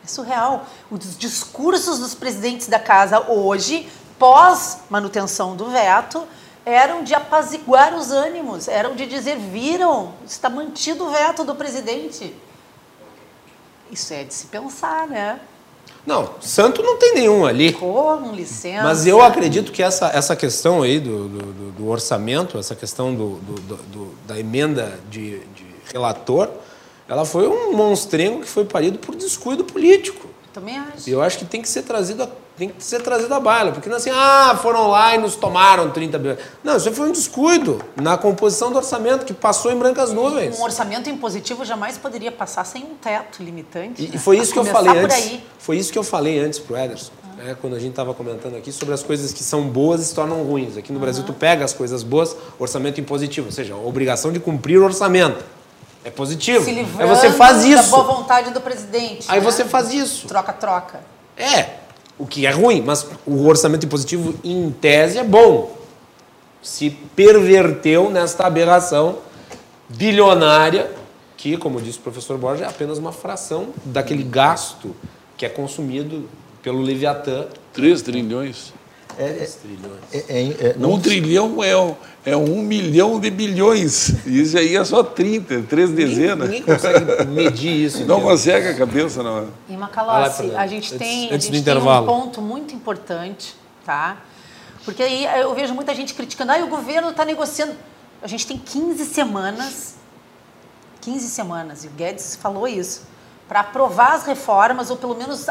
É 0.03 0.07
surreal. 0.07 0.65
Os 0.91 1.17
discursos 1.17 1.99
dos 1.99 2.13
presidentes 2.13 2.67
da 2.67 2.79
casa 2.79 3.31
hoje 3.31 3.87
pós-manutenção 4.19 5.55
do 5.55 5.69
veto, 5.69 6.27
eram 6.65 7.03
de 7.03 7.15
apaziguar 7.15 7.95
os 7.95 8.11
ânimos, 8.11 8.67
eram 8.67 8.95
de 8.95 9.07
dizer, 9.07 9.37
viram, 9.37 10.13
está 10.27 10.49
mantido 10.49 11.05
o 11.05 11.09
veto 11.09 11.43
do 11.43 11.55
presidente. 11.55 12.35
Isso 13.89 14.13
é 14.13 14.23
de 14.23 14.33
se 14.33 14.47
pensar, 14.47 15.07
né? 15.07 15.39
Não, 16.05 16.35
santo 16.39 16.81
não 16.81 16.97
tem 16.97 17.15
nenhum 17.15 17.45
ali. 17.45 17.73
Com 17.73 18.31
licença. 18.33 18.83
Mas 18.83 19.05
eu 19.05 19.21
acredito 19.21 19.71
que 19.71 19.83
essa, 19.83 20.07
essa 20.07 20.35
questão 20.35 20.81
aí 20.81 20.99
do, 20.99 21.27
do, 21.27 21.71
do 21.71 21.87
orçamento, 21.89 22.57
essa 22.57 22.75
questão 22.75 23.13
do, 23.13 23.35
do 23.35 24.15
da 24.25 24.39
emenda 24.39 24.99
de, 25.09 25.39
de, 25.39 25.65
relator, 25.91 26.49
ela 27.07 27.25
foi 27.25 27.47
um 27.47 27.73
monstrengo 27.73 28.41
que 28.41 28.47
foi 28.47 28.63
parido 28.63 28.99
por 28.99 29.15
descuido 29.15 29.63
político. 29.63 30.27
Também 30.53 30.77
acho. 30.77 31.09
E 31.09 31.11
eu 31.11 31.21
acho 31.21 31.37
que 31.39 31.45
tem 31.45 31.61
que 31.61 31.69
ser 31.69 31.83
trazido 31.83 32.23
a, 32.23 32.29
tem 32.59 32.69
que 32.69 32.83
ser 32.83 33.01
trazido 33.01 33.33
à 33.33 33.39
baila, 33.39 33.71
porque 33.71 33.87
não 33.87 33.95
é 33.95 33.99
assim, 33.99 34.09
ah, 34.13 34.59
foram 34.61 34.89
lá 34.89 35.15
e 35.15 35.17
nos 35.17 35.37
tomaram 35.37 35.89
30 35.89 36.19
bilhões. 36.19 36.39
Não, 36.61 36.75
isso 36.75 36.91
foi 36.91 37.07
um 37.07 37.11
descuido 37.13 37.81
na 37.95 38.17
composição 38.17 38.69
do 38.69 38.77
orçamento 38.77 39.25
que 39.25 39.33
passou 39.33 39.71
em 39.71 39.77
brancas 39.77 40.11
nuvens. 40.11 40.59
Um 40.59 40.63
orçamento 40.63 41.09
impositivo 41.09 41.63
jamais 41.63 41.97
poderia 41.97 42.31
passar 42.33 42.65
sem 42.65 42.83
um 42.83 42.95
teto 42.95 43.41
limitante. 43.41 44.03
E, 44.03 44.07
né? 44.09 44.17
foi 44.17 44.37
isso 44.37 44.51
que 44.51 44.59
eu 44.59 44.65
falei 44.65 44.99
antes. 44.99 45.39
Foi 45.57 45.77
isso 45.77 45.91
que 45.91 45.97
eu 45.97 46.03
falei 46.03 46.37
antes 46.37 46.59
pro 46.59 46.77
Ederson. 46.77 47.13
Né, 47.37 47.55
quando 47.61 47.77
a 47.77 47.79
gente 47.79 47.91
estava 47.91 48.13
comentando 48.13 48.57
aqui 48.57 48.69
sobre 48.69 48.93
as 48.93 49.01
coisas 49.01 49.31
que 49.31 49.41
são 49.41 49.61
boas 49.61 50.01
e 50.01 50.05
se 50.05 50.13
tornam 50.13 50.43
ruins. 50.43 50.75
Aqui 50.75 50.91
no 50.91 50.97
uhum. 50.97 51.01
Brasil, 51.01 51.23
tu 51.23 51.31
pega 51.31 51.63
as 51.63 51.71
coisas 51.71 52.03
boas, 52.03 52.35
orçamento 52.59 52.99
impositivo, 52.99 53.47
ou 53.47 53.53
seja, 53.53 53.73
a 53.73 53.77
obrigação 53.77 54.33
de 54.33 54.41
cumprir 54.41 54.77
o 54.77 54.83
orçamento. 54.83 55.41
É 56.03 56.09
positivo. 56.09 56.65
Se 56.65 56.71
livrando 56.73 57.01
Aí 57.01 57.07
você 57.07 57.31
faz 57.31 57.63
isso. 57.63 57.89
da 57.89 57.97
boa 57.97 58.03
vontade 58.03 58.51
do 58.51 58.59
presidente. 58.59 59.25
Aí 59.29 59.39
né? 59.39 59.45
você 59.45 59.63
faz 59.63 59.93
isso. 59.93 60.27
Troca-troca. 60.27 60.99
É, 61.37 61.79
o 62.19 62.27
que 62.27 62.45
é 62.45 62.51
ruim, 62.51 62.81
mas 62.81 63.07
o 63.25 63.47
orçamento 63.47 63.85
impositivo, 63.85 64.35
em 64.43 64.69
tese, 64.69 65.17
é 65.17 65.23
bom. 65.23 65.75
Se 66.61 66.89
perverteu 67.15 68.09
nesta 68.11 68.45
aberração 68.45 69.19
bilionária, 69.87 70.91
que, 71.37 71.55
como 71.55 71.81
disse 71.81 71.97
o 71.97 72.01
professor 72.01 72.37
Borges, 72.37 72.63
é 72.63 72.69
apenas 72.69 72.97
uma 72.97 73.13
fração 73.13 73.69
daquele 73.85 74.23
gasto 74.23 74.93
que 75.37 75.45
é 75.45 75.49
consumido 75.49 76.29
pelo 76.61 76.81
Leviatã. 76.81 77.47
3 77.71 78.01
trilhões. 78.01 78.73
É, 79.19 79.23
é, 79.23 80.17
é, 80.17 80.41
é, 80.69 80.75
é 80.81 80.87
um 80.87 80.97
trilhão 80.97 81.61
é, 81.61 82.31
é 82.31 82.37
um 82.37 82.61
milhão 82.61 83.19
de 83.19 83.29
bilhões. 83.29 84.25
Isso 84.25 84.57
aí 84.57 84.77
é 84.77 84.85
só 84.85 85.03
30, 85.03 85.63
três 85.63 85.89
dezenas. 85.89 86.49
Ninguém 86.49 86.63
consegue 86.63 87.25
medir 87.25 87.73
isso. 87.85 88.05
Não 88.05 88.21
consegue 88.21 88.69
a 88.69 88.75
cabeça, 88.75 89.21
não. 89.21 89.49
E 89.67 89.75
Macalossi, 89.75 90.55
a 90.55 90.65
gente 90.65 90.97
tem, 90.97 91.25
antes, 91.33 91.49
a 91.49 91.51
gente 91.51 91.65
tem 91.65 91.77
um 91.77 92.05
ponto 92.05 92.41
muito 92.41 92.73
importante, 92.73 93.55
tá? 93.85 94.17
Porque 94.85 95.03
aí 95.03 95.25
eu 95.41 95.53
vejo 95.53 95.73
muita 95.73 95.93
gente 95.93 96.13
criticando, 96.13 96.53
ah, 96.53 96.63
o 96.63 96.67
governo 96.67 97.09
está 97.09 97.25
negociando. 97.25 97.73
A 98.21 98.27
gente 98.27 98.47
tem 98.47 98.57
15 98.57 99.03
semanas, 99.03 99.95
15 101.01 101.27
semanas, 101.27 101.83
e 101.83 101.87
o 101.87 101.91
Guedes 101.91 102.37
falou 102.37 102.65
isso 102.65 103.09
para 103.49 103.61
aprovar 103.61 104.13
as 104.13 104.25
reformas 104.25 104.91
ou 104.91 104.95
pelo 104.95 105.15
menos 105.15 105.47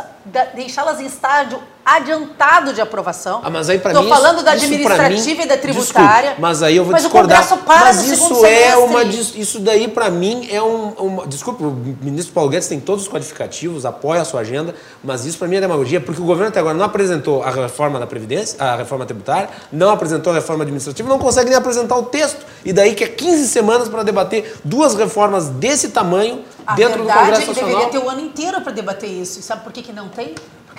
deixá-las 0.54 1.00
em 1.00 1.06
estágio 1.06 1.60
adiantado 1.96 2.72
de 2.72 2.80
aprovação. 2.80 3.40
Ah, 3.42 3.50
mas 3.50 3.70
aí 3.70 3.78
para 3.78 3.92
mim 3.92 4.00
Estou 4.00 4.14
falando 4.14 4.42
da 4.42 4.52
administrativa 4.52 5.36
mim, 5.36 5.42
e 5.42 5.48
da 5.48 5.56
tributária. 5.56 6.20
Desculpe, 6.20 6.40
mas 6.40 6.62
aí 6.62 6.76
eu 6.76 6.84
vou 6.84 6.92
mas 6.92 7.02
discordar. 7.02 7.52
O 7.52 7.58
para 7.58 7.80
mas 7.80 8.04
isso 8.04 8.44
é 8.44 8.76
uma 8.76 9.02
isso 9.04 9.60
daí 9.60 9.88
para 9.88 10.10
mim 10.10 10.48
é 10.50 10.62
um, 10.62 10.88
uma 10.90 11.26
desculpe, 11.26 11.62
o 11.62 11.70
ministro 11.70 12.32
Paulo 12.34 12.50
Guedes 12.50 12.68
tem 12.68 12.78
todos 12.80 13.04
os 13.04 13.08
codificativos, 13.08 13.86
apoia 13.86 14.20
a 14.20 14.24
sua 14.24 14.40
agenda, 14.40 14.74
mas 15.02 15.24
isso 15.24 15.38
para 15.38 15.48
mim 15.48 15.56
é 15.56 15.60
demagogia, 15.60 16.00
porque 16.00 16.20
o 16.20 16.24
governo 16.24 16.48
até 16.48 16.60
agora 16.60 16.74
não 16.74 16.84
apresentou 16.84 17.42
a 17.42 17.50
reforma 17.50 17.98
da 17.98 18.06
previdência, 18.06 18.62
a 18.62 18.76
reforma 18.76 19.06
tributária, 19.06 19.48
não 19.72 19.90
apresentou 19.90 20.32
a 20.32 20.36
reforma 20.36 20.64
administrativa, 20.64 21.08
não 21.08 21.18
consegue 21.18 21.48
nem 21.48 21.58
apresentar 21.58 21.96
o 21.96 22.04
texto. 22.04 22.44
E 22.64 22.72
daí 22.72 22.94
que 22.94 23.04
é 23.04 23.08
15 23.08 23.48
semanas 23.48 23.88
para 23.88 24.02
debater 24.02 24.58
duas 24.64 24.94
reformas 24.94 25.48
desse 25.48 25.88
tamanho 25.88 26.44
a 26.66 26.74
dentro 26.74 27.02
do 27.02 27.08
Congresso 27.08 27.42
é 27.42 27.46
Nacional. 27.46 27.70
deveria 27.70 27.88
ter 27.88 27.98
o 27.98 28.08
ano 28.08 28.20
inteiro 28.20 28.60
para 28.60 28.72
debater 28.72 29.08
isso. 29.08 29.40
E 29.40 29.42
sabe 29.42 29.64
por 29.64 29.72
que, 29.72 29.82
que 29.82 29.92
não 29.92 30.08
tem? 30.08 30.34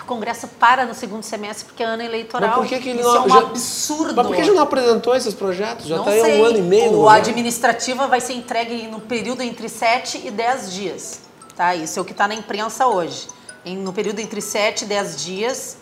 Congresso 0.10 0.48
para 0.48 0.88
no 0.88 0.96
segundo 0.96 1.22
semestre 1.22 1.66
porque 1.66 1.84
é 1.84 1.86
ano 1.86 2.02
eleitoral. 2.02 2.50
Mas 2.50 2.60
por 2.60 2.68
que, 2.68 2.80
que 2.80 2.90
ele 2.90 3.00
isso 3.00 3.14
não, 3.14 3.16
é 3.16 3.26
um 3.26 3.30
já, 3.30 3.40
absurdo. 3.40 4.16
Mas 4.16 4.28
por 4.28 4.36
que 4.36 4.44
já 4.44 4.54
não 4.54 4.64
apresentou 4.64 5.16
esses 5.16 5.36
projetos? 5.36 5.86
Já 5.86 5.98
está 5.98 6.10
aí 6.10 6.42
um 6.42 6.46
ano 6.46 6.58
e 6.58 6.62
meio. 6.64 6.98
O 6.98 7.08
administrativa 7.08 8.08
vai 8.08 8.20
ser 8.20 8.34
entregue 8.34 8.88
no 8.88 9.00
período 9.00 9.44
entre 9.44 9.70
7 9.70 10.24
e 10.26 10.32
10 10.32 10.74
dias. 10.74 11.22
Tá? 11.56 11.76
Isso 11.76 12.00
é 12.00 12.02
o 12.02 12.06
que 12.06 12.12
está 12.12 12.28
na 12.28 12.34
imprensa 12.34 12.88
hoje. 12.88 13.28
Em, 13.64 13.78
no 13.78 13.94
período 13.94 14.20
entre 14.20 14.42
7 14.42 14.86
e 14.86 14.88
10 14.88 15.24
dias, 15.24 15.78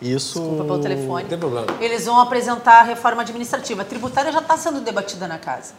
isso. 0.00 0.38
Desculpa 0.40 0.64
pelo 0.64 0.80
telefone. 0.80 1.22
Não 1.24 1.28
tem 1.28 1.38
problema. 1.38 1.66
Eles 1.80 2.06
vão 2.06 2.18
apresentar 2.18 2.80
a 2.80 2.82
reforma 2.82 3.20
administrativa. 3.20 3.82
A 3.82 3.84
tributária 3.84 4.32
já 4.32 4.38
está 4.38 4.56
sendo 4.56 4.80
debatida 4.80 5.28
na 5.28 5.38
casa. 5.38 5.74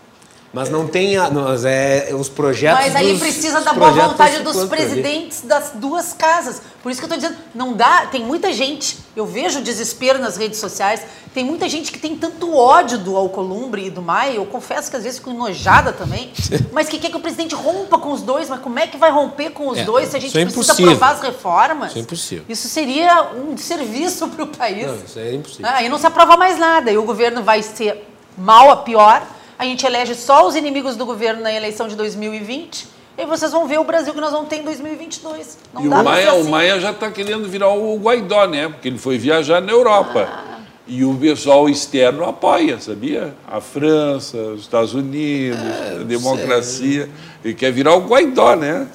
Mas 0.54 0.70
não 0.70 0.86
tem 0.86 1.16
a, 1.16 1.30
nós, 1.30 1.64
é, 1.64 2.10
os 2.14 2.28
projetos. 2.28 2.86
Mas 2.86 2.96
aí 2.96 3.14
dos, 3.14 3.22
precisa 3.22 3.62
da 3.62 3.72
boa 3.72 3.92
vontade 3.92 4.40
dos 4.40 4.66
presidentes 4.66 5.42
das 5.44 5.72
duas 5.76 6.12
casas. 6.12 6.62
Por 6.84 6.92
isso 6.92 7.00
que 7.00 7.06
eu 7.06 7.16
estou 7.16 7.30
dizendo, 7.30 7.42
não 7.56 7.74
dá. 7.74 8.08
Tem 8.08 8.22
muita 8.22 8.52
gente, 8.52 8.98
eu 9.16 9.26
vejo 9.26 9.62
desespero 9.62 10.20
nas 10.20 10.36
redes 10.36 10.60
sociais, 10.60 11.04
tem 11.34 11.46
muita 11.46 11.70
gente 11.70 11.90
que 11.90 12.00
tem 12.00 12.18
tanto 12.18 12.54
ódio 12.54 12.98
do 12.98 13.16
Alcolumbre 13.16 13.86
e 13.86 13.90
do 13.90 14.02
Maia, 14.02 14.34
eu 14.34 14.46
confesso 14.46 14.92
que 14.92 14.98
às 14.98 15.04
vezes 15.04 15.20
fico 15.20 15.30
enojada 15.30 15.94
também, 15.94 16.34
mas 16.74 16.90
que 16.90 17.00
quer 17.00 17.10
que 17.10 17.16
o 17.16 17.22
presidente 17.22 17.56
rompa 17.56 17.98
com 17.98 18.12
os 18.12 18.22
dois, 18.22 18.50
mas 18.50 18.60
como 18.60 18.78
é 18.78 18.88
que 18.88 18.98
vai 18.98 19.10
romper 19.10 19.52
com 19.52 19.70
os 19.70 19.78
é, 19.78 19.86
dois 19.86 20.10
se 20.10 20.18
a 20.18 20.20
gente 20.20 20.38
é 20.38 20.44
precisa 20.44 20.74
aprovar 20.74 21.14
as 21.14 21.22
reformas? 21.22 21.90
Isso 21.92 21.98
é 21.98 22.02
impossível. 22.02 22.46
Isso 22.50 22.68
seria 22.68 23.32
um 23.32 23.56
serviço 23.56 24.28
para 24.28 24.44
o 24.44 24.48
país. 24.48 24.86
Não, 24.86 24.96
isso 24.96 25.18
é 25.18 25.34
impossível. 25.34 25.66
Aí 25.72 25.88
não 25.88 25.98
se 25.98 26.06
aprova 26.06 26.36
mais 26.36 26.60
nada, 26.60 26.92
e 26.92 26.98
o 26.98 27.04
governo 27.04 27.42
vai 27.42 27.64
ser 27.64 28.06
mal 28.38 28.70
a 28.70 28.78
pior 28.78 29.26
a 29.62 29.64
gente 29.64 29.86
elege 29.86 30.16
só 30.16 30.48
os 30.48 30.56
inimigos 30.56 30.96
do 30.96 31.06
governo 31.06 31.44
na 31.44 31.54
eleição 31.54 31.88
de 31.88 31.96
2020 31.96 32.88
e 33.16 33.26
vocês 33.28 33.52
vão 33.52 33.68
ver 33.68 33.80
o 33.80 33.84
Brasil 33.84 34.12
que 34.12 34.20
nós 34.20 34.32
vamos 34.32 34.50
ter 34.50 34.56
em 34.56 34.64
2022. 34.64 35.60
Não 35.72 35.86
e 35.86 35.88
dá 35.88 36.02
o 36.02 36.04
Maia, 36.04 36.32
assim. 36.32 36.42
o 36.42 36.50
Maia 36.50 36.80
já 36.80 36.90
está 36.90 37.12
querendo 37.12 37.48
virar 37.48 37.70
o 37.70 37.96
Guaidó, 38.00 38.48
né? 38.48 38.70
Porque 38.70 38.88
ele 38.88 38.98
foi 38.98 39.20
viajar 39.20 39.62
na 39.62 39.72
Europa. 39.72 40.28
Ah. 40.28 40.62
E 40.88 41.06
o 41.06 41.14
pessoal 41.14 41.70
externo 41.70 42.26
apoia, 42.26 42.80
sabia? 42.80 43.36
A 43.48 43.62
França, 43.62 44.36
os 44.36 44.62
Estados 44.62 44.96
Unidos, 44.96 45.62
é, 45.62 45.98
a 46.02 46.04
democracia. 46.06 47.04
Sei. 47.04 47.12
Ele 47.46 47.54
quer 47.54 47.72
virar 47.72 47.94
o 47.94 48.08
Guaidó, 48.08 48.56
né? 48.56 48.88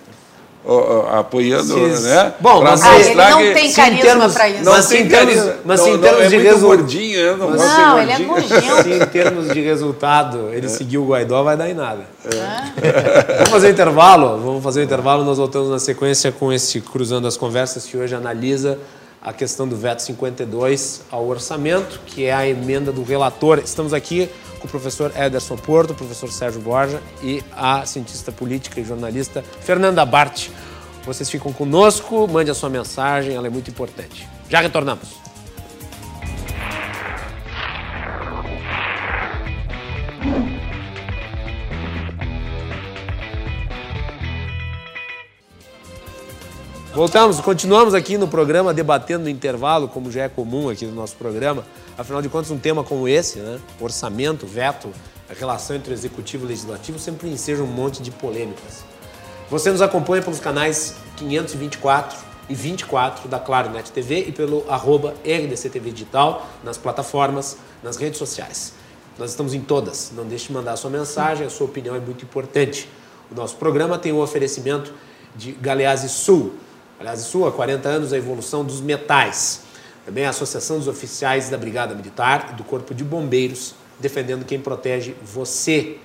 Apoiando, 1.13 1.77
né? 1.77 2.35
Bom, 2.41 2.63
mas 2.63 2.83
ah, 2.83 2.99
ele 2.99 3.15
não 3.15 3.39
que, 3.39 3.55
tem 3.55 3.73
carisma 3.73 4.29
para 4.29 4.49
isso. 4.49 4.65
Não 4.65 4.73
mas 4.73 4.89
tem 4.89 5.09
carisma. 5.09 5.55
Mas 5.65 5.81
não, 5.81 5.95
em 5.95 5.99
termos 5.99 6.21
é 6.21 6.29
de 6.29 6.37
resultado. 6.39 6.83
Né? 6.83 7.37
Não, 7.37 7.51
não 7.51 8.03
ele 8.03 8.13
é 8.13 8.19
gordinho. 8.19 8.83
Se 8.83 8.91
em 8.91 9.07
termos 9.07 9.49
de 9.49 9.61
resultado 9.61 10.49
ele 10.53 10.67
é. 10.67 10.69
seguiu 10.69 11.05
o 11.05 11.07
Guaidó, 11.09 11.43
vai 11.43 11.57
dar 11.57 11.71
em 11.71 11.75
nada. 11.75 12.05
É. 12.25 13.35
vamos 13.39 13.51
fazer 13.51 13.69
um 13.69 13.71
intervalo? 13.71 14.39
Vamos 14.39 14.65
fazer 14.65 14.81
um 14.81 14.85
intervalo. 14.85 15.25
Nós 15.25 15.39
voltamos 15.39 15.71
na 15.71 15.79
sequência 15.79 16.33
com 16.33 16.53
esse 16.53 16.81
Cruzando 16.81 17.29
as 17.29 17.37
Conversas 17.37 17.85
que 17.85 17.97
hoje 17.97 18.15
analisa 18.15 18.79
a 19.23 19.33
questão 19.33 19.67
do 19.67 19.77
veto 19.77 20.03
52 20.03 21.03
ao 21.11 21.27
orçamento, 21.27 22.01
que 22.07 22.25
é 22.25 22.33
a 22.33 22.49
emenda 22.49 22.93
do 22.93 23.03
relator. 23.03 23.59
Estamos 23.59 23.93
aqui 23.93 24.31
o 24.67 24.71
professor 24.71 25.13
Ederson 25.17 25.57
Porto, 25.57 25.91
o 25.91 25.95
professor 25.95 26.31
Sérgio 26.31 26.61
Borja 26.61 27.01
e 27.23 27.43
a 27.57 27.87
cientista 27.87 28.31
política 28.31 28.81
e 28.81 28.85
jornalista 28.85 29.43
Fernanda 29.61 30.05
Bart. 30.05 30.49
Vocês 31.05 31.31
ficam 31.31 31.53
conosco, 31.53 32.29
mande 32.29 32.51
a 32.51 32.55
sua 32.55 32.69
mensagem, 32.69 33.35
ela 33.35 33.47
é 33.47 33.51
muito 33.51 33.71
importante. 33.71 34.29
Já 34.49 34.61
retornamos. 34.61 35.27
Voltamos, 46.97 47.39
continuamos 47.43 47.93
aqui 47.93 48.17
no 48.17 48.27
programa 48.27 48.73
debatendo 48.73 49.25
no 49.25 49.29
intervalo, 49.29 49.87
como 49.87 50.11
já 50.11 50.23
é 50.23 50.31
comum 50.31 50.71
aqui 50.71 50.87
no 50.87 50.95
nosso 50.95 51.15
programa. 51.15 51.63
Afinal 51.99 52.23
de 52.23 52.29
contas, 52.31 52.51
um 52.51 52.57
tema 52.57 52.83
como 52.83 53.07
esse, 53.07 53.39
né? 53.39 53.61
orçamento, 53.79 54.47
veto, 54.47 54.89
a 55.29 55.35
relação 55.35 55.77
entre 55.77 55.91
o 55.91 55.93
executivo 55.93 56.45
e 56.45 56.47
o 56.47 56.49
legislativo, 56.49 56.99
sempre 56.99 57.29
enseja 57.29 57.63
um 57.63 57.67
monte 57.67 58.03
de 58.03 58.11
polêmicas. 58.11 58.83
Você 59.51 59.71
nos 59.71 59.83
acompanha 59.83 60.23
pelos 60.23 60.41
canais 60.41 60.97
524 61.19 62.17
e 62.49 62.55
24 62.55 63.29
da 63.29 63.39
Claro 63.39 63.69
Net 63.69 63.93
TV 63.93 64.29
e 64.29 64.33
pelo 64.33 64.65
arroba 64.67 65.13
RDCTV 65.23 65.91
Digital, 65.91 66.47
nas 66.65 66.79
plataformas, 66.79 67.59
nas 67.83 67.99
redes 67.99 68.19
sociais. 68.19 68.73
Nós 69.19 69.33
estamos 69.33 69.53
em 69.53 69.61
todas. 69.61 70.13
Não 70.17 70.25
deixe 70.25 70.47
de 70.47 70.55
mandar 70.55 70.73
a 70.73 70.77
sua 70.79 70.89
mensagem, 70.89 71.47
a 71.47 71.51
sua 71.51 71.67
opinião 71.67 71.95
é 71.95 72.01
muito 72.01 72.25
importante. 72.25 72.89
O 73.31 73.35
nosso 73.35 73.57
programa 73.57 73.99
tem 73.99 74.13
o 74.13 74.17
um 74.17 74.21
oferecimento 74.23 74.95
de 75.35 75.53
Galeazzi 75.53 76.09
Sul, 76.09 76.55
Aliás, 76.99 77.35
há 77.35 77.53
40 77.53 77.89
anos, 77.89 78.13
a 78.13 78.17
evolução 78.17 78.65
dos 78.65 78.81
metais. 78.81 79.63
Também 80.05 80.25
a 80.25 80.31
Associação 80.31 80.79
dos 80.79 80.89
Oficiais 80.89 81.51
da 81.51 81.59
Brigada 81.59 81.95
Militar 81.95 82.51
e 82.53 82.55
do 82.55 82.65
Corpo 82.65 82.95
de 82.95 83.05
Bombeiros, 83.05 83.75
defendendo 83.99 84.45
quem 84.45 84.61
protege 84.61 85.15
você. 85.23 85.99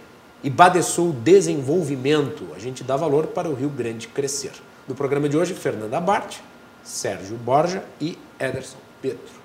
E 0.43 0.49
Badesul 0.49 1.13
Desenvolvimento, 1.13 2.47
a 2.55 2.59
gente 2.59 2.83
dá 2.83 2.97
valor 2.97 3.27
para 3.27 3.47
o 3.47 3.53
Rio 3.53 3.69
Grande 3.69 4.07
crescer. 4.07 4.53
No 4.87 4.95
programa 4.95 5.29
de 5.29 5.37
hoje, 5.37 5.53
Fernanda 5.53 5.99
Bart, 6.01 6.37
Sérgio 6.83 7.37
Borja 7.37 7.83
e 7.99 8.17
Ederson 8.39 8.77
Petro. 9.01 9.39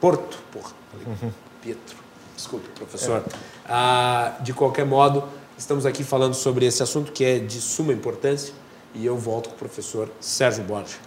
Porto, 0.00 0.38
porra. 0.52 0.70
Uhum. 1.06 1.32
Petro. 1.60 1.96
Desculpe, 2.36 2.68
professor. 2.70 3.24
É. 3.26 3.32
Ah, 3.68 4.36
de 4.40 4.52
qualquer 4.52 4.86
modo, 4.86 5.24
estamos 5.58 5.84
aqui 5.84 6.04
falando 6.04 6.34
sobre 6.34 6.64
esse 6.64 6.82
assunto 6.82 7.10
que 7.12 7.24
é 7.24 7.38
de 7.38 7.60
suma 7.60 7.92
importância 7.92 8.54
e 8.94 9.06
eu 9.06 9.16
volto 9.16 9.48
com 9.50 9.54
o 9.54 9.58
professor 9.58 10.10
Sérgio 10.20 10.64
Borges. 10.64 10.98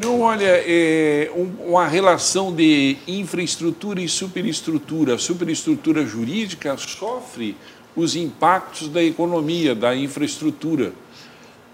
Não, 0.00 0.20
olha, 0.20 0.62
é 0.66 1.30
uma 1.60 1.86
relação 1.86 2.52
de 2.52 2.96
infraestrutura 3.06 4.00
e 4.00 4.08
superestrutura. 4.08 5.14
A 5.14 5.18
superestrutura 5.18 6.04
jurídica 6.04 6.76
sofre 6.76 7.56
os 7.94 8.16
impactos 8.16 8.88
da 8.88 9.02
economia, 9.02 9.74
da 9.74 9.94
infraestrutura. 9.94 10.92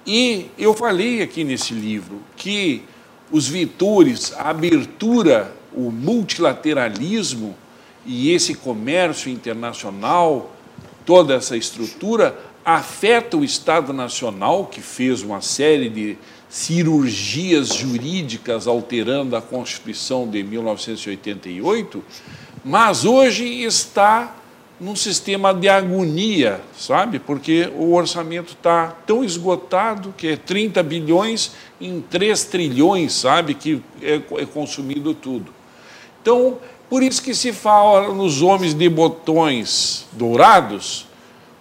E 0.07 0.51
eu 0.59 0.75
falei 0.75 1.23
aqui 1.23 1.43
nesse 1.43 1.73
livro 1.73 2.21
que 2.37 2.83
os 3.31 3.49
vetores, 3.49 4.33
a 4.35 4.51
abertura, 4.51 5.53
o 5.73 5.91
multilateralismo 5.91 7.57
e 8.05 8.31
esse 8.31 8.55
comércio 8.55 9.31
internacional, 9.31 10.55
toda 11.05 11.35
essa 11.35 11.57
estrutura, 11.57 12.39
afeta 12.67 13.37
o 13.37 13.45
Estado 13.45 13.93
Nacional, 13.93 14.67
que 14.67 14.81
fez 14.81 15.23
uma 15.23 15.41
série 15.41 15.89
de 15.89 16.19
cirurgias 16.49 17.69
jurídicas 17.69 18.67
alterando 18.67 19.37
a 19.37 19.41
Constituição 19.41 20.29
de 20.29 20.43
1988, 20.43 22.03
mas 22.65 23.05
hoje 23.05 23.45
está 23.63 24.35
num 24.81 24.97
sistema 24.97 25.55
de 25.55 25.69
agonia, 25.69 26.61
sabe? 26.77 27.21
Porque 27.21 27.71
o 27.77 27.95
orçamento 27.95 28.55
está 28.55 28.89
tão 29.07 29.23
esgotado 29.23 30.13
que 30.19 30.27
é 30.27 30.37
30 30.37 30.83
bilhões 30.83 31.53
em 31.81 32.01
3 32.01 32.45
trilhões, 32.45 33.13
sabe? 33.13 33.55
Que 33.55 33.81
é, 34.03 34.17
é 34.17 34.45
consumido 34.45 35.15
tudo. 35.15 35.55
Então, 36.21 36.59
por 36.91 37.01
isso 37.01 37.23
que 37.23 37.33
se 37.33 37.53
fala 37.53 38.13
nos 38.13 38.43
homens 38.43 38.75
de 38.75 38.89
botões 38.89 40.07
dourados, 40.13 41.06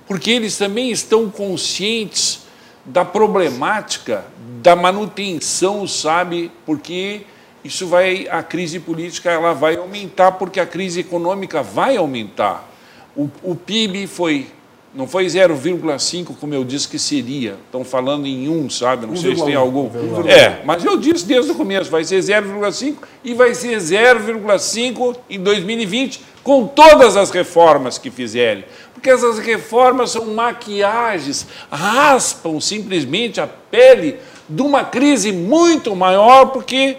porque 0.08 0.32
eles 0.32 0.58
também 0.58 0.92
estão 0.92 1.30
conscientes 1.30 2.46
da 2.86 3.04
problemática 3.04 4.26
da 4.62 4.76
manutenção, 4.76 5.88
sabe? 5.88 6.52
Porque 6.66 7.22
isso 7.64 7.88
vai, 7.88 8.28
a 8.30 8.44
crise 8.44 8.80
política 8.80 9.32
ela 9.32 9.54
vai 9.54 9.76
aumentar, 9.76 10.34
porque 10.34 10.60
a 10.60 10.66
crise 10.68 11.00
econômica 11.00 11.64
vai 11.64 11.98
aumentar. 11.98 12.70
O, 13.16 13.30
o 13.42 13.56
PIB 13.56 14.06
foi, 14.06 14.48
não 14.94 15.08
foi 15.08 15.26
0,5 15.26 16.36
como 16.40 16.54
eu 16.54 16.64
disse 16.64 16.88
que 16.88 17.00
seria. 17.00 17.58
Estão 17.66 17.84
falando 17.84 18.28
em 18.28 18.48
1, 18.48 18.70
sabe? 18.70 19.08
Não 19.08 19.14
1, 19.14 19.18
sei 19.18 19.36
se 19.36 19.46
tem 19.46 19.56
algum. 19.56 19.88
1, 19.88 20.28
é, 20.28 20.62
mas 20.64 20.86
eu 20.86 20.96
disse 20.98 21.26
desde 21.26 21.52
o 21.52 21.56
começo, 21.56 21.90
vai 21.90 22.04
ser 22.04 22.20
0,5 22.20 22.98
e 23.24 23.34
vai 23.34 23.56
ser 23.56 23.78
0,5 23.78 25.16
em 25.28 25.40
2020, 25.40 26.22
com 26.44 26.68
todas 26.68 27.18
as 27.18 27.32
reformas 27.32 27.98
que 27.98 28.12
fizerem 28.12 28.64
porque 28.96 29.10
essas 29.10 29.38
reformas 29.38 30.12
são 30.12 30.26
maquiagens, 30.34 31.46
raspam 31.70 32.60
simplesmente 32.62 33.42
a 33.42 33.46
pele 33.46 34.18
de 34.48 34.62
uma 34.62 34.86
crise 34.86 35.34
muito 35.34 35.94
maior, 35.94 36.46
porque 36.46 36.98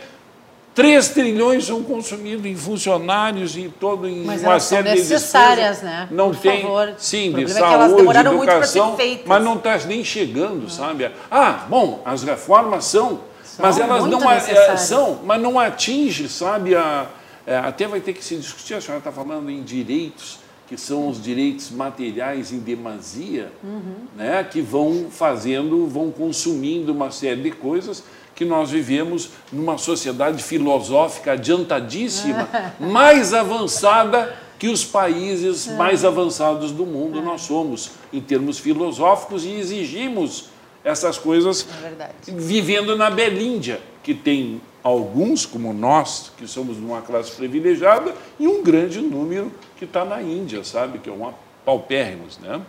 3 0.75 1.09
trilhões 1.09 1.65
são 1.65 1.83
consumidos 1.83 2.45
em 2.45 2.55
funcionários 2.55 3.57
e 3.57 3.73
todo 3.81 4.07
em 4.07 4.25
mas 4.25 4.43
uma 4.43 4.61
série 4.61 4.91
de 4.91 4.99
necessárias, 4.99 5.81
né? 5.81 6.07
Não 6.11 6.33
Por 6.33 6.37
tem, 6.37 6.63
favor. 6.63 6.95
sim, 6.99 7.33
de 7.33 7.49
saúde, 7.49 8.17
é 8.17 8.21
educação, 8.21 8.97
mas 9.25 9.43
não 9.43 9.55
está 9.55 9.79
nem 9.79 10.05
chegando, 10.05 10.69
sabe? 10.69 11.11
Ah, 11.31 11.65
bom, 11.67 12.03
as 12.05 12.23
reformas 12.23 12.85
são, 12.85 13.21
são 13.43 13.65
mas 13.65 13.81
elas 13.81 14.05
não 14.05 14.31
é, 14.31 14.77
são, 14.77 15.21
mas 15.25 15.41
não 15.41 15.59
atinge, 15.59 16.29
sabe? 16.29 16.77
A, 16.77 17.07
é, 17.47 17.57
até 17.57 17.89
vai 17.89 18.01
ter 18.01 18.13
que 18.13 18.23
se 18.23 18.37
discutir. 18.37 18.75
A 18.75 18.81
senhora 18.83 18.99
está 18.99 19.11
falando 19.11 19.49
em 19.49 19.63
direitos 19.63 20.46
que 20.67 20.77
são 20.77 21.09
os 21.09 21.23
direitos 21.23 21.71
materiais 21.71 22.53
em 22.53 22.59
demasia, 22.59 23.53
uhum. 23.63 23.95
né, 24.17 24.45
que 24.45 24.61
vão 24.61 25.07
fazendo, 25.11 25.87
vão 25.87 26.11
consumindo 26.11 26.93
uma 26.93 27.11
série 27.11 27.43
de 27.43 27.53
coisas 27.53 28.03
que 28.35 28.45
nós 28.45 28.71
vivemos 28.71 29.31
numa 29.51 29.79
sociedade 29.79 30.43
filosófica 30.43 31.33
adiantadíssima, 31.33 32.49
mais 32.79 33.33
avançada 33.33 34.37
que 34.59 34.69
os 34.69 34.85
países 34.85 35.69
é. 35.69 35.75
mais 35.77 36.05
avançados 36.05 36.71
do 36.71 36.85
mundo 36.85 37.23
nós 37.23 37.43
somos, 37.43 37.93
em 38.13 38.21
termos 38.21 38.59
filosóficos, 38.59 39.45
e 39.45 39.53
exigimos 39.53 40.51
essas 40.85 41.19
coisas 41.19 41.67
é 41.83 42.33
vivendo 42.33 42.97
na 42.97 43.11
Belíndia, 43.11 43.81
que 44.03 44.15
tem 44.15 44.61
alguns, 44.83 45.45
como 45.45 45.73
nós, 45.73 46.31
que 46.37 46.47
somos 46.47 46.77
de 46.77 46.85
uma 46.85 47.03
classe 47.03 47.33
privilegiada, 47.33 48.15
e 48.39 48.47
um 48.47 48.63
grande 48.63 49.01
número 49.01 49.51
que 49.79 49.85
está 49.85 50.05
na 50.05 50.23
Índia, 50.23 50.65
sabe? 50.65 50.99
Que 50.99 51.09
é 51.09 51.13
uma 51.13 51.35
paupérrimos, 51.65 52.39
né? 52.39 52.61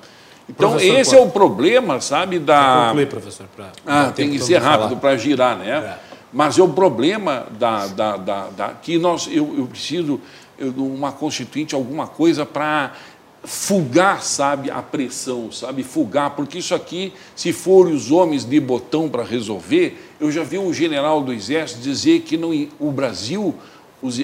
Então, 0.50 0.72
professor, 0.72 1.00
esse 1.00 1.16
é 1.16 1.20
o 1.20 1.30
problema, 1.30 2.00
sabe, 2.00 2.40
da... 2.40 2.86
Concluir, 2.88 3.08
professor. 3.08 3.46
Pra... 3.56 3.70
Ah, 3.86 4.12
tem 4.16 4.32
que 4.32 4.40
ser 4.40 4.58
rápido 4.58 4.98
para 4.98 5.18
girar, 5.18 5.58
né? 5.58 5.70
É. 5.70 5.98
Mas 6.32 6.58
é 6.58 6.64
o 6.64 6.70
problema 6.70 7.46
da, 7.60 7.88
da, 7.88 8.18
da, 8.18 8.48
da 8.50 8.70
que 8.70 8.98
nós, 8.98 9.28
eu, 9.32 9.56
eu 9.58 9.68
preciso 9.68 10.20
de 10.58 10.80
uma 10.80 11.12
constituinte, 11.12 11.76
alguma 11.76 12.08
coisa 12.08 12.46
para 12.46 12.94
fugar, 13.44 14.22
sabe, 14.24 14.70
a 14.70 14.82
pressão, 14.82 15.52
sabe, 15.52 15.84
fugar, 15.84 16.32
porque 16.32 16.58
isso 16.58 16.76
aqui, 16.76 17.14
se 17.36 17.54
for 17.54 17.88
os 17.88 18.12
homens 18.12 18.44
de 18.44 18.60
botão 18.60 19.08
para 19.08 19.24
resolver, 19.24 19.98
eu 20.20 20.32
já 20.32 20.44
vi 20.44 20.58
um 20.58 20.74
general 20.74 21.22
do 21.22 21.32
Exército 21.32 21.80
dizer 21.80 22.22
que 22.22 22.36
não, 22.36 22.52
o 22.80 22.92
Brasil, 22.92 23.56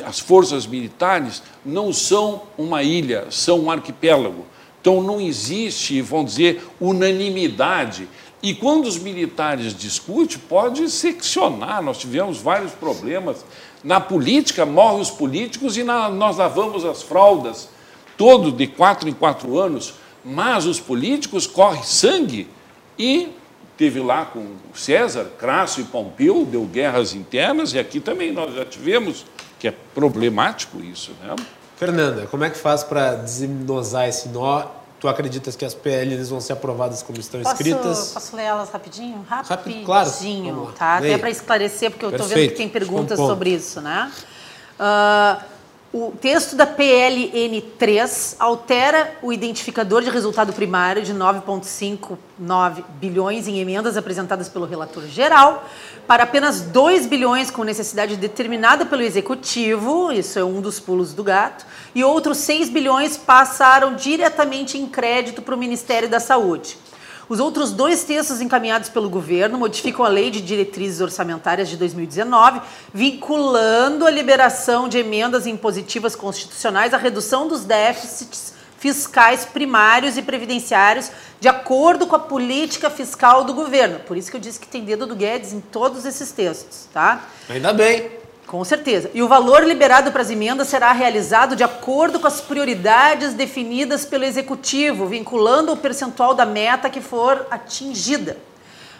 as 0.06 0.20
forças 0.20 0.68
militares, 0.68 1.42
não 1.66 1.92
são 1.92 2.44
uma 2.58 2.84
ilha, 2.84 3.28
são 3.30 3.62
um 3.62 3.72
arquipélago. 3.72 4.46
Então 4.80 5.02
não 5.02 5.20
existe, 5.20 6.02
vamos 6.02 6.32
dizer, 6.32 6.64
unanimidade. 6.80 8.08
E 8.42 8.54
quando 8.54 8.86
os 8.86 8.98
militares 8.98 9.74
discutem, 9.76 10.38
pode 10.50 10.90
seccionar. 10.90 11.82
Nós 11.82 11.98
tivemos 11.98 12.40
vários 12.40 12.74
problemas. 12.74 13.46
Na 13.84 14.00
política, 14.00 14.66
morrem 14.66 15.02
os 15.02 15.10
políticos 15.10 15.78
e 15.78 15.84
na, 15.84 16.10
nós 16.10 16.38
lavamos 16.38 16.84
as 16.86 17.02
fraldas 17.02 17.70
todo 18.18 18.52
de 18.52 18.68
quatro 18.68 19.10
em 19.10 19.14
quatro 19.14 19.58
anos, 19.58 19.96
mas 20.24 20.66
os 20.66 20.80
políticos 20.80 21.48
correm 21.48 21.84
sangue 21.84 22.48
e 22.98 23.30
teve 23.78 24.00
lá 24.00 24.26
com 24.26 24.46
César, 24.74 25.32
Crasso 25.38 25.82
e 25.82 25.84
Pompeu, 25.84 26.46
deu 26.46 26.64
guerras 26.64 27.14
internas, 27.14 27.74
e 27.74 27.80
aqui 27.80 28.00
também 28.00 28.32
nós 28.32 28.54
já 28.54 28.64
tivemos, 28.64 29.26
que 29.64 29.70
é 29.70 29.74
problemático 29.95 30.82
isso. 30.82 31.14
Né? 31.24 31.34
Fernanda, 31.78 32.28
como 32.28 32.43
é 32.43 32.49
que 32.49 32.57
faz 32.57 32.84
para 32.84 33.16
desemnosar 33.16 34.09
esse 34.09 34.28
nó? 34.28 34.66
Tu 34.99 35.07
acreditas 35.07 35.55
que 35.55 35.64
as 35.64 35.74
PLs 35.74 36.30
vão 36.30 36.41
ser 36.41 36.51
aprovadas 36.51 37.01
como 37.01 37.18
estão 37.18 37.41
posso, 37.41 37.55
escritas? 37.55 38.11
Posso 38.11 38.36
ler 38.36 38.43
elas 38.43 38.70
rapidinho? 38.70 39.26
Rapidinho, 39.26 39.86
claro. 39.86 40.74
tá? 40.78 40.97
Até 40.97 41.18
para 41.18 41.30
esclarecer, 41.30 41.91
porque 41.91 42.03
eu 42.03 42.09
estou 42.09 42.28
vendo 42.28 42.49
que 42.49 42.57
tem 42.57 42.68
perguntas 42.68 43.18
sobre 43.18 43.51
isso, 43.51 43.80
né? 43.80 44.11
Uh, 44.78 45.41
o 45.94 46.12
texto 46.12 46.56
da 46.56 46.66
PLN3 46.66 48.36
altera 48.39 49.16
o 49.22 49.32
identificador 49.32 50.02
de 50.02 50.10
resultado 50.10 50.52
primário 50.52 51.04
de 51.04 51.14
9,59 51.14 52.84
bilhões 53.00 53.48
em 53.48 53.60
emendas 53.60 53.96
apresentadas 53.96 54.50
pelo 54.50 54.66
relator 54.66 55.06
geral 55.06 55.70
para 56.08 56.24
apenas 56.24 56.62
2 56.62 57.06
bilhões 57.06 57.52
com 57.52 57.64
necessidade 57.64 58.18
determinada 58.18 58.88
pelo 58.88 59.04
executivo, 59.04 60.12
isso 60.12 60.39
é 60.39 60.44
um 60.44 60.62
dos 60.62 60.80
pulos 60.80 61.14
do 61.14 61.24
gato, 61.24 61.64
e 61.94 62.04
outros 62.04 62.39
6 62.39 62.70
bilhões 62.70 63.16
passaram 63.16 63.94
diretamente 63.94 64.80
em 64.80 64.88
crédito 64.88 65.44
para 65.44 65.54
o 65.54 65.58
Ministério 65.60 66.10
da 66.10 66.20
Saúde. 66.20 66.76
Os 67.30 67.40
outros 67.40 67.72
dois 67.72 68.04
textos 68.04 68.42
encaminhados 68.42 68.90
pelo 68.90 69.10
governo 69.10 69.58
modificam 69.58 70.06
a 70.06 70.10
Lei 70.10 70.30
de 70.30 70.42
Diretrizes 70.42 71.02
Orçamentárias 71.02 71.70
de 71.70 71.78
2019, 71.78 72.62
vinculando 72.94 74.06
a 74.06 74.12
liberação 74.12 74.88
de 74.90 74.98
emendas 74.98 75.48
impositivas 75.48 76.16
constitucionais 76.16 76.94
à 76.94 76.98
redução 76.98 77.48
dos 77.48 77.64
déficits 77.64 78.54
fiscais 78.78 79.46
primários 79.46 80.18
e 80.18 80.22
previdenciários 80.22 81.10
de 81.40 81.48
acordo 81.48 82.06
com 82.06 82.18
a 82.18 82.20
política 82.20 82.90
fiscal 82.90 83.46
do 83.46 83.54
governo. 83.54 84.00
Por 84.00 84.18
isso 84.18 84.30
que 84.30 84.36
eu 84.36 84.42
disse 84.42 84.60
que 84.60 84.68
tem 84.68 84.84
dedo 84.84 85.08
do 85.08 85.16
Guedes 85.16 85.54
em 85.54 85.62
todos 85.62 86.06
esses 86.06 86.34
textos, 86.34 86.88
tá? 86.94 87.26
Ainda 87.50 87.72
bem. 87.72 88.23
Com 88.54 88.64
certeza. 88.64 89.10
E 89.16 89.24
o 89.24 89.28
valor 89.28 89.64
liberado 89.64 90.12
para 90.12 90.22
as 90.22 90.30
emendas 90.30 90.68
será 90.68 90.91
realizado 90.91 91.56
de 91.56 91.64
acordo 91.64 92.20
com 92.20 92.28
as 92.28 92.39
prioridades 92.39 93.34
definidas 93.34 94.06
pelo 94.06 94.26
Executivo, 94.26 95.08
vinculando 95.08 95.72
o 95.72 95.76
percentual 95.76 96.36
da 96.36 96.45
meta 96.45 96.88
que 96.88 97.01
for 97.01 97.47
atingida. 97.49 98.38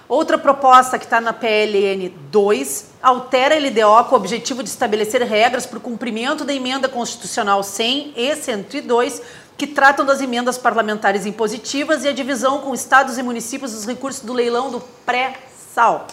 Outra 0.10 0.40
proposta 0.40 0.98
que 0.98 1.06
está 1.06 1.22
na 1.22 1.32
PLN 1.32 2.12
2 2.32 2.86
altera 3.00 3.54
a 3.54 3.60
LDO 3.60 4.10
com 4.10 4.16
o 4.16 4.18
objetivo 4.18 4.64
de 4.64 4.70
estabelecer 4.70 5.22
regras 5.22 5.68
para 5.68 5.78
o 5.78 5.82
cumprimento 5.82 6.44
da 6.44 6.52
emenda 6.52 6.90
constitucional 6.90 7.62
100 7.62 8.14
e 8.18 8.36
102, 8.36 9.22
que 9.56 9.68
tratam 9.68 10.04
das 10.04 10.20
emendas 10.20 10.58
parlamentares 10.58 11.28
impositivas 11.28 12.04
e 12.04 12.08
a 12.08 12.12
divisão 12.12 12.62
com 12.62 12.74
estados 12.74 13.20
e 13.20 13.22
municípios 13.22 13.72
dos 13.74 13.86
recursos 13.86 14.24
do 14.24 14.34
leilão 14.34 14.72
do 14.72 14.82
pré-sal. 15.06 16.08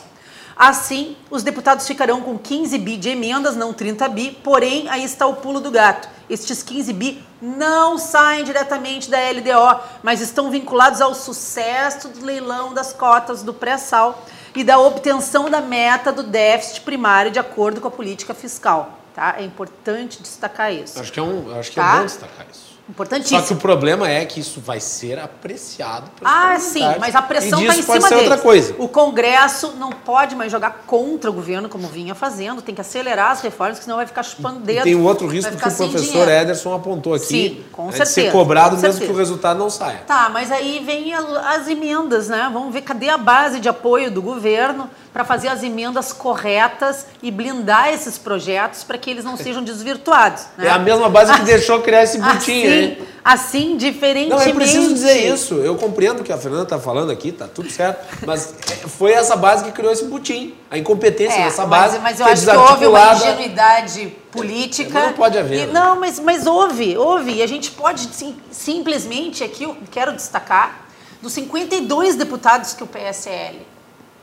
Assim, 0.60 1.16
os 1.30 1.42
deputados 1.42 1.86
ficarão 1.86 2.20
com 2.20 2.36
15 2.36 2.76
bi 2.76 2.98
de 2.98 3.08
emendas, 3.08 3.56
não 3.56 3.72
30 3.72 4.06
bi, 4.10 4.38
porém, 4.44 4.90
aí 4.90 5.02
está 5.02 5.26
o 5.26 5.36
pulo 5.36 5.58
do 5.58 5.70
gato. 5.70 6.06
Estes 6.28 6.62
15 6.62 6.92
bi 6.92 7.24
não 7.40 7.96
saem 7.96 8.44
diretamente 8.44 9.08
da 9.10 9.16
LDO, 9.30 9.80
mas 10.02 10.20
estão 10.20 10.50
vinculados 10.50 11.00
ao 11.00 11.14
sucesso 11.14 12.08
do 12.08 12.22
leilão 12.22 12.74
das 12.74 12.92
cotas 12.92 13.42
do 13.42 13.54
pré-sal, 13.54 14.22
e 14.54 14.62
da 14.62 14.78
obtenção 14.78 15.48
da 15.48 15.62
meta 15.62 16.12
do 16.12 16.22
déficit 16.22 16.82
primário 16.82 17.30
de 17.30 17.38
acordo 17.38 17.80
com 17.80 17.88
a 17.88 17.90
política 17.90 18.34
fiscal. 18.34 18.98
Tá? 19.14 19.36
É 19.38 19.44
importante 19.44 20.22
destacar 20.22 20.72
isso. 20.74 21.00
Acho 21.00 21.12
que 21.12 21.20
é, 21.20 21.22
um, 21.22 21.58
acho 21.58 21.72
que 21.72 21.80
é 21.80 21.82
tá? 21.82 21.94
é 21.94 21.98
bom 21.98 22.04
destacar 22.04 22.46
isso. 22.50 22.69
Importantíssimo. 22.90 23.40
Só 23.40 23.46
que 23.46 23.52
o 23.52 23.56
problema 23.56 24.08
é 24.08 24.24
que 24.24 24.40
isso 24.40 24.60
vai 24.60 24.80
ser 24.80 25.16
apreciado 25.18 26.10
pelos 26.10 26.34
Ah, 26.34 26.58
sim, 26.58 26.82
mas 26.98 27.14
a 27.14 27.22
pressão 27.22 27.60
está 27.60 27.76
em 27.76 27.82
cima 27.82 28.00
ser 28.00 28.08
deles. 28.08 28.30
outra 28.30 28.38
coisa. 28.38 28.74
O 28.78 28.88
Congresso 28.88 29.74
não 29.78 29.90
pode 29.90 30.34
mais 30.34 30.50
jogar 30.50 30.82
contra 30.86 31.30
o 31.30 31.32
governo 31.32 31.68
como 31.68 31.86
vinha 31.86 32.16
fazendo, 32.16 32.60
tem 32.60 32.74
que 32.74 32.80
acelerar 32.80 33.30
as 33.30 33.42
reformas, 33.42 33.78
senão 33.78 33.96
vai 33.96 34.06
ficar 34.06 34.24
chupando 34.24 34.58
dedo. 34.58 34.80
E 34.80 34.82
tem 34.82 34.96
um 34.96 35.04
outro 35.04 35.28
risco 35.28 35.50
que 35.50 35.56
o 35.56 35.60
professor 35.60 36.00
dinheiro. 36.00 36.30
Ederson 36.30 36.74
apontou 36.74 37.14
aqui. 37.14 37.26
Sim, 37.26 37.64
com 37.70 37.88
é 37.88 37.92
certeza. 37.92 38.10
ser 38.10 38.32
cobrado 38.32 38.72
mesmo 38.72 38.92
certeza. 38.92 39.06
que 39.06 39.12
o 39.12 39.16
resultado 39.16 39.58
não 39.58 39.70
saia. 39.70 40.02
Tá, 40.06 40.28
mas 40.28 40.50
aí 40.50 40.82
vem 40.84 41.14
as 41.14 41.68
emendas, 41.68 42.28
né? 42.28 42.50
Vamos 42.52 42.72
ver 42.72 42.82
cadê 42.82 43.08
a 43.08 43.18
base 43.18 43.60
de 43.60 43.68
apoio 43.68 44.10
do 44.10 44.20
governo 44.20 44.90
para 45.12 45.24
fazer 45.24 45.48
as 45.48 45.62
emendas 45.62 46.12
corretas 46.12 47.06
e 47.22 47.30
blindar 47.30 47.92
esses 47.92 48.16
projetos 48.16 48.84
para 48.84 48.96
que 48.96 49.10
eles 49.10 49.24
não 49.24 49.36
sejam 49.36 49.62
desvirtuados. 49.62 50.44
Né? 50.56 50.66
É 50.66 50.70
a 50.70 50.78
mesma 50.78 51.08
base 51.08 51.32
que 51.34 51.42
deixou 51.44 51.80
criar 51.80 52.04
esse 52.04 52.18
butinho, 52.18 52.68
assim, 52.70 52.79
Assim, 53.24 53.76
diferentemente. 53.76 54.30
Não, 54.30 54.40
é 54.40 54.52
preciso 54.52 54.92
dizer 54.92 55.32
isso. 55.32 55.54
Eu 55.54 55.76
compreendo 55.76 56.20
o 56.20 56.24
que 56.24 56.32
a 56.32 56.38
Fernanda 56.38 56.64
está 56.64 56.78
falando 56.78 57.10
aqui, 57.10 57.32
tá 57.32 57.46
tudo 57.46 57.70
certo. 57.70 58.26
Mas 58.26 58.54
foi 58.88 59.12
essa 59.12 59.36
base 59.36 59.64
que 59.64 59.72
criou 59.72 59.92
esse 59.92 60.04
butim. 60.04 60.54
A 60.70 60.78
incompetência 60.78 61.38
é, 61.38 61.44
dessa 61.44 61.66
base. 61.66 61.98
Mas, 61.98 62.18
mas 62.18 62.20
eu 62.20 62.26
acho 62.26 62.66
que 62.66 62.72
houve 62.72 62.86
uma 62.86 63.14
ingenuidade 63.14 64.06
política. 64.30 65.06
Não 65.06 65.12
pode 65.12 65.38
haver. 65.38 65.64
E, 65.64 65.66
né? 65.66 65.72
Não, 65.72 66.00
mas, 66.00 66.18
mas 66.18 66.46
houve, 66.46 66.96
houve. 66.96 67.34
E 67.34 67.42
a 67.42 67.46
gente 67.46 67.70
pode 67.72 68.02
sim, 68.14 68.36
simplesmente, 68.50 69.44
aqui 69.44 69.64
eu 69.64 69.76
quero 69.90 70.14
destacar, 70.14 70.86
dos 71.20 71.32
52 71.34 72.16
deputados 72.16 72.72
que 72.72 72.82
o 72.82 72.86
PSL 72.86 73.66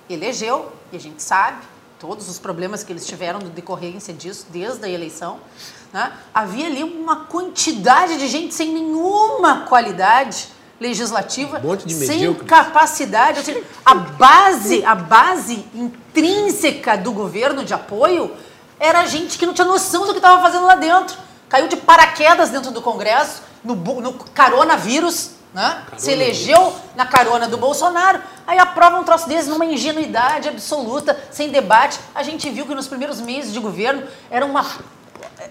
elegeu, 0.10 0.72
e 0.92 0.96
a 0.96 1.00
gente 1.00 1.22
sabe 1.22 1.60
todos 2.00 2.30
os 2.30 2.40
problemas 2.40 2.84
que 2.84 2.92
eles 2.92 3.06
tiveram 3.06 3.40
no 3.40 3.50
decorrência 3.50 4.14
disso, 4.14 4.48
desde 4.50 4.86
a 4.86 4.90
eleição, 4.90 5.40
né? 5.94 6.12
havia 6.34 6.68
ali 6.68 6.84
uma 6.84 7.26
quantidade 7.26 8.18
de 8.18 8.28
gente 8.28 8.54
sem 8.54 8.74
nenhuma 8.74 9.62
qualidade 9.62 10.50
legislativa, 10.80 11.60
um 11.64 11.90
sem 11.90 12.34
capacidade, 12.36 13.44
seja, 13.44 13.64
a 13.84 13.96
base, 13.96 14.86
a 14.86 14.94
base 14.94 15.66
intrínseca 15.74 16.98
do 16.98 17.12
governo 17.12 17.66
de 17.66 17.74
apoio 17.74 18.32
era 18.80 19.06
gente 19.06 19.38
que 19.38 19.46
não 19.46 19.54
tinha 19.54 19.66
noção 19.66 20.06
do 20.06 20.12
que 20.12 20.20
estava 20.20 20.42
fazendo 20.42 20.66
lá 20.66 20.76
dentro. 20.76 21.18
Caiu 21.50 21.68
de 21.68 21.78
paraquedas 21.78 22.50
dentro 22.50 22.72
do 22.72 22.82
Congresso, 22.82 23.42
no, 23.64 23.76
no 23.76 24.14
coronavírus, 24.14 25.32
né? 25.54 25.82
Se 25.98 26.12
elegeu 26.12 26.76
na 26.96 27.06
carona 27.06 27.48
do 27.48 27.58
Bolsonaro, 27.58 28.22
aí 28.46 28.60
aprova 28.60 29.00
um 29.00 29.04
troço 29.04 29.28
desse 29.28 29.50
numa 29.50 29.66
ingenuidade 29.66 30.50
absoluta, 30.50 31.18
sem 31.32 31.50
debate. 31.50 32.00
A 32.14 32.22
gente 32.22 32.50
viu 32.50 32.66
que 32.66 32.76
nos 32.76 32.88
primeiros 32.88 33.20
meses 33.20 33.52
de 33.52 33.60
governo 33.60 34.04
era 34.30 34.46
uma 34.46 34.64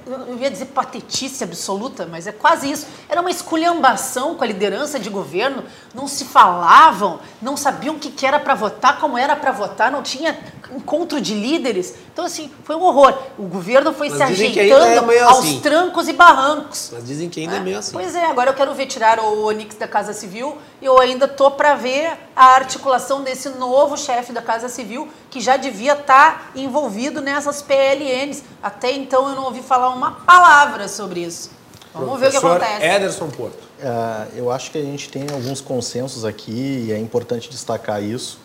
eu 0.06 0.38
ia 0.38 0.50
dizer 0.50 0.66
patetice 0.66 1.44
absoluta, 1.44 2.06
mas 2.06 2.26
é 2.26 2.32
quase 2.32 2.70
isso. 2.70 2.86
Era 3.08 3.20
uma 3.20 3.30
esculhambação 3.30 4.34
com 4.34 4.42
a 4.42 4.46
liderança 4.46 4.98
de 4.98 5.08
governo, 5.08 5.64
não 5.94 6.08
se 6.08 6.24
falavam, 6.24 7.20
não 7.40 7.56
sabiam 7.56 7.94
o 7.94 7.98
que 7.98 8.26
era 8.26 8.38
para 8.38 8.54
votar, 8.54 8.98
como 8.98 9.16
era 9.16 9.36
para 9.36 9.52
votar, 9.52 9.90
não 9.90 10.02
tinha 10.02 10.38
encontro 10.74 11.20
de 11.20 11.34
líderes. 11.34 11.94
Então, 12.16 12.24
assim, 12.24 12.50
foi 12.64 12.74
um 12.74 12.82
horror. 12.82 13.14
O 13.36 13.42
governo 13.42 13.92
foi 13.92 14.08
mas 14.08 14.16
se 14.16 14.22
ajeitando 14.22 15.12
é 15.12 15.20
aos 15.20 15.40
assim. 15.40 15.60
trancos 15.60 16.08
e 16.08 16.14
barrancos. 16.14 16.88
Mas 16.94 17.04
dizem 17.04 17.28
que 17.28 17.40
ainda 17.40 17.56
é, 17.56 17.58
é 17.58 17.60
meio 17.60 17.78
assim. 17.78 17.92
Pois 17.92 18.14
é, 18.14 18.24
agora 18.24 18.48
eu 18.48 18.54
quero 18.54 18.72
ver 18.72 18.86
tirar 18.86 19.20
o 19.20 19.44
Onix 19.44 19.74
da 19.76 19.86
Casa 19.86 20.14
Civil 20.14 20.56
e 20.80 20.86
eu 20.86 20.98
ainda 20.98 21.28
tô 21.28 21.50
para 21.50 21.74
ver 21.74 22.16
a 22.34 22.54
articulação 22.54 23.22
desse 23.22 23.50
novo 23.50 23.98
chefe 23.98 24.32
da 24.32 24.40
Casa 24.40 24.70
Civil, 24.70 25.06
que 25.30 25.42
já 25.42 25.58
devia 25.58 25.92
estar 25.92 26.38
tá 26.38 26.50
envolvido 26.56 27.20
nessas 27.20 27.60
PLNs. 27.60 28.44
Até 28.62 28.92
então 28.92 29.28
eu 29.28 29.34
não 29.34 29.44
ouvi 29.44 29.60
falar 29.60 29.90
uma 29.90 30.12
palavra 30.12 30.88
sobre 30.88 31.20
isso. 31.20 31.50
Vamos 31.92 32.18
ver 32.18 32.28
o 32.28 32.30
que 32.30 32.36
acontece. 32.38 32.82
Ederson 32.82 33.28
Porto. 33.28 33.62
Uh, 33.78 34.36
eu 34.36 34.50
acho 34.50 34.70
que 34.70 34.78
a 34.78 34.82
gente 34.82 35.10
tem 35.10 35.26
alguns 35.30 35.60
consensos 35.60 36.24
aqui 36.24 36.86
e 36.88 36.92
é 36.92 36.98
importante 36.98 37.50
destacar 37.50 38.02
isso. 38.02 38.38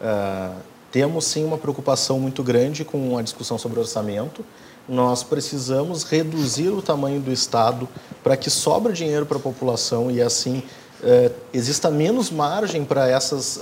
Uh, 0.00 0.77
temos 0.90 1.24
sim 1.26 1.44
uma 1.44 1.58
preocupação 1.58 2.18
muito 2.18 2.42
grande 2.42 2.84
com 2.84 3.16
a 3.18 3.22
discussão 3.22 3.58
sobre 3.58 3.78
orçamento. 3.78 4.44
Nós 4.88 5.22
precisamos 5.22 6.02
reduzir 6.02 6.68
o 6.68 6.80
tamanho 6.80 7.20
do 7.20 7.30
Estado 7.30 7.88
para 8.22 8.36
que 8.36 8.48
sobre 8.48 8.92
dinheiro 8.92 9.26
para 9.26 9.36
a 9.36 9.40
população 9.40 10.10
e 10.10 10.22
assim 10.22 10.62
uh, 11.02 11.34
exista 11.52 11.90
menos 11.90 12.30
margem 12.30 12.84
para 12.84 13.08
essas 13.08 13.60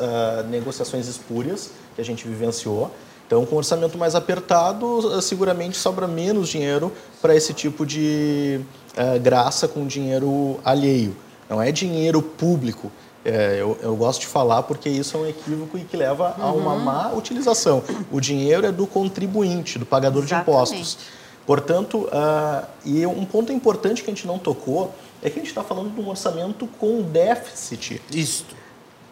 negociações 0.48 1.08
espúrias 1.08 1.70
que 1.94 2.00
a 2.00 2.04
gente 2.04 2.26
vivenciou. 2.28 2.90
Então, 3.26 3.44
com 3.44 3.56
orçamento 3.56 3.98
mais 3.98 4.14
apertado, 4.14 5.20
seguramente 5.20 5.76
sobra 5.76 6.06
menos 6.06 6.48
dinheiro 6.48 6.92
para 7.20 7.34
esse 7.34 7.52
tipo 7.52 7.84
de 7.84 8.60
uh, 8.92 9.18
graça 9.20 9.66
com 9.66 9.84
dinheiro 9.84 10.60
alheio. 10.64 11.16
Não 11.50 11.60
é 11.60 11.72
dinheiro 11.72 12.22
público. 12.22 12.90
É, 13.28 13.56
eu, 13.60 13.76
eu, 13.82 13.96
gosto 13.96 14.20
de 14.20 14.28
falar 14.28 14.62
porque 14.62 14.88
isso 14.88 15.16
é 15.16 15.20
um 15.20 15.26
equívoco 15.26 15.76
e 15.76 15.82
que 15.82 15.96
leva 15.96 16.36
a 16.38 16.52
uma 16.52 16.74
uhum. 16.74 16.78
má 16.78 17.12
utilização. 17.12 17.82
O 18.12 18.20
dinheiro 18.20 18.64
é 18.64 18.70
do 18.70 18.86
contribuinte, 18.86 19.80
do 19.80 19.84
pagador 19.84 20.22
Exatamente. 20.22 20.44
de 20.44 20.52
impostos. 20.52 20.98
Portanto, 21.44 22.08
uh, 22.08 22.66
e 22.84 23.04
um 23.04 23.24
ponto 23.24 23.52
importante 23.52 24.04
que 24.04 24.10
a 24.10 24.14
gente 24.14 24.28
não 24.28 24.38
tocou 24.38 24.94
é 25.20 25.28
que 25.28 25.40
a 25.40 25.42
gente 25.42 25.48
está 25.48 25.64
falando 25.64 25.92
de 25.92 26.00
um 26.00 26.08
orçamento 26.08 26.68
com 26.78 27.02
déficit. 27.02 28.00
Isto. 28.12 28.54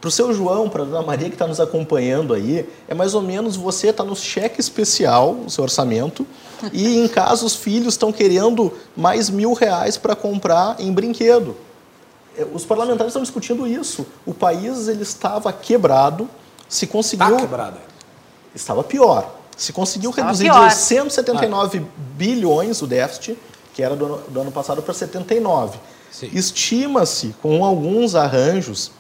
Para 0.01 0.09
o 0.09 0.13
seu 0.13 0.33
João, 0.33 0.69
para 0.69 0.83
a 0.83 0.85
dona 0.85 1.03
Maria 1.03 1.29
que 1.29 1.35
está 1.35 1.47
nos 1.47 1.59
acompanhando 1.59 2.35
aí, 2.35 2.69
é 2.87 2.95
mais 2.95 3.15
ou 3.15 3.23
menos 3.23 3.57
você 3.57 3.89
está 3.89 4.05
no 4.05 4.15
cheque 4.15 4.61
especial, 4.61 5.33
o 5.47 5.51
seu 5.51 5.65
orçamento, 5.65 6.25
e 6.73 6.99
em 6.99 7.09
casa 7.09 7.45
os 7.45 7.57
filhos 7.57 7.95
estão 7.95 8.13
querendo 8.13 8.73
mais 8.97 9.29
mil 9.29 9.55
reais 9.55 9.97
para 9.97 10.15
comprar 10.15 10.77
em 10.79 10.93
brinquedo. 10.93 11.57
É, 12.37 12.45
os 12.53 12.65
parlamentares 12.65 13.11
estão 13.11 13.23
discutindo 13.23 13.67
isso. 13.67 14.07
O 14.27 14.35
país 14.35 14.89
ele 14.89 15.03
estava 15.03 15.53
quebrado, 15.53 16.29
se 16.69 16.87
conseguiu. 16.87 17.27
Está 17.27 17.41
quebrado. 17.41 17.77
Estava 18.55 18.85
pior. 18.85 19.35
Se 19.57 19.73
conseguiu 19.73 20.11
estava 20.11 20.29
reduzir 20.29 20.45
pior. 20.45 20.69
de 20.69 20.75
179 20.75 21.79
ah. 21.79 21.83
bilhões 22.17 22.83
o 22.83 22.87
déficit, 22.87 23.39
que 23.73 23.83
era 23.83 23.95
do 23.95 24.05
ano, 24.05 24.23
do 24.29 24.41
ano 24.41 24.53
passado, 24.53 24.83
para 24.83 24.95
79. 24.95 25.79
Estima-se, 26.33 27.35
com 27.43 27.65
alguns 27.65 28.15
arranjos, 28.15 28.93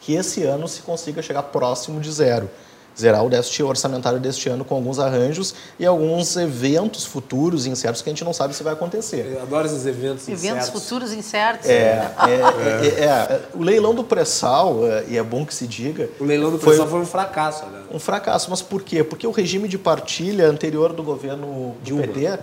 que 0.00 0.14
esse 0.14 0.42
ano 0.42 0.68
se 0.68 0.82
consiga 0.82 1.22
chegar 1.22 1.42
próximo 1.44 2.00
de 2.00 2.12
zero. 2.12 2.50
Zerar 2.98 3.24
o 3.24 3.28
déficit 3.28 3.62
orçamentário 3.62 4.20
deste 4.20 4.48
ano 4.48 4.64
com 4.64 4.74
alguns 4.74 4.98
arranjos 4.98 5.54
e 5.78 5.84
alguns 5.84 6.36
eventos 6.36 7.04
futuros 7.04 7.66
incertos 7.66 8.02
que 8.02 8.08
a 8.08 8.12
gente 8.12 8.24
não 8.24 8.32
sabe 8.32 8.54
se 8.54 8.62
vai 8.62 8.72
acontecer. 8.72 9.32
Eu 9.34 9.42
adoro 9.42 9.66
esses 9.66 9.84
eventos, 9.84 10.28
eventos 10.28 10.28
incertos. 10.28 10.44
Eventos 10.44 10.82
futuros 10.82 11.12
incertos. 11.12 11.68
É, 11.68 11.72
é, 11.72 12.30
é, 12.68 12.86
é, 12.86 13.04
é 13.04 13.40
o 13.54 13.62
leilão 13.62 13.94
do 13.94 14.04
pré-sal, 14.04 14.86
é, 14.86 15.04
e 15.08 15.18
é 15.18 15.22
bom 15.22 15.44
que 15.44 15.54
se 15.54 15.66
diga... 15.66 16.08
O 16.20 16.24
leilão 16.24 16.50
do 16.52 16.58
pré-sal 16.58 16.86
foi, 16.86 17.00
um 17.00 17.06
fracasso. 17.06 17.66
Né? 17.66 17.80
Um 17.92 17.98
fracasso, 17.98 18.48
mas 18.50 18.62
por 18.62 18.82
quê? 18.82 19.02
Porque 19.02 19.26
o 19.26 19.32
regime 19.32 19.66
de 19.66 19.76
partilha 19.76 20.48
anterior 20.48 20.92
do 20.92 21.02
governo 21.02 21.74
de 21.82 21.92
PT 21.92 22.38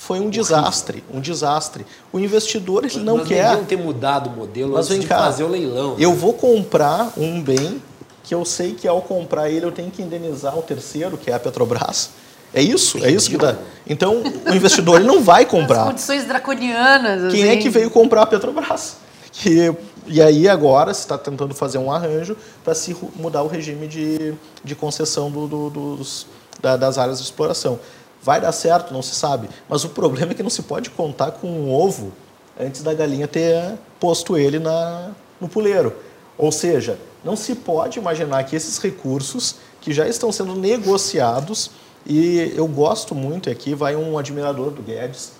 foi 0.00 0.18
um 0.18 0.30
desastre, 0.30 1.04
um 1.12 1.20
desastre. 1.20 1.84
O 2.10 2.18
investidor 2.18 2.86
ele 2.86 3.00
não 3.00 3.18
Nós 3.18 3.28
quer. 3.28 3.54
Nós 3.54 3.66
ter 3.66 3.76
mudado 3.76 4.30
o 4.30 4.32
modelo 4.32 4.72
Mas 4.72 4.90
antes 4.90 5.02
de 5.02 5.06
cá, 5.06 5.18
fazer 5.18 5.44
o 5.44 5.48
leilão. 5.48 5.94
Eu 5.98 6.14
vou 6.14 6.32
comprar 6.32 7.12
um 7.18 7.42
bem 7.42 7.82
que 8.30 8.34
eu 8.34 8.44
sei 8.44 8.74
que 8.74 8.86
ao 8.86 9.02
comprar 9.02 9.50
ele 9.50 9.66
eu 9.66 9.72
tenho 9.72 9.90
que 9.90 10.00
indenizar 10.00 10.56
o 10.56 10.62
terceiro, 10.62 11.18
que 11.18 11.32
é 11.32 11.34
a 11.34 11.40
Petrobras. 11.40 12.10
É 12.54 12.62
isso, 12.62 13.04
é 13.04 13.10
isso 13.10 13.28
que 13.28 13.36
dá. 13.36 13.56
Então 13.84 14.22
o 14.48 14.54
investidor 14.54 15.00
ele 15.00 15.08
não 15.08 15.20
vai 15.20 15.44
comprar. 15.44 15.80
As 15.80 15.88
condições 15.88 16.24
draconianas. 16.26 17.32
Quem 17.32 17.48
é 17.48 17.56
que 17.56 17.68
veio 17.68 17.90
comprar 17.90 18.22
a 18.22 18.26
Petrobras? 18.26 18.98
Que 19.32 19.74
e 20.06 20.22
aí 20.22 20.48
agora 20.48 20.94
se 20.94 21.00
está 21.00 21.18
tentando 21.18 21.56
fazer 21.56 21.78
um 21.78 21.90
arranjo 21.90 22.36
para 22.62 22.72
se 22.72 22.96
mudar 23.16 23.42
o 23.42 23.48
regime 23.48 23.88
de, 23.88 24.32
de 24.62 24.76
concessão 24.76 25.28
do, 25.28 25.48
do, 25.48 25.70
dos, 25.70 26.24
da, 26.60 26.76
das 26.76 26.98
áreas 26.98 27.18
de 27.18 27.24
exploração. 27.24 27.80
Vai 28.22 28.40
dar 28.40 28.52
certo? 28.52 28.94
Não 28.94 29.02
se 29.02 29.16
sabe. 29.16 29.48
Mas 29.68 29.82
o 29.82 29.88
problema 29.88 30.30
é 30.30 30.34
que 30.36 30.42
não 30.44 30.50
se 30.50 30.62
pode 30.62 30.88
contar 30.90 31.32
com 31.32 31.48
um 31.48 31.74
ovo 31.74 32.12
antes 32.60 32.80
da 32.80 32.94
galinha 32.94 33.26
ter 33.26 33.76
posto 33.98 34.36
ele 34.36 34.60
na, 34.60 35.10
no 35.40 35.48
puleiro. 35.48 35.92
Ou 36.38 36.52
seja, 36.52 36.96
não 37.24 37.36
se 37.36 37.54
pode 37.54 37.98
imaginar 37.98 38.44
que 38.44 38.56
esses 38.56 38.78
recursos 38.78 39.56
que 39.80 39.92
já 39.92 40.06
estão 40.08 40.30
sendo 40.30 40.54
negociados, 40.54 41.70
e 42.06 42.52
eu 42.56 42.66
gosto 42.66 43.14
muito, 43.14 43.48
e 43.48 43.52
aqui 43.52 43.74
vai 43.74 43.96
um 43.96 44.18
admirador 44.18 44.70
do 44.70 44.82
Guedes, 44.82 45.32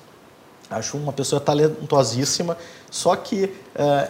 acho 0.70 0.96
uma 0.96 1.12
pessoa 1.12 1.40
talentosíssima, 1.40 2.56
só 2.90 3.16
que 3.16 3.44
uh, 3.44 3.52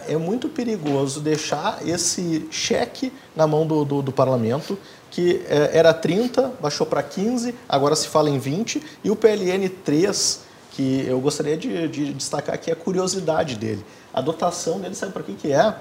é 0.07 0.17
muito 0.17 0.47
perigoso 0.47 1.19
deixar 1.19 1.79
esse 1.87 2.47
cheque 2.51 3.11
na 3.35 3.47
mão 3.47 3.65
do, 3.65 3.83
do, 3.83 4.01
do 4.01 4.11
parlamento 4.11 4.77
que 5.11 5.45
é, 5.47 5.77
era 5.77 5.93
30, 5.93 6.53
baixou 6.59 6.87
para 6.87 7.03
15, 7.03 7.53
agora 7.67 7.95
se 7.95 8.07
fala 8.07 8.29
em 8.29 8.39
20, 8.39 8.81
e 9.03 9.11
o 9.11 9.15
PLN 9.15 9.67
3, 9.69 10.39
que 10.71 11.05
eu 11.05 11.19
gostaria 11.19 11.57
de, 11.57 11.87
de 11.89 12.13
destacar 12.13 12.55
aqui 12.55 12.71
a 12.71 12.75
curiosidade 12.75 13.55
dele. 13.55 13.85
A 14.13 14.21
dotação 14.21 14.79
dele, 14.79 14.95
sabe 14.95 15.11
para 15.11 15.21
que, 15.23 15.33
que 15.33 15.51
é? 15.51 15.75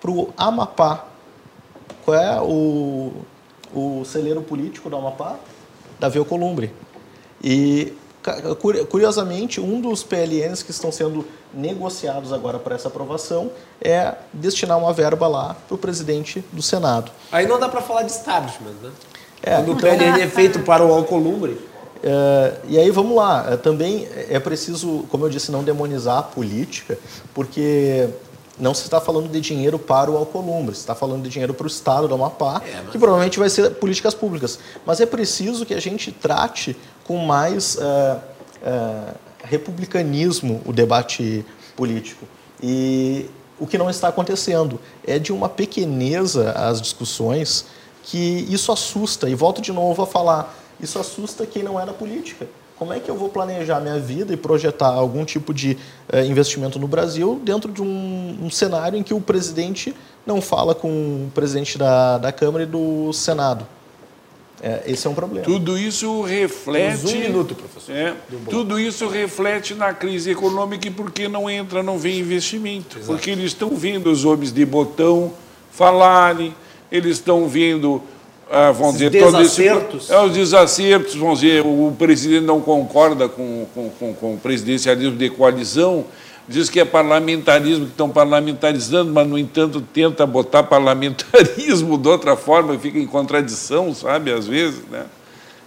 Para 0.00 0.10
o 0.10 0.34
Amapá. 0.36 1.06
Qual 2.04 2.16
é 2.16 2.40
o, 2.40 3.12
o 3.74 4.04
celeiro 4.04 4.42
político 4.42 4.90
do 4.90 4.96
Amapá, 4.96 5.38
Davi 5.98 6.18
Alcolumbre. 6.18 6.72
E, 7.42 7.92
curiosamente, 8.88 9.60
um 9.60 9.80
dos 9.80 10.02
PLNs 10.02 10.62
que 10.62 10.70
estão 10.70 10.90
sendo 10.90 11.24
negociados 11.54 12.32
agora 12.32 12.58
para 12.58 12.74
essa 12.74 12.88
aprovação 12.88 13.50
é 13.80 14.14
destinar 14.32 14.78
uma 14.78 14.92
verba 14.92 15.28
lá 15.28 15.56
para 15.66 15.74
o 15.74 15.78
presidente 15.78 16.44
do 16.52 16.62
Senado. 16.62 17.10
Aí 17.30 17.46
não 17.46 17.58
dá 17.58 17.68
para 17.68 17.80
falar 17.80 18.02
de 18.02 18.10
establishment, 18.10 18.74
né? 18.82 18.90
É, 19.42 19.56
Quando 19.56 19.72
o 19.72 19.76
PLN 19.76 20.20
é 20.20 20.28
feito 20.28 20.60
para 20.60 20.84
o 20.84 20.92
Alcolumbre. 20.92 21.58
É, 22.02 22.54
e 22.68 22.78
aí 22.78 22.90
vamos 22.90 23.14
lá, 23.14 23.46
é, 23.48 23.56
também 23.56 24.08
é 24.28 24.40
preciso, 24.40 25.04
como 25.08 25.26
eu 25.26 25.30
disse, 25.30 25.52
não 25.52 25.62
demonizar 25.62 26.18
a 26.18 26.22
política, 26.22 26.98
porque 27.32 28.08
não 28.58 28.74
se 28.74 28.82
está 28.82 29.00
falando 29.00 29.28
de 29.30 29.40
dinheiro 29.40 29.78
para 29.78 30.10
o 30.10 30.16
Alcolumbre, 30.16 30.74
se 30.74 30.80
está 30.80 30.94
falando 30.94 31.22
de 31.22 31.30
dinheiro 31.30 31.54
para 31.54 31.64
o 31.64 31.66
Estado 31.66 32.06
do 32.06 32.14
Amapá, 32.14 32.62
é, 32.64 32.82
mas... 32.82 32.90
que 32.92 32.98
provavelmente 32.98 33.38
vai 33.38 33.48
ser 33.48 33.70
políticas 33.76 34.14
públicas. 34.14 34.58
Mas 34.84 35.00
é 35.00 35.06
preciso 35.06 35.64
que 35.64 35.74
a 35.74 35.80
gente 35.80 36.12
trate 36.12 36.76
com 37.04 37.18
mais 37.18 37.76
uh, 37.76 37.80
uh, 38.62 39.14
republicanismo 39.42 40.60
o 40.64 40.72
debate 40.72 41.44
político. 41.76 42.26
E 42.62 43.28
o 43.58 43.66
que 43.66 43.78
não 43.78 43.88
está 43.88 44.08
acontecendo 44.08 44.80
é 45.06 45.18
de 45.18 45.32
uma 45.32 45.48
pequeneza 45.48 46.52
as 46.52 46.80
discussões 46.80 47.66
que 48.02 48.46
isso 48.48 48.70
assusta. 48.72 49.28
E 49.28 49.34
volto 49.34 49.60
de 49.60 49.72
novo 49.72 50.02
a 50.02 50.06
falar, 50.06 50.54
isso 50.80 50.98
assusta 50.98 51.46
quem 51.46 51.62
não 51.62 51.80
é 51.80 51.86
da 51.86 51.92
política. 51.92 52.46
Como 52.82 52.92
é 52.92 52.98
que 52.98 53.08
eu 53.08 53.14
vou 53.14 53.28
planejar 53.28 53.78
minha 53.78 54.00
vida 54.00 54.34
e 54.34 54.36
projetar 54.36 54.88
algum 54.88 55.24
tipo 55.24 55.54
de 55.54 55.78
uh, 56.12 56.18
investimento 56.28 56.80
no 56.80 56.88
Brasil 56.88 57.40
dentro 57.44 57.70
de 57.70 57.80
um, 57.80 58.38
um, 58.42 58.50
cenário 58.50 58.98
em 58.98 59.04
que 59.04 59.14
o 59.14 59.20
presidente 59.20 59.94
não 60.26 60.40
fala 60.40 60.74
com 60.74 60.88
o 60.88 61.30
presidente 61.32 61.78
da, 61.78 62.18
da 62.18 62.32
Câmara 62.32 62.64
e 62.64 62.66
do 62.66 63.12
Senado? 63.12 63.68
É, 64.60 64.82
esse 64.86 65.06
é 65.06 65.10
um 65.10 65.14
problema. 65.14 65.44
Tudo 65.44 65.78
isso 65.78 66.22
reflete. 66.22 67.06
um 67.06 67.20
minuto, 67.20 67.54
professor. 67.54 67.94
É, 67.94 68.16
tudo 68.50 68.80
isso 68.80 69.06
reflete 69.06 69.74
na 69.74 69.94
crise 69.94 70.32
econômica 70.32 70.88
e 70.88 70.90
por 70.90 71.12
que 71.12 71.28
não 71.28 71.48
entra, 71.48 71.84
não 71.84 72.00
vem 72.00 72.18
investimento. 72.18 72.98
Exato. 72.98 73.12
Porque 73.12 73.30
eles 73.30 73.44
estão 73.44 73.76
vendo 73.76 74.10
os 74.10 74.24
homens 74.24 74.52
de 74.52 74.66
botão 74.66 75.32
falarem, 75.70 76.52
eles 76.90 77.18
estão 77.18 77.46
vendo 77.46 78.02
ah, 78.54 78.70
vamos 78.70 78.98
dizer, 78.98 79.08
desacertos. 79.08 80.04
Esse, 80.04 80.12
é, 80.12 80.22
os 80.22 80.32
desacertos, 80.34 81.14
vamos 81.14 81.40
dizer, 81.40 81.64
o 81.64 81.90
presidente 81.98 82.44
não 82.44 82.60
concorda 82.60 83.26
com, 83.26 83.66
com, 83.74 83.88
com, 83.88 84.14
com 84.14 84.34
o 84.34 84.38
presidencialismo 84.38 85.16
de 85.16 85.30
coalizão, 85.30 86.04
diz 86.46 86.68
que 86.68 86.78
é 86.78 86.84
parlamentarismo, 86.84 87.86
que 87.86 87.92
estão 87.92 88.10
parlamentarizando, 88.10 89.10
mas, 89.10 89.26
no 89.26 89.38
entanto, 89.38 89.80
tenta 89.80 90.26
botar 90.26 90.64
parlamentarismo 90.64 91.96
de 91.96 92.08
outra 92.08 92.36
forma, 92.36 92.78
fica 92.78 92.98
em 92.98 93.06
contradição, 93.06 93.94
sabe, 93.94 94.30
às 94.30 94.46
vezes, 94.46 94.82
né? 94.90 95.06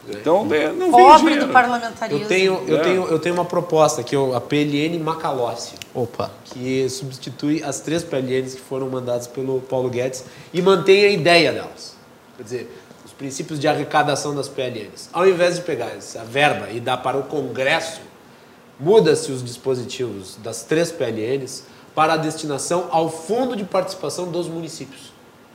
Então, 0.07 0.47
é, 0.53 0.71
não 0.71 0.91
Pobre 0.91 1.39
do 1.39 1.47
parlamentarismo. 1.47 2.21
Eu 2.21 2.27
tenho, 2.27 2.63
eu, 2.67 2.77
é. 2.77 2.81
tenho, 2.81 3.07
eu 3.07 3.17
tenho 3.17 3.33
uma 3.33 3.45
proposta, 3.45 4.03
que 4.03 4.15
é 4.15 4.35
a 4.35 4.39
PLN 4.39 4.99
Macalossi. 4.99 5.73
Opa. 5.95 6.29
Que 6.45 6.87
substitui 6.87 7.63
as 7.63 7.79
três 7.79 8.03
PLNs 8.03 8.53
que 8.53 8.61
foram 8.61 8.87
mandadas 8.87 9.25
pelo 9.25 9.61
Paulo 9.61 9.89
Guedes 9.89 10.23
e 10.53 10.61
mantém 10.61 11.05
a 11.05 11.09
ideia 11.09 11.51
delas. 11.51 11.94
Quer 12.37 12.43
dizer, 12.43 12.81
os 13.05 13.11
princípios 13.13 13.59
de 13.59 13.67
arrecadação 13.67 14.35
das 14.35 14.47
PLNs. 14.47 15.09
Ao 15.13 15.27
invés 15.27 15.55
de 15.55 15.61
pegar 15.61 15.87
essa 15.87 16.23
verba 16.23 16.69
e 16.69 16.79
dar 16.79 16.97
para 16.97 17.17
o 17.17 17.23
Congresso, 17.23 18.01
muda-se 18.79 19.31
os 19.31 19.43
dispositivos 19.43 20.37
das 20.43 20.63
três 20.63 20.91
PLNs 20.91 21.63
para 21.93 22.13
a 22.13 22.17
destinação 22.17 22.87
ao 22.91 23.09
Fundo 23.09 23.55
de 23.55 23.63
Participação 23.63 24.29
dos 24.29 24.47
Municípios. 24.47 25.13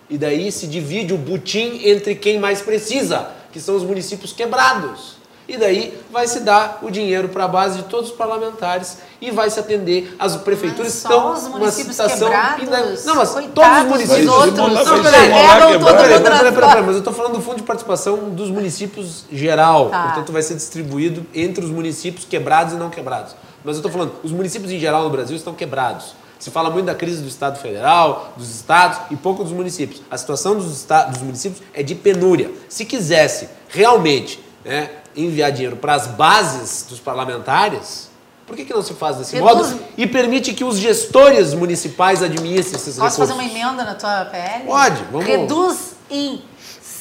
E 0.08 0.16
daí 0.16 0.50
se 0.50 0.66
divide 0.66 1.12
o 1.12 1.18
butim 1.18 1.82
entre 1.84 2.14
quem 2.14 2.38
mais 2.40 2.62
precisa, 2.62 3.30
que 3.52 3.60
são 3.60 3.76
os 3.76 3.82
municípios 3.82 4.32
quebrados. 4.32 5.19
E 5.50 5.56
daí 5.56 6.00
vai 6.12 6.28
se 6.28 6.40
dar 6.40 6.78
o 6.80 6.92
dinheiro 6.92 7.28
para 7.28 7.44
a 7.44 7.48
base 7.48 7.78
de 7.78 7.82
todos 7.88 8.10
os 8.10 8.16
parlamentares 8.16 8.98
e 9.20 9.32
vai 9.32 9.50
se 9.50 9.58
atender. 9.58 10.14
As 10.16 10.36
prefeituras 10.36 10.94
estão 10.94 11.32
os 11.32 11.48
municípios 11.48 11.98
uma 11.98 12.08
situação. 12.08 12.30
Quebrados, 12.56 13.04
não, 13.04 13.16
mas 13.16 13.34
todos 13.52 13.78
os 13.78 13.84
municípios. 13.84 14.28
Outros, 14.28 14.56
não, 14.56 15.02
peraí, 15.02 15.28
peraí, 15.28 16.20
peraí, 16.20 16.52
peraí, 16.52 16.82
mas 16.82 16.92
eu 16.92 16.98
estou 16.98 17.12
falando 17.12 17.32
do 17.32 17.42
fundo 17.42 17.56
de 17.56 17.64
participação 17.64 18.30
dos 18.30 18.48
municípios 18.48 19.24
geral. 19.32 19.90
Tá. 19.90 20.04
Portanto, 20.04 20.32
vai 20.32 20.40
ser 20.42 20.54
distribuído 20.54 21.26
entre 21.34 21.64
os 21.64 21.70
municípios 21.72 22.24
quebrados 22.24 22.74
e 22.74 22.76
não 22.76 22.88
quebrados. 22.88 23.34
Mas 23.64 23.74
eu 23.74 23.80
estou 23.80 23.90
falando, 23.90 24.14
os 24.22 24.30
municípios 24.30 24.70
em 24.70 24.78
geral 24.78 25.02
no 25.02 25.10
Brasil 25.10 25.36
estão 25.36 25.52
quebrados. 25.52 26.14
Se 26.38 26.48
fala 26.48 26.70
muito 26.70 26.86
da 26.86 26.94
crise 26.94 27.20
do 27.20 27.28
Estado 27.28 27.58
Federal, 27.58 28.34
dos 28.36 28.54
estados 28.54 29.00
e 29.10 29.16
pouco 29.16 29.42
dos 29.42 29.52
municípios. 29.52 30.00
A 30.08 30.16
situação 30.16 30.54
dos, 30.54 30.70
estados, 30.74 31.14
dos 31.14 31.22
municípios 31.22 31.60
é 31.74 31.82
de 31.82 31.96
penúria. 31.96 32.52
Se 32.68 32.84
quisesse 32.84 33.48
realmente 33.68 34.40
né, 34.64 34.90
enviar 35.16 35.52
dinheiro 35.52 35.76
para 35.76 35.94
as 35.94 36.06
bases 36.06 36.86
dos 36.88 37.00
parlamentares, 37.00 38.10
por 38.46 38.56
que, 38.56 38.64
que 38.64 38.74
não 38.74 38.82
se 38.82 38.94
faz 38.94 39.16
desse 39.16 39.38
modo 39.40 39.80
e 39.96 40.06
permite 40.06 40.52
que 40.52 40.64
os 40.64 40.76
gestores 40.76 41.54
municipais 41.54 42.20
administrem 42.22 42.74
esses 42.74 42.96
Posso 42.96 43.00
recursos? 43.00 43.18
fazer 43.18 43.32
uma 43.32 43.44
emenda 43.44 43.84
na 43.84 43.94
tua 43.94 44.24
PL? 44.24 44.64
Pode, 44.64 45.04
vamos 45.04 45.26
Reduz 45.26 45.94
em 46.10 46.42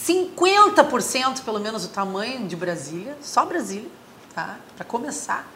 50% 0.07 1.41
pelo 1.43 1.59
menos 1.59 1.85
o 1.85 1.89
tamanho 1.89 2.47
de 2.47 2.55
Brasília, 2.55 3.17
só 3.21 3.45
Brasília, 3.45 3.89
tá? 4.33 4.57
Para 4.75 4.85
começar. 4.85 5.47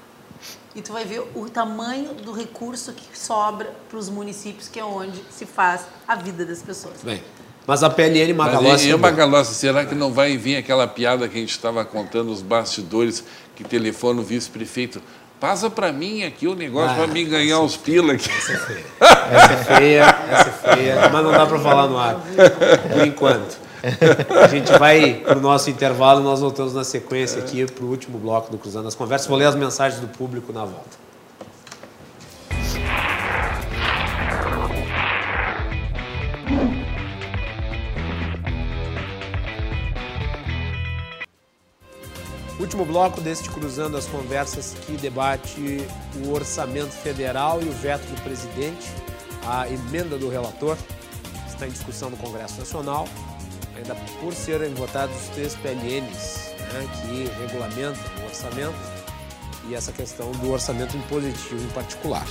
E 0.75 0.81
tu 0.81 0.91
vai 0.91 1.05
ver 1.05 1.23
o 1.35 1.47
tamanho 1.49 2.15
do 2.15 2.31
recurso 2.31 2.91
que 2.93 3.17
sobra 3.17 3.71
para 3.87 3.97
os 3.99 4.09
municípios, 4.09 4.67
que 4.67 4.79
é 4.79 4.83
onde 4.83 5.23
se 5.29 5.45
faz 5.45 5.81
a 6.07 6.15
vida 6.15 6.43
das 6.43 6.63
pessoas. 6.63 7.03
Bem, 7.03 7.23
mas 7.65 7.83
a 7.83 7.89
PLN. 7.89 8.33
Mas, 8.33 8.85
e, 8.85 8.95
Magalhães, 8.95 9.47
será 9.47 9.85
que 9.85 9.95
não 9.95 10.11
vai 10.11 10.37
vir 10.37 10.57
aquela 10.57 10.87
piada 10.87 11.27
que 11.27 11.37
a 11.37 11.41
gente 11.41 11.51
estava 11.51 11.83
contando 11.85 12.29
nos 12.29 12.41
bastidores, 12.41 13.23
que 13.55 13.63
telefona 13.63 14.21
o 14.21 14.23
vice-prefeito? 14.23 15.01
Passa 15.39 15.69
para 15.69 15.91
mim 15.91 16.23
aqui 16.23 16.47
o 16.47 16.55
negócio 16.55 16.91
ah, 16.91 17.03
para 17.03 17.07
mim 17.07 17.27
ganhar 17.27 17.59
uns 17.59 17.75
pila 17.75 18.13
aqui. 18.13 18.29
Essa 18.29 18.53
é 18.53 18.57
feia. 18.57 18.85
Essa 19.31 19.53
é 19.53 19.77
feia, 19.77 20.03
essa 20.31 20.49
é 20.49 20.75
feia, 20.75 21.09
mas 21.09 21.23
não 21.23 21.31
dá 21.31 21.45
para 21.45 21.59
falar 21.59 21.87
no 21.87 21.97
ar, 21.97 22.15
por 22.91 23.05
enquanto. 23.05 23.57
A 24.41 24.47
gente 24.47 24.71
vai 24.79 25.15
para 25.15 25.37
o 25.37 25.41
nosso 25.41 25.69
intervalo, 25.69 26.21
nós 26.23 26.39
voltamos 26.39 26.73
na 26.73 26.85
sequência 26.85 27.39
aqui 27.39 27.65
para 27.65 27.83
o 27.83 27.89
último 27.89 28.17
bloco 28.17 28.49
do 28.49 28.57
Cruzando 28.57 28.87
as 28.87 28.95
Conversas. 28.95 29.27
Vou 29.27 29.37
ler 29.37 29.45
as 29.45 29.55
mensagens 29.55 29.99
do 29.99 30.07
público 30.07 30.53
na 30.53 30.63
volta. 30.63 31.02
Último 42.73 42.91
bloco 42.91 43.21
deste 43.21 43.51
Cruzando 43.51 43.97
as 43.97 44.07
Conversas 44.07 44.73
que 44.87 44.93
debate 44.93 45.85
o 46.25 46.31
orçamento 46.31 46.89
federal 46.89 47.61
e 47.61 47.65
o 47.65 47.71
veto 47.71 48.01
do 48.07 48.19
presidente, 48.23 48.89
a 49.45 49.69
emenda 49.69 50.17
do 50.17 50.27
relator, 50.27 50.75
está 51.47 51.67
em 51.67 51.69
discussão 51.69 52.09
no 52.09 52.17
Congresso 52.17 52.57
Nacional, 52.57 53.07
ainda 53.77 53.93
por 54.19 54.33
serem 54.33 54.73
votados 54.73 55.15
os 55.15 55.27
três 55.35 55.53
PLNs 55.57 56.49
né, 56.73 56.87
que 56.99 57.43
regulamentam 57.43 58.01
o 58.23 58.25
orçamento 58.25 58.73
e 59.69 59.75
essa 59.75 59.91
questão 59.91 60.31
do 60.31 60.51
orçamento 60.51 60.97
impositivo 60.97 61.63
em 61.63 61.69
particular. 61.75 62.25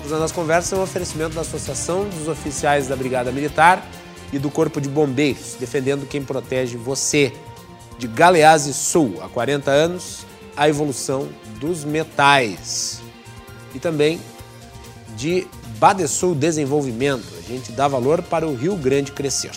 Cruzando 0.00 0.24
as 0.24 0.32
Conversas 0.32 0.72
é 0.72 0.76
um 0.76 0.82
oferecimento 0.82 1.36
da 1.36 1.42
Associação 1.42 2.08
dos 2.08 2.26
Oficiais 2.26 2.88
da 2.88 2.96
Brigada 2.96 3.30
Militar 3.30 3.86
e 4.32 4.38
do 4.40 4.50
Corpo 4.50 4.80
de 4.80 4.88
Bombeiros, 4.88 5.54
defendendo 5.60 6.08
quem 6.08 6.24
protege 6.24 6.76
você 6.76 7.32
de 7.98 8.06
Galeazzi 8.06 8.74
Sul, 8.74 9.20
há 9.22 9.28
40 9.28 9.70
anos, 9.70 10.26
a 10.56 10.68
evolução 10.68 11.28
dos 11.60 11.84
metais. 11.84 13.00
E 13.74 13.78
também 13.78 14.20
de 15.16 15.46
Badesul 15.78 16.34
Desenvolvimento, 16.34 17.26
a 17.38 17.42
gente 17.42 17.72
dá 17.72 17.88
valor 17.88 18.22
para 18.22 18.46
o 18.46 18.54
Rio 18.54 18.76
Grande 18.76 19.12
crescer. 19.12 19.52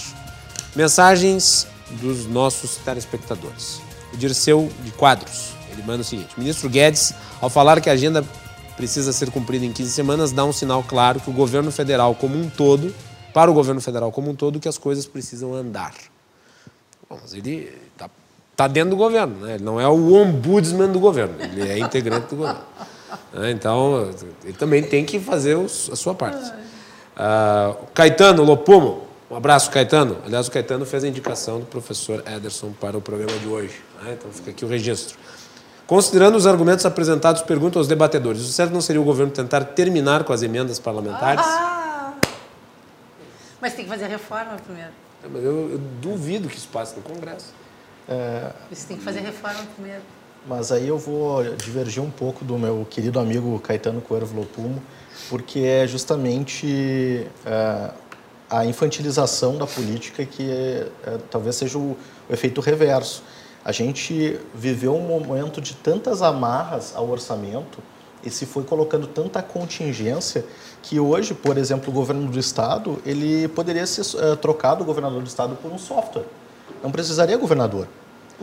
Mensagens 0.76 1.68
dos 2.02 2.26
nossos 2.26 2.78
telespectadores. 2.78 3.82
O 4.14 4.18
Dirceu 4.18 4.72
de 4.84 4.92
Quadros, 4.92 5.54
ele 5.72 5.84
manda 5.84 6.02
o 6.02 6.06
seguinte: 6.06 6.30
Ministro 6.38 6.70
Guedes, 6.70 7.14
ao 7.42 7.50
falar 7.50 7.80
que 7.82 7.90
a 7.90 7.94
agenda 7.94 8.24
precisa 8.76 9.12
ser 9.12 9.30
cumprida 9.32 9.66
em 9.66 9.74
15 9.74 9.92
semanas, 9.92 10.32
dá 10.32 10.46
um 10.46 10.54
sinal 10.54 10.84
claro 10.84 11.20
que 11.20 11.30
o 11.30 11.34
governo 11.34 11.72
federal 11.72 12.16
como 12.16 12.38
um 12.38 12.50
todo, 12.50 12.94
para 13.34 13.52
o 13.52 13.54
governo 13.54 13.82
federal 13.82 14.12
como 14.12 14.32
um 14.32 14.36
todo, 14.36 14.60
que 14.60 14.70
as 14.70 14.78
coisas 14.78 15.06
precisam 15.06 15.54
andar. 15.54 15.94
Bom, 17.10 17.20
mas 17.22 17.34
ele 17.34 17.74
está 17.92 18.10
está 18.60 18.68
dentro 18.68 18.90
do 18.90 18.96
governo, 18.98 19.46
né? 19.46 19.56
ele 19.56 19.64
não 19.64 19.80
é 19.80 19.88
o 19.88 20.14
ombudsman 20.14 20.92
do 20.92 21.00
governo, 21.00 21.36
ele 21.40 21.70
é 21.70 21.80
integrante 21.80 22.28
do 22.28 22.36
governo. 22.36 22.60
Né? 23.34 23.52
Então, 23.52 24.12
ele 24.44 24.54
também 24.54 24.84
tem 24.84 25.06
que 25.06 25.18
fazer 25.18 25.58
a 25.58 25.96
sua 25.96 26.14
parte. 26.14 26.52
Uh, 27.16 27.88
Caetano 27.94 28.44
Lopumo, 28.44 29.08
um 29.32 29.36
abraço, 29.36 29.72
Caetano. 29.72 30.18
Aliás, 30.26 30.50
o 30.50 30.52
Caetano 30.52 30.86
fez 30.86 31.06
a 31.06 31.08
indicação 31.08 31.60
do 31.60 31.66
professor 31.66 32.22
Ederson 32.28 32.74
para 32.74 32.98
o 32.98 33.02
programa 33.02 33.38
de 33.40 33.48
hoje. 33.48 33.82
Né? 34.04 34.18
Então, 34.20 34.30
fica 34.30 34.52
aqui 34.52 34.66
o 34.66 34.68
registro. 34.68 35.18
Considerando 35.88 36.36
os 36.36 36.46
argumentos 36.46 36.86
apresentados, 36.86 37.42
pergunto 37.42 37.80
aos 37.80 37.88
debatedores: 37.88 38.42
o 38.42 38.52
certo 38.52 38.74
não 38.74 38.82
seria 38.82 39.02
o 39.02 39.06
governo 39.06 39.32
tentar 39.32 39.64
terminar 39.64 40.24
com 40.24 40.34
as 40.34 40.44
emendas 40.44 40.80
parlamentares? 40.80 41.46
Ah, 41.46 42.14
mas 43.62 43.74
tem 43.74 43.86
que 43.86 43.90
fazer 43.90 44.06
a 44.06 44.10
reforma 44.10 44.58
primeiro. 44.66 44.92
Mas 45.32 45.44
eu, 45.44 45.72
eu 45.72 45.78
duvido 46.02 46.48
que 46.48 46.58
isso 46.58 46.68
passe 46.68 46.96
no 46.96 47.02
Congresso. 47.02 47.59
É... 48.10 48.52
Você 48.72 48.88
tem 48.88 48.98
que 48.98 49.04
fazer 49.04 49.20
reforma 49.20 49.62
primeiro. 49.76 50.02
Mas 50.48 50.72
aí 50.72 50.88
eu 50.88 50.98
vou 50.98 51.44
divergir 51.56 52.02
um 52.02 52.10
pouco 52.10 52.44
do 52.44 52.58
meu 52.58 52.86
querido 52.90 53.20
amigo 53.20 53.60
Caetano 53.60 54.02
Coelho 54.02 54.28
Lopumo, 54.34 54.82
porque 55.30 55.60
é 55.60 55.86
justamente 55.86 57.28
é, 57.46 57.92
a 58.50 58.66
infantilização 58.66 59.58
da 59.58 59.68
política 59.68 60.26
que 60.26 60.50
é, 60.50 60.88
é, 61.06 61.18
talvez 61.30 61.56
seja 61.56 61.78
o, 61.78 61.96
o 62.28 62.34
efeito 62.34 62.62
reverso. 62.62 63.22
A 63.64 63.72
gente 63.72 64.40
viveu 64.56 64.96
um 64.96 65.02
momento 65.02 65.62
de 65.62 65.76
tantas 65.76 66.22
amarras 66.22 66.96
ao 66.96 67.10
orçamento 67.10 67.80
e 68.24 68.30
se 68.30 68.46
foi 68.46 68.64
colocando 68.64 69.08
tanta 69.08 69.44
contingência 69.44 70.46
que 70.82 71.00
hoje, 71.00 71.34
por 71.34 71.58
exemplo, 71.58 71.90
o 71.90 71.94
governo 71.94 72.28
do 72.28 72.40
estado, 72.40 73.02
ele 73.06 73.48
poderia 73.50 73.86
ser 73.86 74.02
uh, 74.18 74.36
trocado 74.38 74.84
o 74.84 74.86
governador 74.86 75.22
do 75.22 75.28
estado 75.28 75.56
por 75.58 75.72
um 75.72 75.78
software. 75.78 76.26
Não 76.84 76.92
precisaria 76.92 77.38
governador. 77.38 77.88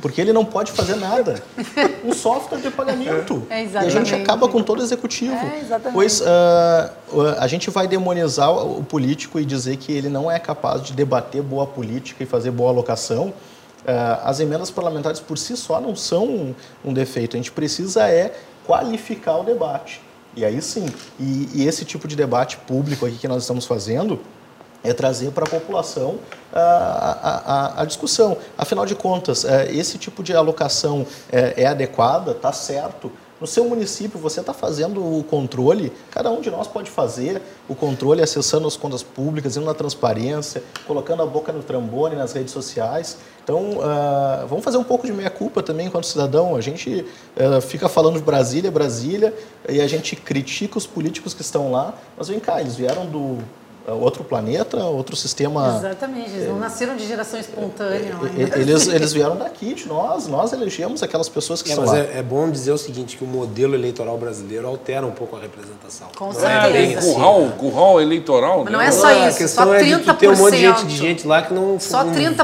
Porque 0.00 0.20
ele 0.20 0.32
não 0.32 0.44
pode 0.44 0.72
fazer 0.72 0.96
nada. 0.96 1.42
Um 2.04 2.12
software 2.12 2.58
de 2.58 2.70
pagamento. 2.70 3.46
É 3.48 3.64
e 3.64 3.76
a 3.76 3.88
gente 3.88 4.14
acaba 4.14 4.46
com 4.46 4.62
todo 4.62 4.80
o 4.80 4.82
executivo. 4.82 5.34
É, 5.34 5.90
pois 5.92 6.20
uh, 6.20 6.24
a 7.38 7.46
gente 7.46 7.70
vai 7.70 7.88
demonizar 7.88 8.52
o 8.52 8.84
político 8.84 9.40
e 9.40 9.44
dizer 9.44 9.78
que 9.78 9.90
ele 9.90 10.08
não 10.08 10.30
é 10.30 10.38
capaz 10.38 10.82
de 10.82 10.92
debater 10.92 11.42
boa 11.42 11.66
política 11.66 12.22
e 12.22 12.26
fazer 12.26 12.50
boa 12.50 12.70
alocação. 12.70 13.28
Uh, 13.28 14.20
as 14.24 14.38
emendas 14.38 14.70
parlamentares 14.70 15.18
por 15.18 15.38
si 15.38 15.56
só 15.56 15.80
não 15.80 15.96
são 15.96 16.24
um, 16.26 16.54
um 16.84 16.92
defeito. 16.92 17.34
A 17.34 17.38
gente 17.38 17.52
precisa 17.52 18.06
é 18.06 18.34
qualificar 18.66 19.38
o 19.38 19.44
debate. 19.44 20.02
E 20.36 20.44
aí 20.44 20.60
sim, 20.60 20.86
e, 21.18 21.48
e, 21.54 21.66
esse 21.66 21.82
tipo 21.86 22.06
de 22.06 22.14
debate 22.14 22.58
público 22.58 23.06
aqui 23.06 23.16
que 23.16 23.26
nós 23.26 23.42
estamos 23.42 23.64
fazendo 23.64 24.20
é 24.88 24.92
trazer 24.92 25.30
para 25.32 25.44
a 25.44 25.48
população 25.48 26.18
a, 26.52 27.18
a, 27.22 27.82
a, 27.82 27.84
discussão. 27.84 28.36
Afinal 28.56 28.86
de 28.86 28.94
contas, 28.94 29.44
é, 29.44 29.72
esse 29.72 29.98
tipo 29.98 30.22
de 30.22 30.34
alocação 30.34 31.06
é, 31.30 31.62
é 31.62 31.66
adequada, 31.66 32.32
está 32.32 32.52
certo, 32.52 33.10
no 33.38 33.46
seu 33.46 33.66
município, 33.66 34.18
você 34.18 34.40
está 34.40 34.54
fazendo 34.54 35.18
o 35.18 35.22
controle, 35.22 35.92
cada 36.10 36.30
um 36.30 36.40
de 36.40 36.50
nós 36.50 36.66
pode 36.66 36.90
fazer 36.90 37.42
o 37.68 37.74
controle 37.74 38.22
acessando 38.22 38.66
as 38.66 38.78
contas 38.78 39.02
públicas, 39.02 39.58
indo 39.58 39.66
na 39.66 39.74
transparência, 39.74 40.62
colocando 40.86 41.22
a 41.22 41.26
boca 41.26 41.52
no 41.52 41.62
trambone 41.62 42.16
nas 42.16 42.32
redes 42.32 42.52
sociais. 42.52 43.18
Então, 43.44 43.72
uh, 43.72 44.46
vamos 44.48 44.64
fazer 44.64 44.78
um 44.78 44.84
pouco 44.84 45.06
de 45.06 45.12
meia-culpa 45.12 45.62
também 45.62 45.86
enquanto 45.86 46.06
cidadão. 46.06 46.56
A 46.56 46.62
gente 46.62 47.04
uh, 47.36 47.60
fica 47.60 47.90
falando 47.90 48.16
de 48.16 48.22
Brasília, 48.22 48.70
Brasília, 48.70 49.34
e 49.68 49.82
a 49.82 49.86
gente 49.86 50.16
critica 50.16 50.78
os 50.78 50.86
políticos 50.86 51.34
que 51.34 51.42
estão 51.42 51.70
lá, 51.70 51.92
mas 52.16 52.28
vem 52.28 52.40
cá, 52.40 52.62
eles 52.62 52.74
vieram 52.74 53.04
do 53.04 53.38
outro 53.92 54.24
planeta, 54.24 54.78
outro 54.84 55.14
sistema. 55.14 55.76
Exatamente, 55.78 56.30
eles 56.30 56.48
não 56.48 56.58
nasceram 56.58 56.96
de 56.96 57.06
geração 57.06 57.38
espontânea. 57.38 58.14
É, 58.36 58.58
é, 58.58 58.60
eles, 58.60 58.88
eles 58.88 59.12
vieram 59.12 59.36
daqui, 59.36 59.74
de 59.74 59.86
nós, 59.86 60.26
nós 60.26 60.52
elegemos 60.52 61.02
aquelas 61.02 61.28
pessoas 61.28 61.62
que 61.62 61.70
é, 61.70 61.76
mas 61.76 61.90
lá. 61.90 61.98
É, 61.98 62.18
é, 62.18 62.22
bom 62.22 62.50
dizer 62.50 62.72
o 62.72 62.78
seguinte, 62.78 63.16
que 63.16 63.24
o 63.24 63.26
modelo 63.26 63.74
eleitoral 63.74 64.18
brasileiro 64.18 64.66
altera 64.66 65.06
um 65.06 65.12
pouco 65.12 65.36
a 65.36 65.40
representação. 65.40 66.08
Com 66.16 66.32
certeza. 66.32 67.08
É, 67.08 67.12
curral, 67.12 67.52
curral 67.58 68.00
eleitoral. 68.00 68.64
Mas 68.64 68.72
não 68.72 68.80
é 68.80 68.90
só 68.90 69.10
isso, 69.12 69.36
a 69.36 69.38
questão 69.38 69.64
só 69.66 69.74
30%. 69.74 69.78
É 69.78 69.98
de 69.98 70.14
ter 70.14 70.28
um 70.28 70.36
monte 70.36 70.52
de 70.52 70.58
gente, 70.58 70.86
de 70.86 70.96
gente 70.96 71.26
lá 71.26 71.42
que 71.42 71.54
não 71.54 71.78
Só 71.78 72.04
30% 72.04 72.36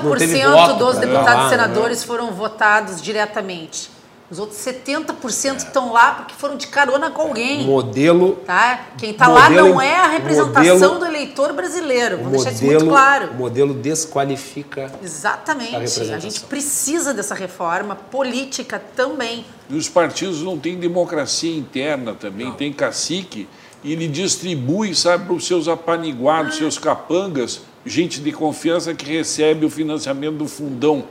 não, 0.45 0.69
não 0.69 0.79
dos 0.79 0.99
deputados 0.99 1.47
e 1.47 1.49
senadores 1.51 2.01
né? 2.01 2.07
foram 2.07 2.33
votados 2.33 3.03
diretamente. 3.03 3.91
Os 4.33 4.39
outros 4.39 4.59
70% 4.61 5.53
é. 5.53 5.57
estão 5.59 5.93
lá 5.93 6.13
porque 6.15 6.35
foram 6.35 6.57
de 6.57 6.67
carona 6.67 7.11
com 7.11 7.21
alguém. 7.21 7.67
Modelo. 7.67 8.37
Tá? 8.47 8.87
Quem 8.97 9.11
está 9.11 9.29
lá 9.29 9.51
não 9.51 9.79
é 9.79 9.95
a 9.95 10.07
representação 10.07 10.95
modelo, 10.95 10.99
do 11.01 11.05
eleitor 11.05 11.53
brasileiro. 11.53 12.17
Vou 12.17 12.25
modelo, 12.25 12.43
deixar 12.43 12.57
isso 12.57 12.65
muito 12.65 12.87
claro. 12.87 13.33
O 13.33 13.35
modelo 13.35 13.75
desqualifica. 13.75 14.91
Exatamente. 15.03 15.77
A, 15.77 16.17
a 16.17 16.19
gente 16.19 16.41
precisa 16.45 17.13
dessa 17.13 17.35
reforma 17.35 17.95
política 17.95 18.83
também. 18.97 19.45
E 19.69 19.77
os 19.77 19.91
partidos 19.91 20.41
não 20.41 20.59
têm 20.59 20.79
democracia 20.79 21.55
interna 21.55 22.15
também, 22.15 22.47
não. 22.47 22.55
tem 22.55 22.73
cacique 22.73 23.47
e 23.85 23.93
ele 23.93 24.09
distribui, 24.09 24.95
sabe, 24.95 25.27
para 25.27 25.35
os 25.35 25.47
seus 25.47 25.69
apaniguados, 25.69 26.55
ah. 26.55 26.59
seus 26.61 26.79
capangas, 26.79 27.61
gente 27.85 28.19
de 28.19 28.33
confiança 28.33 28.95
que 28.95 29.05
recebe 29.05 29.67
o 29.67 29.69
financiamento 29.69 30.37
do 30.37 30.49
fundão. 30.49 31.05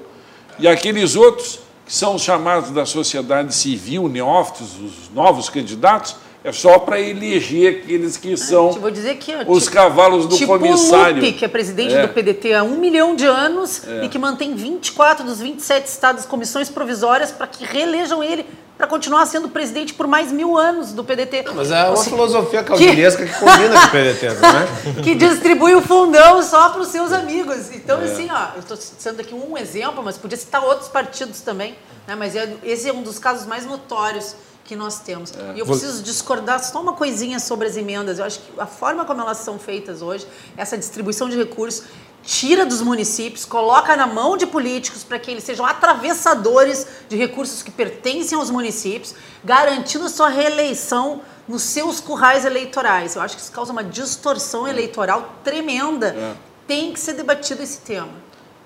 E 0.58 0.68
aqueles 0.68 1.16
outros 1.16 1.60
que 1.92 1.98
são 1.98 2.18
chamados 2.18 2.72
da 2.72 2.86
sociedade 2.86 3.54
civil, 3.54 4.08
neófitos, 4.08 4.80
os 4.80 5.14
novos 5.14 5.50
candidatos, 5.50 6.16
é 6.42 6.50
só 6.54 6.80
para 6.80 6.98
eleger 6.98 7.84
aqueles 7.84 8.16
que 8.16 8.38
são 8.38 8.72
vou 8.72 8.90
dizer 8.90 9.18
que, 9.18 9.36
os 9.46 9.64
tipo, 9.66 9.76
cavalos 9.76 10.26
do 10.26 10.38
tipo 10.38 10.58
comissário. 10.58 11.18
Lupe, 11.18 11.34
que 11.34 11.44
é 11.44 11.50
presidente 11.50 11.94
é. 11.94 12.08
do 12.08 12.14
PDT 12.14 12.54
há 12.54 12.64
um 12.64 12.78
milhão 12.78 13.14
de 13.14 13.26
anos 13.26 13.86
é. 13.86 14.06
e 14.06 14.08
que 14.08 14.18
mantém 14.18 14.56
24 14.56 15.26
dos 15.26 15.42
27 15.42 15.86
estados 15.86 16.26
comissões 16.26 16.70
provisórias 16.70 17.30
para 17.30 17.46
que 17.46 17.66
reelejam 17.66 18.24
ele 18.24 18.46
para 18.82 18.88
continuar 18.88 19.28
sendo 19.28 19.48
presidente 19.48 19.94
por 19.94 20.08
mais 20.08 20.32
mil 20.32 20.58
anos 20.58 20.92
do 20.92 21.04
PDT. 21.04 21.44
Não, 21.44 21.54
mas 21.54 21.70
é 21.70 21.84
uma 21.84 22.04
filosofia 22.04 22.64
caudilhesca 22.64 23.24
que, 23.28 23.32
que 23.32 23.40
combina 23.40 23.80
com 23.80 23.86
o 23.86 23.92
PDT, 23.92 24.28
não 24.42 24.50
é? 24.50 25.02
que 25.04 25.14
distribui 25.14 25.76
o 25.76 25.84
fundão 25.84 26.42
só 26.42 26.70
para 26.70 26.82
os 26.82 26.88
seus 26.88 27.14
amigos. 27.14 27.72
Então, 27.72 28.02
é. 28.02 28.06
assim, 28.06 28.28
ó, 28.32 28.56
eu 28.56 28.62
estou 28.62 28.76
citando 28.76 29.22
aqui 29.22 29.36
um 29.36 29.56
exemplo, 29.56 30.02
mas 30.02 30.18
podia 30.18 30.36
citar 30.36 30.64
outros 30.64 30.90
partidos 30.90 31.42
também. 31.42 31.76
Né? 32.08 32.16
Mas 32.16 32.36
é, 32.36 32.58
esse 32.64 32.90
é 32.90 32.94
um 32.94 33.04
dos 33.04 33.20
casos 33.20 33.46
mais 33.46 33.68
notórios 33.68 34.36
que 34.66 34.76
nós 34.76 35.00
temos. 35.00 35.32
É. 35.32 35.58
E 35.58 35.60
eu 35.60 35.66
preciso 35.68 36.02
discordar 36.02 36.64
só 36.64 36.82
uma 36.82 36.94
coisinha 36.94 37.40
sobre 37.40 37.68
as 37.68 37.78
emendas. 37.78 38.18
Eu 38.18 38.26
acho 38.26 38.40
que 38.40 38.60
a 38.60 38.66
forma 38.66 39.06
como 39.06 39.22
elas 39.22 39.38
são 39.38 39.60
feitas 39.60 40.02
hoje, 40.02 40.26
essa 40.58 40.76
distribuição 40.76 41.30
de 41.30 41.38
recursos, 41.38 41.84
tira 42.24 42.66
dos 42.66 42.82
municípios, 42.82 43.46
coloca 43.46 43.96
na 43.96 44.06
mão 44.06 44.38
de 44.38 44.46
políticos 44.46 45.04
para 45.04 45.18
que 45.20 45.32
eles 45.32 45.44
sejam 45.44 45.66
atravessadores 45.66 46.88
de 47.10 47.16
recursos 47.16 47.64
que 47.64 47.72
pertencem 47.72 48.38
aos 48.38 48.50
municípios, 48.50 49.16
garantindo 49.44 50.08
sua 50.10 50.30
reeleição 50.30 51.22
nos 51.48 51.64
seus 51.64 52.00
currais 52.00 52.46
eleitorais. 52.46 53.16
Eu 53.16 53.22
acho 53.22 53.36
que 53.36 53.42
isso 53.42 53.52
causa 53.52 53.72
uma 53.72 53.84
distorção 53.84 54.68
eleitoral 54.68 55.36
tremenda. 55.44 56.08
É. 56.08 56.34
Tem 56.68 56.94
que 56.94 57.00
ser 57.00 57.14
debatido 57.14 57.62
esse 57.62 57.80
tema. 57.80 58.10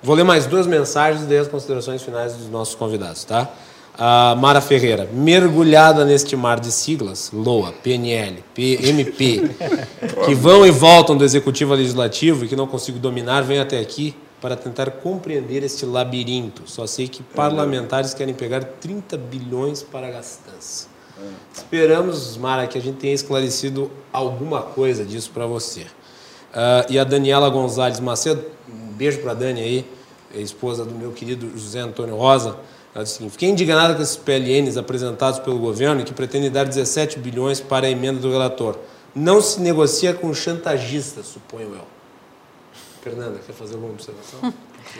Vou 0.03 0.16
ler 0.16 0.24
mais 0.24 0.45
duas 0.45 0.68
mensagens 0.68 1.30
e 1.30 1.38
as 1.38 1.47
considerações 1.47 2.03
finais 2.03 2.34
dos 2.34 2.47
nossos 2.47 2.76
convidados, 2.76 3.24
tá? 3.24 3.49
A 3.98 4.36
Mara 4.36 4.60
Ferreira, 4.60 5.10
mergulhada 5.14 6.04
neste 6.04 6.36
mar 6.36 6.60
de 6.60 6.70
siglas, 6.70 7.32
LOA, 7.32 7.72
PNL, 7.72 8.43
PMP, 8.54 9.41
que 10.26 10.36
vão 10.36 10.66
e 10.66 10.72
voltam 10.72 11.16
do 11.16 11.24
Executivo 11.24 11.72
ao 11.72 11.78
Legislativo 11.78 12.43
e 12.43 12.48
que 12.50 12.58
não 12.58 12.68
consigo 12.68 13.00
dominar, 13.00 13.41
venho 13.43 13.62
até 13.62 13.80
aqui 13.80 14.14
para 14.41 14.58
tentar 14.58 14.91
compreender 14.91 15.64
este 15.64 15.86
labirinto. 15.86 16.64
Só 16.66 16.86
sei 16.86 17.08
que 17.08 17.24
parlamentares 17.24 18.14
querem 18.14 18.34
pegar 18.34 18.66
30 18.66 19.18
bilhões 19.18 19.82
para 19.82 20.08
a 20.08 20.12
gastança. 20.12 20.88
Esperamos, 21.54 22.36
Mara, 22.36 22.68
que 22.68 22.78
a 22.78 22.82
gente 22.82 22.98
tenha 22.98 23.14
esclarecido 23.14 23.89
alguma 24.12 24.62
coisa 24.62 25.06
disso 25.06 25.32
para 25.34 25.46
você. 25.46 25.82
Uh, 25.82 26.86
e 26.89 27.00
a 27.00 27.06
Daniela 27.06 27.50
Gonzalez 27.50 28.02
Macedo, 28.02 28.43
um 28.68 28.91
beijo 28.91 29.20
para 29.22 29.32
a 29.32 29.36
Dani 29.36 29.62
aí, 29.62 29.86
esposa 30.34 30.84
do 30.84 30.93
meu 30.93 31.14
querido 31.14 31.58
José 31.58 31.80
Antônio 31.80 32.18
Rosa 32.18 32.58
o 33.04 33.06
seguinte: 33.06 33.32
fiquei 33.34 33.50
indignada 33.50 33.93
com 33.93 34.02
esses 34.02 34.16
PLNs 34.16 34.78
apresentados 34.78 35.39
pelo 35.39 35.60
governo 35.60 36.04
que 36.04 36.14
pretendem 36.14 36.50
dar 36.50 36.64
17 36.64 37.20
bilhões 37.20 37.60
para 37.60 37.88
a 37.88 37.89
emenda 37.89 38.20
do 38.20 38.32
relator. 38.32 38.78
Não 39.14 39.41
se 39.41 39.60
negocia 39.60 40.14
com 40.14 40.34
chantagistas, 40.34 41.26
suponho 41.26 41.76
eu. 41.76 41.86
Fernanda, 43.02 43.39
quer 43.46 43.54
fazer 43.54 43.76
alguma 43.76 43.93
observação? 43.93 44.39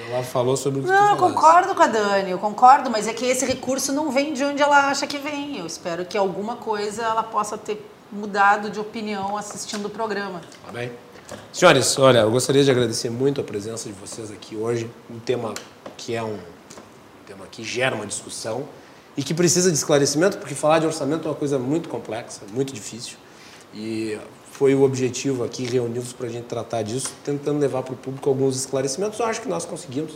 Ela 0.10 0.24
falou 0.24 0.58
sobre 0.58 0.80
o 0.80 0.84
que 0.84 0.90
Não, 0.90 1.12
eu 1.12 1.18
concordo 1.18 1.74
com 1.74 1.82
a 1.82 1.88
Dani, 1.88 2.32
eu 2.32 2.40
concordo, 2.40 2.90
mas 2.90 3.08
é 3.08 3.14
que 3.14 3.26
esse 3.26 3.46
recurso 3.46 3.94
não 3.94 4.12
vem 4.12 4.34
de 4.34 4.44
onde 4.44 4.62
ela 4.62 4.90
acha 4.90 5.06
que 5.06 5.18
vem. 5.18 5.58
Eu 5.58 5.66
espero 5.66 6.04
que 6.06 6.18
alguma 6.18 6.56
coisa 6.56 7.04
ela 7.04 7.24
possa 7.24 7.58
ter 7.58 7.88
mudado 8.12 8.70
de 8.70 8.80
opinião 8.80 9.38
assistindo 9.38 9.86
o 9.86 9.90
programa. 9.90 10.42
Tá 10.66 10.72
bem. 10.72 10.92
Senhores, 11.54 11.98
olha, 11.98 12.20
eu 12.20 12.32
gostaria 12.32 12.64
de 12.64 12.72
agradecer 12.72 13.10
muito 13.10 13.40
a 13.42 13.44
presença 13.44 13.88
de 13.88 13.94
vocês 13.94 14.32
aqui 14.32 14.56
hoje. 14.56 14.90
Um 15.10 15.20
tema 15.20 15.54
que 15.96 16.14
é 16.14 16.24
um 16.24 16.38
que 17.56 17.64
gera 17.64 17.96
uma 17.96 18.06
discussão 18.06 18.66
e 19.16 19.24
que 19.24 19.34
precisa 19.34 19.72
de 19.72 19.78
esclarecimento, 19.78 20.38
porque 20.38 20.54
falar 20.54 20.80
de 20.80 20.86
orçamento 20.86 21.26
é 21.28 21.32
uma 21.32 21.38
coisa 21.38 21.58
muito 21.58 21.88
complexa, 21.88 22.42
muito 22.54 22.74
difícil. 22.74 23.18
E 23.74 24.18
foi 24.52 24.76
o 24.76 24.84
objetivo 24.84 25.44
aqui 25.44 25.66
reuni-los 25.66 26.14
para 26.14 26.28
a 26.28 26.30
gente 26.30 26.46
tratar 26.46 26.82
disso, 26.82 27.14
tentando 27.24 27.60
levar 27.60 27.84
para 27.84 27.94
o 27.94 27.98
público 27.98 28.30
alguns 28.30 28.58
esclarecimentos. 28.58 29.20
Eu 29.20 29.26
acho 29.26 29.42
que 29.42 29.48
nós 29.48 29.66
conseguimos, 29.66 30.14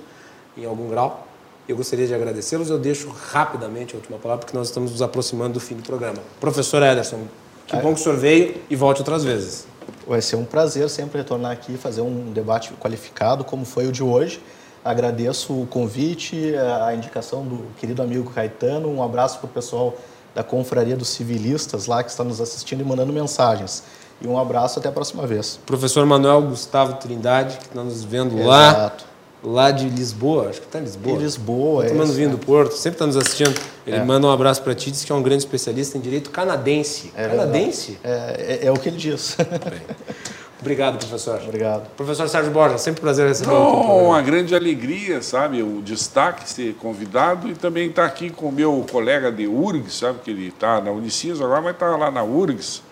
em 0.58 0.66
algum 0.66 0.90
grau. 0.90 1.28
Eu 1.68 1.78
gostaria 1.78 2.08
de 2.08 2.14
agradecê-los. 2.14 2.70
Eu 2.70 2.80
deixo 2.80 3.10
rapidamente 3.10 3.94
a 3.94 3.98
última 3.98 4.18
palavra, 4.18 4.44
porque 4.46 4.58
nós 4.58 4.68
estamos 4.68 4.92
nos 4.92 5.02
aproximando 5.02 5.54
do 5.54 5.60
fim 5.60 5.76
do 5.76 5.84
programa. 5.84 6.18
Professor 6.40 6.82
Ederson, 6.82 7.28
que 7.68 7.76
bom 7.78 7.94
que 7.94 8.02
o 8.02 8.04
senhor 8.04 8.18
veio 8.18 8.62
e 8.70 8.76
volte 8.76 9.00
outras 9.00 9.24
vezes. 9.24 9.68
Vai 10.08 10.22
ser 10.22 10.36
um 10.36 10.46
prazer 10.46 10.90
sempre 10.90 11.20
retornar 11.20 11.52
aqui 11.52 11.74
e 11.74 11.78
fazer 11.78 12.02
um 12.02 12.32
debate 12.34 12.74
qualificado, 12.80 13.44
como 13.44 13.66
foi 13.66 13.88
o 13.88 13.92
de 13.92 14.04
hoje. 14.04 14.42
Agradeço 14.84 15.54
o 15.54 15.68
convite, 15.68 16.54
a 16.56 16.94
indicação 16.94 17.44
do 17.44 17.66
querido 17.78 18.02
amigo 18.02 18.30
Caetano. 18.32 18.90
Um 18.90 19.04
abraço 19.04 19.40
para 19.40 19.48
o 19.48 19.50
pessoal 19.50 19.96
da 20.34 20.44
Confraria 20.44 20.96
dos 20.96 21.10
Civilistas 21.10 21.86
lá 21.86 22.04
que 22.04 22.10
está 22.10 22.24
nos 22.24 22.40
assistindo 22.40 22.82
e 22.82 22.84
mandando 22.84 23.12
mensagens. 23.12 23.84
E 24.22 24.28
um 24.28 24.38
abraço 24.38 24.80
até 24.80 24.90
a 24.90 24.92
próxima 24.92 25.26
vez. 25.26 25.60
Professor 25.66 26.06
Manuel 26.06 26.42
Gustavo 26.44 26.96
Trindade, 26.96 27.58
que 27.58 27.66
está 27.66 27.84
nos 27.84 28.04
vendo 28.04 28.38
Exato. 28.38 29.06
lá. 29.44 29.52
lá 29.52 29.72
de 29.72 29.88
Lisboa, 29.90 30.50
acho 30.50 30.60
que 30.60 30.68
está 30.68 30.80
em 30.80 30.84
Lisboa. 30.84 31.18
De 31.18 31.24
Lisboa, 31.24 31.86
é. 31.86 31.90
Tomando 31.90 32.14
vinho 32.14 32.30
do 32.32 32.38
Porto, 32.38 32.74
sempre 32.74 32.96
está 32.96 33.06
nos 33.06 33.16
assistindo. 33.16 33.58
Ele 33.88 33.98
é. 33.98 34.04
manda 34.04 34.28
um 34.28 34.32
abraço 34.32 34.62
para 34.62 34.76
ti, 34.76 34.92
diz 34.92 35.06
que 35.06 35.12
é 35.12 35.16
um 35.16 35.24
grande 35.24 35.44
especialista 35.44 35.98
em 35.98 36.02
direito 36.02 36.30
canadense. 36.30 37.14
É 37.16 37.30
canadense? 37.30 37.98
É, 38.04 38.60
é, 38.62 38.66
é, 38.68 38.72
o 38.72 38.76
que 38.76 38.90
ele 38.90 38.98
diz. 38.98 39.38
Obrigado, 40.62 40.98
professor. 40.98 41.42
Obrigado. 41.42 41.90
Professor 41.96 42.28
Sérgio 42.28 42.52
Borja, 42.52 42.78
sempre 42.78 43.00
um 43.00 43.04
prazer 43.04 43.28
receber 43.28 43.52
Não, 43.52 44.08
Uma 44.08 44.22
grande 44.22 44.54
alegria, 44.54 45.22
sabe? 45.22 45.64
O 45.64 45.82
destaque 45.82 46.50
ser 46.50 46.74
convidado 46.76 47.50
e 47.50 47.56
também 47.56 47.90
estar 47.90 48.02
tá 48.02 48.08
aqui 48.08 48.30
com 48.30 48.50
o 48.50 48.52
meu 48.52 48.86
colega 48.92 49.32
de 49.32 49.48
URGS, 49.48 49.94
sabe? 49.94 50.20
Que 50.20 50.32
ele 50.32 50.48
está 50.48 50.82
na 50.82 50.92
Unicinos 50.92 51.42
agora, 51.42 51.62
mas 51.62 51.74
está 51.74 51.96
lá 51.96 52.12
na 52.12 52.24
URGS, 52.24 52.84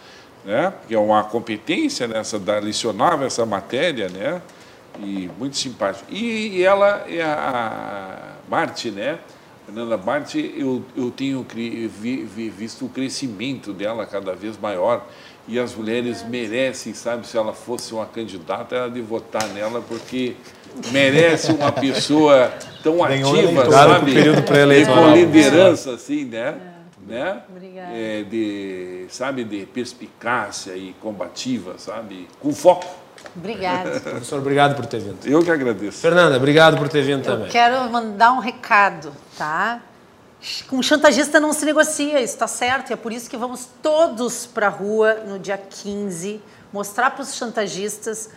né? 0.46 0.74
Que 0.88 0.96
é 0.96 1.00
uma 1.00 1.26
competência 1.26 2.08
nessa, 2.08 2.40
da 2.40 2.58
lecionável 2.60 3.28
essa 3.28 3.46
matéria, 3.46 4.08
né? 4.08 4.42
E 5.00 5.30
muito 5.38 5.58
simpático. 5.58 6.06
E, 6.10 6.58
e 6.58 6.64
ela 6.64 7.06
é 7.06 7.22
a 7.22 8.36
Marte, 8.50 8.92
né? 8.92 9.20
Fernanda 9.66 9.98
Marte, 9.98 10.54
eu, 10.58 10.82
eu 10.96 11.12
tenho 11.12 11.46
vi, 11.54 12.24
vi, 12.24 12.50
visto 12.50 12.86
o 12.86 12.90
crescimento 12.90 13.74
dela 13.74 14.06
cada 14.06 14.34
vez 14.34 14.58
maior 14.58 15.06
e 15.48 15.58
as 15.58 15.74
mulheres 15.74 16.24
merecem, 16.24 16.94
sabe, 16.94 17.26
se 17.26 17.38
ela 17.38 17.54
fosse 17.54 17.94
uma 17.94 18.06
candidata, 18.06 18.76
ela 18.76 18.90
de 18.90 19.02
votar 19.02 19.48
nela, 19.50 19.82
porque 19.82 20.36
merece 20.92 21.52
uma 21.52 21.72
pessoa 21.72 22.52
tão 22.84 23.04
ativa, 23.04 23.72
sabe? 23.72 24.14
Período 24.14 24.40
e 24.40 24.86
com 24.86 25.16
liderança, 25.16 25.92
assim, 25.94 26.26
né? 26.26 26.56
É. 27.10 27.14
né? 27.14 27.42
É, 27.94 28.24
de, 28.24 29.06
sabe, 29.10 29.44
de 29.44 29.66
perspicácia 29.66 30.76
e 30.76 30.94
combativa, 31.02 31.76
sabe? 31.78 32.28
Com 32.42 32.54
foco. 32.54 32.86
Obrigada. 33.36 34.00
Professor, 34.02 34.40
obrigado 34.40 34.76
por 34.76 34.86
ter 34.86 35.00
vindo. 35.00 35.18
Eu 35.26 35.44
que 35.44 35.52
agradeço. 35.52 36.00
Fernanda, 36.00 36.38
obrigado 36.38 36.78
por 36.78 36.90
ter 36.90 37.04
vindo 37.04 37.20
Eu 37.20 37.36
também. 37.36 37.50
Quero 37.50 37.90
mandar 37.90 38.34
um 38.34 38.40
recado, 38.40 39.12
tá? 39.38 39.82
Com 40.68 40.82
chantagista 40.84 41.40
não 41.40 41.52
se 41.52 41.66
negocia, 41.66 42.22
isso 42.22 42.34
está 42.34 42.48
certo. 42.48 42.92
E 42.92 42.94
é 42.94 42.96
por 42.96 43.12
isso 43.12 43.30
que 43.30 43.38
vamos 43.38 43.68
todos 43.82 44.46
para 44.46 44.68
a 44.68 44.70
rua 44.70 45.16
no 45.26 45.40
dia 45.40 45.58
15 45.58 46.42
mostrar 46.72 47.12
para 47.12 47.24
os 47.24 47.36
chantagistas 47.36 48.30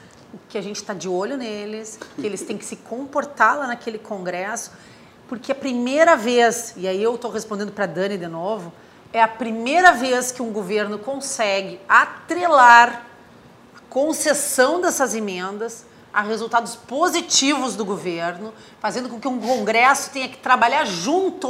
que 0.49 0.57
a 0.57 0.63
gente 0.63 0.77
está 0.77 0.95
de 0.95 1.09
olho 1.09 1.37
neles, 1.37 1.99
que 2.17 2.25
eles 2.25 2.43
têm 2.43 2.57
que 2.57 2.65
se 2.65 2.77
comportar 2.77 3.59
lá 3.59 3.67
naquele 3.67 3.99
congresso, 3.99 4.73
porque 5.29 5.53
a 5.53 5.55
primeira 5.55 6.17
vez, 6.17 6.75
e 6.77 6.87
aí 6.87 7.03
eu 7.03 7.15
estou 7.15 7.31
respondendo 7.31 7.73
para 7.73 7.87
Dani 7.87 8.17
de 8.17 8.29
novo, 8.29 8.73
é 9.13 9.21
a 9.21 9.29
primeira 9.29 9.93
vez 9.93 10.31
que 10.31 10.41
um 10.41 10.53
governo 10.53 10.99
consegue 10.99 11.81
atrelar 11.89 13.05
a 13.77 13.81
concessão 13.89 14.81
dessas 14.81 15.15
emendas 15.15 15.85
a 16.13 16.23
resultados 16.23 16.75
positivos 16.75 17.77
do 17.77 17.85
governo, 17.85 18.53
fazendo 18.81 19.09
com 19.09 19.21
que 19.21 19.29
um 19.29 19.41
congresso 19.41 20.11
tenha 20.11 20.29
que 20.29 20.39
trabalhar 20.39 20.85
junto 20.85 21.49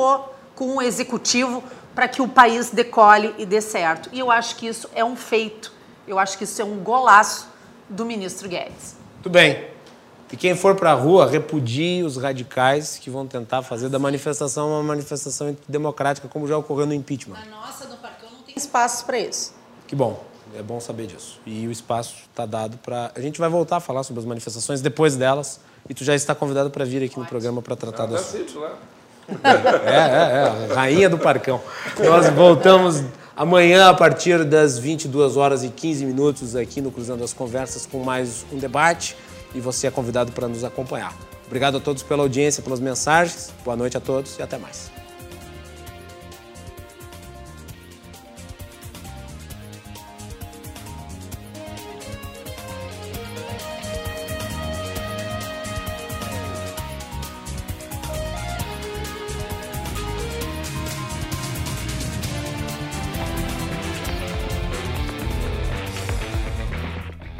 com 0.60 0.76
o 0.76 0.82
executivo 0.82 1.64
para 1.94 2.06
que 2.06 2.20
o 2.20 2.28
país 2.28 2.68
decole 2.68 3.34
e 3.38 3.46
dê 3.46 3.62
certo. 3.62 4.10
E 4.12 4.18
eu 4.18 4.30
acho 4.30 4.56
que 4.56 4.66
isso 4.66 4.90
é 4.94 5.02
um 5.02 5.16
feito. 5.16 5.72
Eu 6.06 6.18
acho 6.18 6.36
que 6.36 6.44
isso 6.44 6.60
é 6.60 6.64
um 6.66 6.80
golaço 6.80 7.48
do 7.88 8.04
ministro 8.04 8.46
Guedes. 8.46 8.94
Muito 9.14 9.30
bem. 9.30 9.68
E 10.30 10.36
quem 10.36 10.54
for 10.54 10.76
para 10.76 10.90
a 10.90 10.94
rua, 10.94 11.26
repudie 11.26 12.04
os 12.04 12.18
radicais 12.18 12.98
que 12.98 13.08
vão 13.08 13.26
tentar 13.26 13.62
fazer 13.62 13.88
da 13.88 13.98
manifestação 13.98 14.68
uma 14.68 14.82
manifestação 14.82 15.56
democrática, 15.66 16.28
como 16.28 16.46
já 16.46 16.58
ocorreu 16.58 16.84
no 16.84 16.92
impeachment. 16.92 17.38
Na 17.38 17.46
nossa, 17.46 17.86
no 17.86 17.96
Parcão, 17.96 18.28
não 18.30 18.42
tem 18.42 18.54
espaço 18.54 19.06
para 19.06 19.18
isso. 19.18 19.54
Que 19.86 19.96
bom. 19.96 20.22
É 20.54 20.62
bom 20.62 20.78
saber 20.78 21.06
disso. 21.06 21.40
E 21.46 21.66
o 21.66 21.70
espaço 21.70 22.16
está 22.30 22.44
dado 22.44 22.76
para. 22.76 23.12
A 23.14 23.20
gente 23.20 23.40
vai 23.40 23.48
voltar 23.48 23.76
a 23.76 23.80
falar 23.80 24.02
sobre 24.02 24.20
as 24.20 24.26
manifestações 24.26 24.82
depois 24.82 25.16
delas. 25.16 25.58
E 25.88 25.94
tu 25.94 26.04
já 26.04 26.14
está 26.14 26.34
convidado 26.34 26.70
para 26.70 26.84
vir 26.84 27.02
aqui 27.02 27.18
no 27.18 27.24
programa 27.24 27.62
para 27.62 27.74
tratar 27.76 28.04
das. 28.04 28.34
É, 29.84 30.68
é, 30.68 30.70
é, 30.70 30.74
rainha 30.74 31.08
do 31.08 31.18
Parcão. 31.18 31.60
Nós 31.98 32.28
voltamos 32.30 33.02
amanhã 33.36 33.88
a 33.88 33.94
partir 33.94 34.44
das 34.44 34.78
22 34.78 35.36
horas 35.36 35.64
e 35.64 35.68
15 35.68 36.04
minutos 36.04 36.56
aqui 36.56 36.80
no 36.80 36.90
Cruzando 36.90 37.24
as 37.24 37.32
Conversas 37.32 37.86
com 37.86 38.02
mais 38.02 38.44
um 38.52 38.58
debate 38.58 39.16
e 39.54 39.60
você 39.60 39.86
é 39.86 39.90
convidado 39.90 40.32
para 40.32 40.48
nos 40.48 40.64
acompanhar. 40.64 41.14
Obrigado 41.46 41.78
a 41.78 41.80
todos 41.80 42.02
pela 42.02 42.22
audiência, 42.22 42.62
pelas 42.62 42.80
mensagens. 42.80 43.52
Boa 43.64 43.76
noite 43.76 43.96
a 43.96 44.00
todos 44.00 44.38
e 44.38 44.42
até 44.42 44.56
mais. 44.58 44.99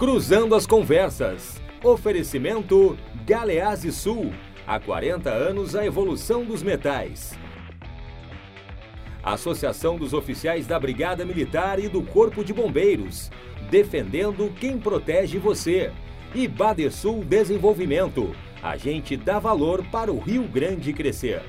Cruzando 0.00 0.54
as 0.54 0.64
Conversas. 0.64 1.60
Oferecimento 1.84 2.96
Galeazzi 3.26 3.92
Sul. 3.92 4.32
Há 4.66 4.80
40 4.80 5.28
anos 5.28 5.76
a 5.76 5.84
evolução 5.84 6.42
dos 6.42 6.62
metais. 6.62 7.38
Associação 9.22 9.98
dos 9.98 10.14
Oficiais 10.14 10.66
da 10.66 10.80
Brigada 10.80 11.22
Militar 11.26 11.78
e 11.78 11.86
do 11.86 12.00
Corpo 12.00 12.42
de 12.42 12.50
Bombeiros. 12.50 13.30
Defendendo 13.68 14.50
quem 14.58 14.78
protege 14.78 15.36
você. 15.36 15.92
E 16.34 16.48
Badesul 16.48 17.22
Desenvolvimento. 17.22 18.34
A 18.62 18.78
gente 18.78 19.18
dá 19.18 19.38
valor 19.38 19.84
para 19.92 20.10
o 20.10 20.18
Rio 20.18 20.44
Grande 20.44 20.94
crescer. 20.94 21.42